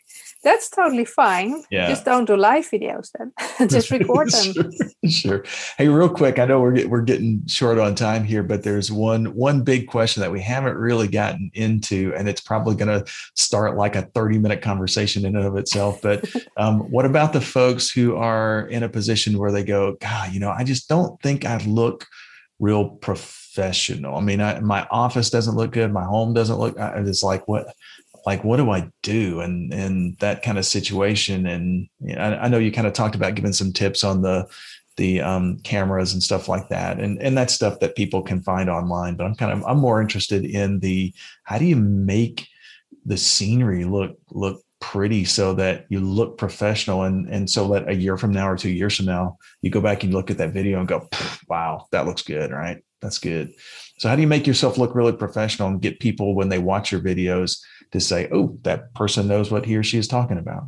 that's 0.43 0.70
totally 0.70 1.05
fine. 1.05 1.64
Yeah. 1.70 1.89
Just 1.89 2.05
don't 2.05 2.24
do 2.24 2.36
live 2.36 2.70
videos 2.70 3.11
then. 3.18 3.32
Just 3.68 3.91
record 3.91 4.30
them. 4.30 4.53
sure, 4.53 5.11
sure. 5.11 5.45
Hey, 5.76 5.89
real 5.89 6.09
quick, 6.09 6.39
I 6.39 6.45
know 6.45 6.61
we're 6.61 6.72
get, 6.72 6.89
we're 6.89 7.03
getting 7.03 7.45
short 7.47 7.78
on 7.78 7.95
time 7.95 8.24
here, 8.24 8.43
but 8.43 8.62
there's 8.62 8.93
one 8.93 9.26
one 9.34 9.62
big 9.62 9.89
question 9.89 10.20
that 10.20 10.30
we 10.30 10.41
haven't 10.41 10.76
really 10.76 11.09
gotten 11.09 11.51
into, 11.55 12.12
and 12.16 12.28
it's 12.28 12.41
probably 12.41 12.76
going 12.76 13.05
to 13.05 13.11
start 13.34 13.76
like 13.76 13.97
a 13.97 14.03
30 14.03 14.39
minute 14.39 14.62
conversation 14.62 15.24
in 15.26 15.34
and 15.36 15.45
of 15.45 15.57
itself. 15.57 16.01
But 16.01 16.24
um, 16.57 16.80
what 16.91 17.05
about 17.05 17.32
the 17.32 17.41
folks 17.41 17.91
who 17.91 18.16
are 18.16 18.68
in 18.68 18.82
a 18.82 18.89
position 18.89 19.39
where 19.39 19.53
they 19.53 19.64
go, 19.64 19.97
God, 20.01 20.32
you 20.32 20.41
know, 20.41 20.51
I 20.51 20.62
just 20.62 20.89
don't 20.89 21.20
think 21.20 21.45
I 21.45 21.59
look 21.64 22.07
real 22.61 22.91
professional. 22.91 24.16
I 24.16 24.20
mean, 24.20 24.41
I, 24.41 24.61
my 24.61 24.86
office 24.91 25.30
doesn't 25.30 25.57
look 25.57 25.72
good. 25.72 25.93
My 25.93 26.05
home 26.05 26.34
doesn't 26.34 26.59
look. 26.59 26.74
It's 26.78 27.22
like 27.22 27.47
what 27.47 27.74
like 28.27 28.45
what 28.45 28.57
do 28.57 28.71
I 28.71 28.91
do 29.03 29.41
and 29.41 29.73
in 29.73 30.16
that 30.21 30.43
kind 30.43 30.59
of 30.59 30.66
situation? 30.66 31.47
And 31.47 31.89
you 32.01 32.14
know, 32.14 32.23
I, 32.23 32.45
I, 32.45 32.49
know 32.49 32.59
you 32.59 32.73
kind 32.73 32.87
of 32.87 32.93
talked 32.93 33.14
about 33.14 33.35
giving 33.35 33.53
some 33.53 33.73
tips 33.73 34.05
on 34.05 34.23
the 34.23 34.47
the 34.97 35.21
um, 35.21 35.59
cameras 35.61 36.12
and 36.12 36.23
stuff 36.23 36.49
like 36.49 36.69
that, 36.69 36.99
and 36.99 37.21
and 37.23 37.37
that's 37.37 37.55
stuff 37.55 37.81
that 37.81 37.97
people 37.97 38.23
can 38.23 38.43
find 38.43 38.69
online. 38.69 39.14
But 39.14 39.27
I'm 39.27 39.35
kind 39.35 39.53
of 39.53 39.64
I'm 39.66 39.79
more 39.79 40.01
interested 40.01 40.45
in 40.45 40.81
the 40.81 41.14
how 41.45 41.59
do 41.59 41.64
you 41.64 41.77
make 41.77 42.49
the 43.07 43.16
scenery 43.16 43.85
look 43.85 44.19
look 44.31 44.62
pretty 44.81 45.25
so 45.25 45.55
that 45.55 45.87
you 45.89 46.01
look 46.01 46.39
professional 46.39 47.03
and 47.03 47.29
and 47.29 47.51
so 47.51 47.66
that 47.69 47.89
a 47.89 47.95
year 47.95 48.16
from 48.16 48.33
now 48.33 48.49
or 48.49 48.57
two 48.57 48.71
years 48.71 48.97
from 48.97 49.07
now 49.07 49.37
you 49.61 49.71
go 49.71 49.81
back 49.81 50.05
and 50.05 50.14
look 50.14 50.31
at 50.31 50.39
that 50.39 50.53
video 50.53 50.79
and 50.79 50.87
go 50.87 51.09
wow 51.49 51.87
that 51.91 52.07
looks 52.07 52.23
good 52.23 52.53
right 52.53 52.85
that's 53.01 53.19
good 53.19 53.53
so 53.99 54.09
how 54.09 54.14
do 54.14 54.23
you 54.23 54.29
make 54.29 54.47
yourself 54.47 54.79
look 54.79 54.95
really 54.95 55.12
professional 55.12 55.69
and 55.69 55.83
get 55.83 55.99
people 55.99 56.35
when 56.35 56.49
they 56.49 56.59
watch 56.59 56.93
your 56.93 57.01
videos 57.01 57.61
to 57.91 58.01
say 58.01 58.28
oh 58.32 58.59
that 58.62 58.95
person 58.95 59.28
knows 59.28 59.51
what 59.51 59.64
he 59.64 59.76
or 59.76 59.82
she 59.82 59.99
is 59.99 60.09
talking 60.09 60.39
about 60.39 60.64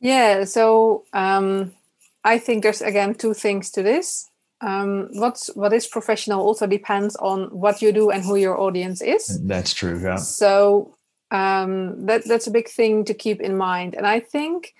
yeah 0.00 0.44
so 0.44 1.04
um 1.12 1.72
i 2.24 2.38
think 2.38 2.62
there's 2.62 2.82
again 2.82 3.14
two 3.14 3.34
things 3.34 3.70
to 3.70 3.82
this 3.82 4.30
um, 4.60 5.10
what's 5.12 5.54
what 5.54 5.72
is 5.72 5.86
professional 5.86 6.40
also 6.40 6.66
depends 6.66 7.14
on 7.14 7.44
what 7.44 7.80
you 7.80 7.92
do 7.92 8.10
and 8.10 8.24
who 8.24 8.34
your 8.34 8.58
audience 8.58 9.00
is. 9.00 9.40
That's 9.46 9.72
true. 9.72 10.02
Yeah. 10.02 10.16
So 10.16 10.98
um, 11.30 12.06
that 12.06 12.24
that's 12.24 12.46
a 12.46 12.50
big 12.50 12.68
thing 12.68 13.04
to 13.04 13.14
keep 13.14 13.40
in 13.40 13.56
mind 13.56 13.94
and 13.94 14.06
i 14.06 14.20
think 14.20 14.74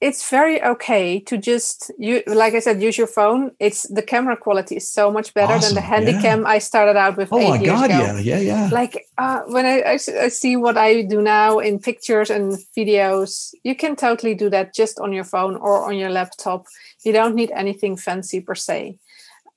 it's 0.00 0.28
very 0.28 0.62
okay 0.62 1.20
to 1.20 1.38
just 1.38 1.90
you 1.98 2.22
like 2.26 2.54
i 2.54 2.58
said 2.58 2.82
use 2.82 2.98
your 2.98 3.06
phone 3.06 3.50
it's 3.58 3.88
the 3.88 4.02
camera 4.02 4.36
quality 4.36 4.76
is 4.76 4.90
so 4.90 5.10
much 5.10 5.32
better 5.34 5.54
awesome. 5.54 5.74
than 5.74 5.82
the 5.82 5.88
handycam 5.88 6.42
yeah. 6.42 6.48
i 6.48 6.58
started 6.58 6.96
out 6.96 7.16
with 7.16 7.28
oh 7.32 7.50
my 7.50 7.64
god 7.64 7.90
ago. 7.90 7.98
yeah 7.98 8.18
yeah 8.18 8.38
yeah 8.38 8.68
like 8.72 9.06
uh, 9.18 9.40
when 9.46 9.64
I, 9.64 9.80
I, 9.80 9.92
I 9.92 10.28
see 10.28 10.56
what 10.56 10.76
i 10.76 11.02
do 11.02 11.22
now 11.22 11.58
in 11.58 11.78
pictures 11.78 12.30
and 12.30 12.58
videos 12.76 13.54
you 13.62 13.74
can 13.74 13.96
totally 13.96 14.34
do 14.34 14.50
that 14.50 14.74
just 14.74 14.98
on 14.98 15.12
your 15.12 15.24
phone 15.24 15.56
or 15.56 15.86
on 15.86 15.96
your 15.96 16.10
laptop 16.10 16.66
you 17.04 17.12
don't 17.12 17.34
need 17.34 17.50
anything 17.52 17.96
fancy 17.96 18.40
per 18.40 18.54
se 18.54 18.98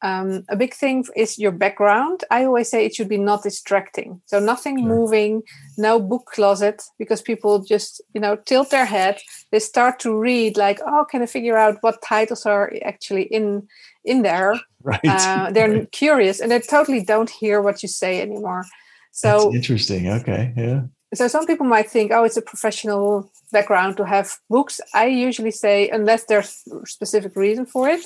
um, 0.01 0.43
a 0.49 0.55
big 0.55 0.73
thing 0.73 1.05
is 1.15 1.39
your 1.39 1.51
background. 1.51 2.23
I 2.29 2.45
always 2.45 2.69
say 2.69 2.85
it 2.85 2.95
should 2.95 3.09
be 3.09 3.17
not 3.17 3.43
distracting. 3.43 4.21
So 4.25 4.39
nothing 4.39 4.77
sure. 4.77 4.87
moving, 4.87 5.43
no 5.77 5.99
book 5.99 6.25
closet, 6.27 6.83
because 6.99 7.21
people 7.21 7.63
just, 7.63 8.01
you 8.13 8.21
know, 8.21 8.35
tilt 8.35 8.69
their 8.69 8.85
head. 8.85 9.19
They 9.51 9.59
start 9.59 9.99
to 10.01 10.17
read 10.17 10.55
like, 10.55 10.79
oh, 10.85 11.05
can 11.09 11.23
I 11.23 11.25
figure 11.25 11.57
out 11.57 11.77
what 11.81 12.01
titles 12.03 12.45
are 12.45 12.71
actually 12.85 13.23
in 13.23 13.67
in 14.05 14.21
there? 14.21 14.59
Right. 14.83 15.01
Uh, 15.03 15.51
they're 15.51 15.69
right. 15.69 15.91
curious 15.91 16.39
and 16.39 16.49
they 16.49 16.61
totally 16.61 17.03
don't 17.03 17.29
hear 17.29 17.61
what 17.61 17.83
you 17.83 17.89
say 17.89 18.21
anymore. 18.21 18.63
So 19.11 19.45
That's 19.45 19.55
interesting. 19.55 20.07
Okay. 20.07 20.53
Yeah. 20.55 20.83
So 21.13 21.27
some 21.27 21.45
people 21.45 21.65
might 21.65 21.89
think, 21.89 22.11
oh, 22.13 22.23
it's 22.23 22.37
a 22.37 22.41
professional 22.41 23.29
background 23.51 23.97
to 23.97 24.05
have 24.05 24.37
books. 24.49 24.79
I 24.93 25.07
usually 25.07 25.51
say, 25.51 25.89
unless 25.89 26.25
there's 26.25 26.63
specific 26.85 27.35
reason 27.35 27.65
for 27.65 27.89
it, 27.89 28.05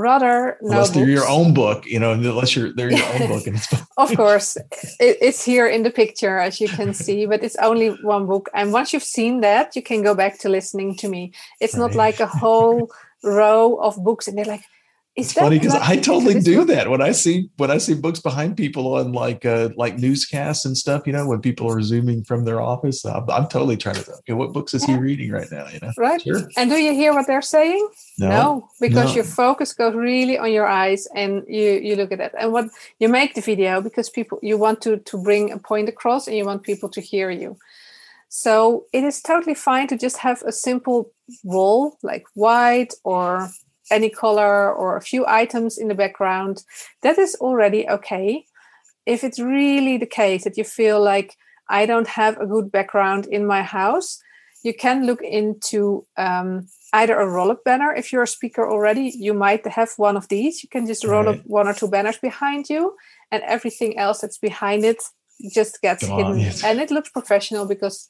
rather 0.00 0.56
unless 0.60 0.90
they're 0.90 1.08
your 1.08 1.28
own 1.28 1.52
book 1.52 1.84
you 1.86 1.98
know 1.98 2.12
unless 2.12 2.56
you're 2.56 2.72
they're 2.72 2.90
your 2.90 3.06
own 3.14 3.28
book 3.28 3.44
of 3.98 4.16
course. 4.16 4.56
It, 4.98 5.18
it's 5.20 5.44
here 5.44 5.66
in 5.66 5.82
the 5.82 5.90
picture 5.90 6.38
as 6.38 6.60
you 6.60 6.68
can 6.68 6.94
see 6.94 7.26
but 7.26 7.44
it's 7.44 7.56
only 7.56 7.90
one 8.02 8.26
book. 8.26 8.48
And 8.54 8.72
once 8.72 8.92
you've 8.92 9.02
seen 9.02 9.40
that 9.42 9.76
you 9.76 9.82
can 9.82 10.02
go 10.02 10.14
back 10.14 10.38
to 10.40 10.48
listening 10.48 10.96
to 10.96 11.08
me. 11.08 11.32
It's 11.60 11.74
right. 11.74 11.80
not 11.80 11.94
like 11.94 12.20
a 12.20 12.26
whole 12.26 12.90
row 13.22 13.76
of 13.76 14.02
books 14.02 14.26
and 14.26 14.36
they're 14.36 14.44
like 14.44 14.64
it's 15.20 15.32
funny 15.32 15.58
because 15.58 15.74
I 15.74 15.96
totally 15.96 16.40
do 16.40 16.64
that 16.66 16.90
when 16.90 17.00
I 17.00 17.12
see 17.12 17.50
when 17.56 17.70
I 17.70 17.78
see 17.78 17.94
books 17.94 18.20
behind 18.20 18.56
people 18.56 18.94
on 18.94 19.12
like 19.12 19.44
uh, 19.44 19.70
like 19.76 19.98
newscasts 19.98 20.64
and 20.64 20.76
stuff. 20.76 21.06
You 21.06 21.12
know, 21.12 21.26
when 21.26 21.40
people 21.40 21.70
are 21.70 21.80
zooming 21.82 22.24
from 22.24 22.44
their 22.44 22.60
office, 22.60 23.04
I'm, 23.04 23.28
I'm 23.30 23.46
totally 23.48 23.76
trying 23.76 23.96
to. 23.96 24.12
Okay, 24.18 24.32
what 24.32 24.52
books 24.52 24.74
is 24.74 24.86
yeah. 24.88 24.96
he 24.96 25.00
reading 25.00 25.30
right 25.30 25.50
now? 25.50 25.66
You 25.68 25.80
know, 25.80 25.92
right? 25.96 26.20
Sure. 26.20 26.48
And 26.56 26.70
do 26.70 26.76
you 26.76 26.92
hear 26.92 27.12
what 27.12 27.26
they're 27.26 27.42
saying? 27.42 27.88
No, 28.18 28.28
no 28.28 28.68
because 28.80 29.10
no. 29.10 29.14
your 29.16 29.24
focus 29.24 29.72
goes 29.72 29.94
really 29.94 30.38
on 30.38 30.52
your 30.52 30.66
eyes, 30.66 31.06
and 31.14 31.44
you 31.48 31.72
you 31.72 31.96
look 31.96 32.12
at 32.12 32.18
that. 32.18 32.34
And 32.38 32.52
what 32.52 32.68
you 32.98 33.08
make 33.08 33.34
the 33.34 33.40
video 33.40 33.80
because 33.80 34.10
people 34.10 34.38
you 34.42 34.58
want 34.58 34.80
to 34.82 34.98
to 34.98 35.22
bring 35.22 35.52
a 35.52 35.58
point 35.58 35.88
across, 35.88 36.26
and 36.26 36.36
you 36.36 36.44
want 36.44 36.62
people 36.62 36.88
to 36.90 37.00
hear 37.00 37.30
you. 37.30 37.56
So 38.30 38.86
it 38.92 39.02
is 39.02 39.20
totally 39.20 39.54
fine 39.54 39.88
to 39.88 39.98
just 39.98 40.18
have 40.18 40.40
a 40.42 40.52
simple 40.52 41.12
wall 41.42 41.98
like 42.02 42.24
white 42.34 42.94
or 43.02 43.50
any 43.90 44.10
color 44.10 44.72
or 44.72 44.96
a 44.96 45.02
few 45.02 45.24
items 45.26 45.78
in 45.78 45.88
the 45.88 45.94
background, 45.94 46.64
that 47.02 47.18
is 47.18 47.36
already 47.40 47.88
okay. 47.88 48.46
If 49.06 49.24
it's 49.24 49.40
really 49.40 49.96
the 49.96 50.06
case 50.06 50.44
that 50.44 50.56
you 50.56 50.64
feel 50.64 51.02
like 51.02 51.36
I 51.68 51.86
don't 51.86 52.08
have 52.08 52.38
a 52.38 52.46
good 52.46 52.70
background 52.70 53.26
in 53.26 53.46
my 53.46 53.62
house, 53.62 54.20
you 54.62 54.74
can 54.74 55.06
look 55.06 55.22
into 55.22 56.06
um, 56.16 56.68
either 56.92 57.18
a 57.18 57.28
roll 57.28 57.50
up 57.50 57.64
banner. 57.64 57.94
If 57.94 58.12
you're 58.12 58.24
a 58.24 58.28
speaker 58.28 58.68
already, 58.68 59.12
you 59.16 59.32
might 59.32 59.66
have 59.66 59.92
one 59.96 60.16
of 60.16 60.28
these. 60.28 60.62
You 60.62 60.68
can 60.68 60.86
just 60.86 61.04
roll 61.04 61.24
right. 61.24 61.38
up 61.38 61.46
one 61.46 61.68
or 61.68 61.74
two 61.74 61.88
banners 61.88 62.18
behind 62.18 62.68
you, 62.68 62.94
and 63.30 63.42
everything 63.44 63.98
else 63.98 64.20
that's 64.20 64.38
behind 64.38 64.84
it 64.84 65.02
just 65.54 65.80
gets 65.80 66.06
Come 66.06 66.16
hidden. 66.16 66.32
On, 66.32 66.38
yes. 66.40 66.62
And 66.62 66.80
it 66.80 66.90
looks 66.90 67.08
professional 67.08 67.66
because 67.66 68.08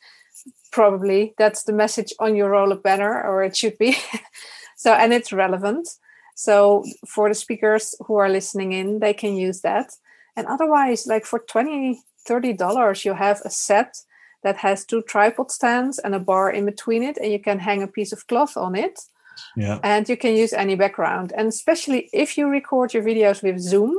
probably 0.72 1.35
that's 1.39 1.64
the 1.64 1.72
message 1.72 2.12
on 2.18 2.35
your 2.35 2.51
roll 2.51 2.72
up 2.72 2.83
banner, 2.83 3.22
or 3.22 3.45
it 3.45 3.57
should 3.57 3.78
be. 3.78 3.97
so 4.81 4.95
and 4.95 5.12
it's 5.12 5.31
relevant. 5.31 5.87
So 6.35 6.85
for 7.07 7.28
the 7.28 7.35
speakers 7.35 7.95
who 8.07 8.14
are 8.16 8.31
listening 8.31 8.72
in 8.72 9.01
they 9.01 9.12
can 9.12 9.37
use 9.37 9.61
that. 9.61 9.89
And 10.37 10.47
otherwise 10.47 11.07
like 11.07 11.26
for 11.26 11.39
20 11.39 12.01
30 12.26 12.53
dollars 12.55 13.05
you 13.05 13.12
have 13.12 13.43
a 13.45 13.51
set 13.51 13.95
that 14.43 14.57
has 14.57 14.87
two 14.87 15.03
tripod 15.03 15.51
stands 15.51 15.99
and 15.99 16.14
a 16.14 16.18
bar 16.18 16.51
in 16.51 16.64
between 16.64 17.03
it 17.03 17.18
and 17.18 17.31
you 17.31 17.39
can 17.39 17.59
hang 17.59 17.83
a 17.83 17.87
piece 17.87 18.12
of 18.12 18.26
cloth 18.26 18.57
on 18.57 18.74
it. 18.74 18.99
Yeah. 19.57 19.78
and 19.83 20.09
you 20.09 20.16
can 20.16 20.35
use 20.35 20.53
any 20.55 20.76
background. 20.76 21.33
And 21.37 21.49
especially 21.49 22.09
if 22.12 22.39
you 22.39 22.49
record 22.49 22.95
your 22.95 23.05
videos 23.05 23.43
with 23.43 23.59
zoom 23.61 23.93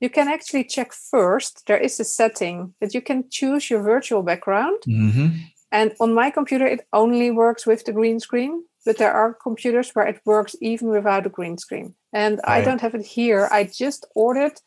you 0.00 0.08
can 0.08 0.28
actually 0.28 0.64
check 0.64 0.92
first 0.92 1.66
there 1.66 1.82
is 1.86 1.98
a 2.00 2.04
setting 2.04 2.74
that 2.80 2.94
you 2.94 3.00
can 3.00 3.24
choose 3.28 3.70
your 3.70 3.82
virtual 3.82 4.22
background. 4.22 4.78
Mm-hmm. 4.86 5.28
and 5.72 5.88
on 5.98 6.14
my 6.14 6.30
computer 6.30 6.66
it 6.74 6.86
only 6.92 7.28
works 7.32 7.66
with 7.66 7.80
the 7.84 7.92
green 7.92 8.20
screen 8.20 8.62
but 8.88 8.96
there 8.96 9.12
are 9.12 9.34
computers 9.34 9.90
where 9.90 10.06
it 10.06 10.18
works 10.24 10.56
even 10.62 10.88
without 10.88 11.26
a 11.26 11.28
green 11.28 11.58
screen. 11.58 11.94
And 12.10 12.38
right. 12.38 12.62
I 12.62 12.64
don't 12.64 12.80
have 12.80 12.94
it 12.94 13.04
here. 13.04 13.46
I 13.52 13.64
just 13.64 14.06
ordered. 14.14 14.62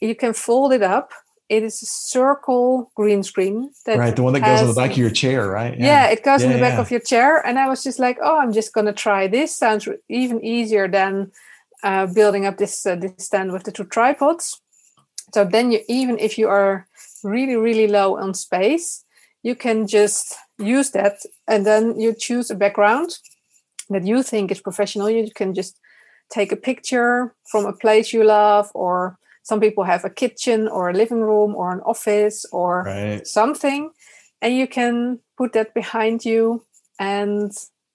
You 0.00 0.16
can 0.16 0.32
fold 0.32 0.72
it 0.72 0.82
up. 0.82 1.12
It 1.48 1.62
is 1.62 1.80
a 1.80 1.86
circle 1.86 2.90
green 2.96 3.22
screen. 3.22 3.70
right, 3.86 4.16
the 4.16 4.24
one 4.24 4.32
that 4.32 4.42
has, 4.42 4.62
goes 4.62 4.68
on 4.68 4.74
the 4.74 4.80
back 4.80 4.90
of 4.90 4.98
your 4.98 5.10
chair, 5.10 5.46
right? 5.48 5.78
Yeah, 5.78 5.86
yeah 5.86 6.06
it 6.08 6.24
goes 6.24 6.40
yeah, 6.40 6.48
in 6.48 6.52
the 6.54 6.58
back 6.58 6.72
yeah. 6.72 6.80
of 6.80 6.90
your 6.90 6.98
chair. 6.98 7.46
And 7.46 7.56
I 7.56 7.68
was 7.68 7.84
just 7.84 8.00
like, 8.00 8.18
oh, 8.20 8.36
I'm 8.40 8.52
just 8.52 8.74
going 8.74 8.86
to 8.86 8.92
try 8.92 9.28
this. 9.28 9.54
Sounds 9.54 9.88
even 10.08 10.44
easier 10.44 10.88
than 10.88 11.30
uh, 11.84 12.06
building 12.06 12.46
up 12.46 12.56
this 12.56 12.84
uh, 12.84 12.96
this 12.96 13.12
stand 13.18 13.52
with 13.52 13.62
the 13.62 13.70
two 13.70 13.84
tripods. 13.84 14.60
So 15.32 15.44
then, 15.44 15.70
you 15.70 15.80
even 15.88 16.18
if 16.18 16.36
you 16.36 16.48
are 16.48 16.88
really 17.22 17.54
really 17.54 17.86
low 17.86 18.16
on 18.16 18.34
space, 18.34 19.03
you 19.44 19.54
can 19.54 19.86
just 19.86 20.34
use 20.58 20.90
that 20.90 21.18
and 21.46 21.64
then 21.64 22.00
you 22.00 22.12
choose 22.12 22.50
a 22.50 22.54
background 22.56 23.18
that 23.90 24.04
you 24.04 24.22
think 24.22 24.50
is 24.50 24.60
professional. 24.60 25.08
You 25.08 25.30
can 25.30 25.54
just 25.54 25.78
take 26.30 26.50
a 26.50 26.56
picture 26.56 27.34
from 27.52 27.66
a 27.66 27.72
place 27.72 28.12
you 28.12 28.24
love 28.24 28.70
or 28.74 29.16
some 29.42 29.60
people 29.60 29.84
have 29.84 30.04
a 30.04 30.10
kitchen 30.10 30.66
or 30.66 30.88
a 30.88 30.94
living 30.94 31.20
room 31.20 31.54
or 31.54 31.70
an 31.70 31.80
office 31.80 32.46
or 32.50 32.82
right. 32.84 33.26
something 33.26 33.90
and 34.44 34.56
you 34.56 34.66
can 34.66 35.18
put 35.38 35.52
that 35.52 35.74
behind 35.74 36.24
you. 36.24 36.64
And 37.00 37.50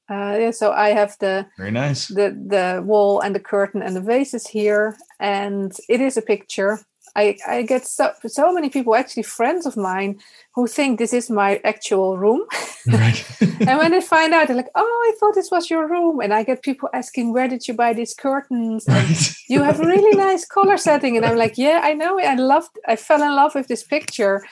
uh, 0.09 0.37
yeah, 0.39 0.51
so 0.51 0.71
I 0.71 0.89
have 0.89 1.15
the 1.19 1.45
very 1.57 1.71
nice. 1.71 2.07
the 2.07 2.31
the 2.31 2.81
wall 2.83 3.21
and 3.21 3.35
the 3.35 3.39
curtain 3.39 3.83
and 3.83 3.95
the 3.95 4.01
vases 4.01 4.47
here, 4.47 4.97
and 5.19 5.71
it 5.87 6.01
is 6.01 6.17
a 6.17 6.23
picture 6.23 6.79
I, 7.20 7.38
I 7.47 7.61
get 7.63 7.86
so, 7.86 8.13
so 8.28 8.53
many 8.53 8.70
people, 8.70 8.95
actually 8.95 9.24
friends 9.24 9.65
of 9.65 9.76
mine, 9.76 10.20
who 10.55 10.67
think 10.67 10.97
this 10.97 11.13
is 11.13 11.30
my 11.30 11.59
actual 11.63 12.17
room. 12.17 12.45
Right. 12.88 13.24
and 13.41 13.78
when 13.78 13.91
they 13.91 14.01
find 14.01 14.34
out, 14.34 14.47
they're 14.47 14.55
like, 14.55 14.72
oh, 14.74 14.99
I 15.07 15.11
thought 15.20 15.36
this 15.36 15.51
was 15.51 15.70
your 15.70 15.88
room. 15.88 16.22
And 16.22 16.34
I 16.34 16.43
get 16.43 16.63
people 16.63 16.89
asking, 16.93 17.34
where 17.34 17.47
did 17.47 17.67
you 17.67 17.74
buy 17.74 17.93
these 17.93 18.15
curtains? 18.15 18.86
Right. 18.88 19.36
you 19.49 19.61
have 19.61 19.80
a 19.80 19.86
really 19.86 20.17
nice 20.17 20.45
color 20.45 20.78
setting. 20.78 21.15
And 21.17 21.26
I'm 21.26 21.38
like, 21.38 21.57
yeah, 21.57 21.82
I 21.84 21.93
know. 21.93 22.20
I 22.20 22.36
loved, 22.36 22.72
I 22.88 22.95
fell 22.95 23.22
in 23.22 23.36
love 23.36 23.53
with 23.53 23.67
this 23.67 23.84
picture, 23.84 24.43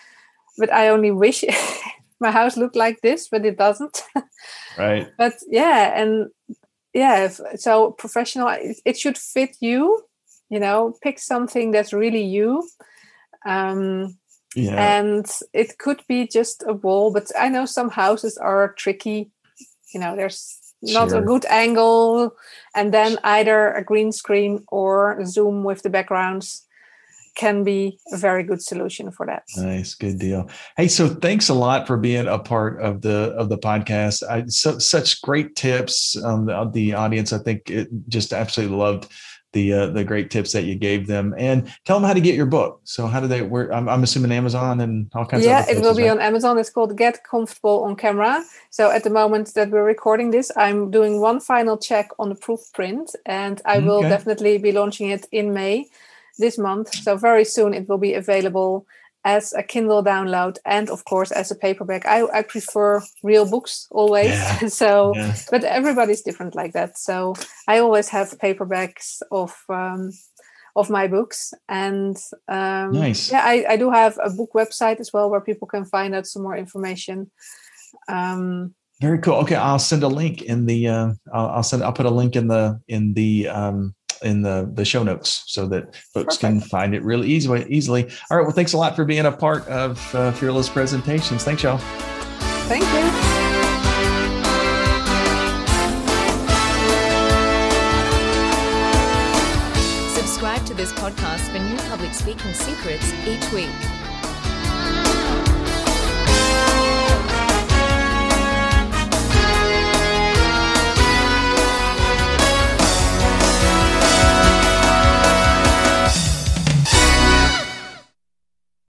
but 0.57 0.72
I 0.72 0.89
only 0.89 1.09
wish 1.09 1.45
my 2.20 2.32
house 2.32 2.57
looked 2.57 2.76
like 2.76 3.01
this, 3.01 3.30
but 3.30 3.45
it 3.45 3.57
doesn't. 3.57 4.03
right. 4.78 5.07
But 5.18 5.34
yeah. 5.47 5.99
And 5.99 6.28
yeah, 6.93 7.30
so 7.55 7.91
professional, 7.91 8.49
it 8.86 8.97
should 8.99 9.18
fit 9.18 9.55
you 9.61 10.07
you 10.49 10.59
know 10.59 10.95
pick 11.01 11.19
something 11.19 11.71
that's 11.71 11.93
really 11.93 12.23
you 12.23 12.67
um, 13.45 14.17
yeah. 14.55 14.97
and 14.97 15.25
it 15.53 15.77
could 15.77 16.01
be 16.07 16.27
just 16.27 16.63
a 16.67 16.73
wall 16.73 17.11
but 17.11 17.31
i 17.39 17.49
know 17.49 17.65
some 17.65 17.89
houses 17.89 18.37
are 18.37 18.73
tricky 18.73 19.29
you 19.93 19.99
know 19.99 20.15
there's 20.15 20.59
not 20.81 21.09
sure. 21.09 21.19
a 21.19 21.25
good 21.25 21.45
angle 21.45 22.35
and 22.75 22.93
then 22.93 23.17
either 23.23 23.71
a 23.73 23.83
green 23.83 24.11
screen 24.11 24.63
or 24.69 25.19
zoom 25.25 25.63
with 25.63 25.81
the 25.81 25.89
backgrounds 25.89 26.67
can 27.37 27.63
be 27.63 27.99
a 28.11 28.17
very 28.17 28.43
good 28.43 28.61
solution 28.61 29.11
for 29.11 29.25
that. 29.27 29.43
Nice, 29.55 29.93
good 29.93 30.17
deal. 30.17 30.49
Hey, 30.75 30.87
so 30.87 31.07
thanks 31.07 31.49
a 31.49 31.53
lot 31.53 31.85
for 31.85 31.95
being 31.95 32.27
a 32.27 32.39
part 32.39 32.81
of 32.81 33.01
the 33.01 33.33
of 33.37 33.49
the 33.49 33.57
podcast. 33.57 34.23
I 34.27 34.45
so, 34.47 34.79
such 34.79 35.21
great 35.21 35.55
tips. 35.55 36.21
Um, 36.21 36.47
the, 36.47 36.69
the 36.73 36.93
audience, 36.95 37.31
I 37.31 37.37
think, 37.37 37.69
it 37.69 37.89
just 38.09 38.33
absolutely 38.33 38.75
loved 38.75 39.07
the 39.58 39.66
uh, 39.80 39.88
the 39.97 40.03
great 40.12 40.28
tips 40.36 40.51
that 40.55 40.66
you 40.70 40.76
gave 40.89 41.01
them. 41.14 41.26
And 41.38 41.58
tell 41.86 41.97
them 41.97 42.08
how 42.10 42.16
to 42.20 42.26
get 42.28 42.36
your 42.41 42.49
book. 42.58 42.72
So 42.84 43.08
how 43.12 43.20
do 43.24 43.28
they 43.34 43.41
where 43.53 43.68
i'm, 43.78 43.88
I'm 43.93 44.03
assuming 44.08 44.32
amazon 44.43 44.74
and 44.86 44.93
all 45.16 45.26
kinds 45.26 45.45
yeah, 45.45 45.64
of 45.64 45.70
it 45.70 45.82
will 45.84 45.97
be 46.03 46.08
right? 46.08 46.16
on 46.16 46.20
amazon. 46.32 46.53
It's 46.62 46.74
called 46.76 46.91
get 47.05 47.16
comfortable 47.34 47.78
on 47.86 47.95
camera. 48.05 48.34
So 48.78 48.84
at 48.97 49.03
the 49.03 49.14
moment 49.22 49.45
that 49.55 49.68
we're 49.72 49.89
recording 49.95 50.28
this 50.32 50.47
i'm 50.66 50.80
doing 50.97 51.14
one 51.30 51.39
final 51.51 51.76
check 51.89 52.08
on 52.22 52.28
the 52.30 52.39
proof 52.45 52.62
print 52.78 53.08
and 53.26 53.55
i 53.74 53.78
will 53.86 54.01
okay. 54.01 54.10
definitely 54.16 54.53
be 54.68 54.72
launching 54.80 55.08
it 55.16 55.24
in 55.32 55.53
may 55.53 55.76
this 56.38 56.58
month. 56.58 56.88
So 57.05 57.18
very 57.18 57.45
soon 57.55 57.74
it 57.74 57.89
will 57.89 57.97
be 57.97 58.14
available 58.14 58.86
as 59.28 59.51
a 59.51 59.61
Kindle 59.61 60.01
download 60.01 60.57
and 60.65 60.89
of 60.89 61.03
course 61.03 61.32
as 61.32 61.51
a 61.51 61.55
paperback. 61.55 62.05
I, 62.05 62.23
I 62.34 62.41
prefer 62.43 63.01
real 63.23 63.45
books 63.45 63.88
always. 63.91 64.30
Yeah. 64.30 64.67
so 64.82 65.13
yeah. 65.15 65.36
but 65.51 65.65
everybody's 65.65 66.21
different 66.21 66.55
like 66.55 66.71
that. 66.73 66.97
So 66.97 67.36
I 67.67 67.80
always 67.80 68.07
have 68.09 68.39
paperbacks 68.39 69.21
of 69.30 69.53
um, 69.67 70.11
of 70.78 70.89
my 70.89 71.07
books. 71.07 71.53
And 71.67 72.15
um, 72.47 72.91
nice. 72.93 73.30
yeah, 73.30 73.41
I, 73.43 73.65
I 73.69 73.78
do 73.78 73.91
have 73.91 74.17
a 74.23 74.30
book 74.30 74.51
website 74.55 75.01
as 75.01 75.11
well 75.11 75.30
where 75.30 75.41
people 75.41 75.67
can 75.67 75.84
find 75.84 76.15
out 76.15 76.25
some 76.25 76.43
more 76.43 76.55
information. 76.55 77.30
Um, 78.07 78.75
very 79.01 79.19
cool. 79.19 79.36
Okay, 79.43 79.55
I'll 79.55 79.78
send 79.80 80.03
a 80.03 80.07
link 80.07 80.41
in 80.41 80.65
the. 80.65 80.88
Uh, 80.88 81.09
I'll, 81.34 81.47
I'll, 81.47 81.63
send. 81.63 81.84
I'll 81.84 81.93
put 81.93 82.05
a 82.05 82.17
link 82.21 82.36
in 82.36 82.47
the 82.47 82.80
in 82.88 83.13
the 83.13 83.49
um, 83.49 83.93
in 84.24 84.41
the 84.41 84.70
the 84.74 84.86
show 84.86 85.03
notes 85.03 85.43
so 85.47 85.68
that 85.68 85.95
folks 85.95 86.38
Perfect. 86.38 86.41
can 86.41 86.60
find 86.62 86.95
it 86.95 87.03
really 87.03 87.28
easily. 87.30 87.66
Easily. 87.70 88.10
All 88.30 88.38
right. 88.38 88.43
Well, 88.43 88.53
thanks 88.55 88.74
a 88.74 88.78
lot 88.78 88.95
for 88.95 89.05
being 89.05 89.26
a 89.26 89.32
part 89.32 89.68
of 89.68 90.16
uh, 90.16 90.32
Fearless 90.32 90.70
Presentations. 90.70 91.43
Thanks, 91.43 91.64
y'all. 91.64 91.78
Thank 92.68 92.84
you. 92.84 93.38
Subscribe 100.16 100.66
to 100.68 100.74
this 100.74 100.93
podcast 100.93 101.51
for 101.51 101.60
new 101.60 101.78
public 101.89 102.14
speaking 102.14 102.53
secrets 102.53 103.12
each 103.26 103.51
week. 103.51 103.70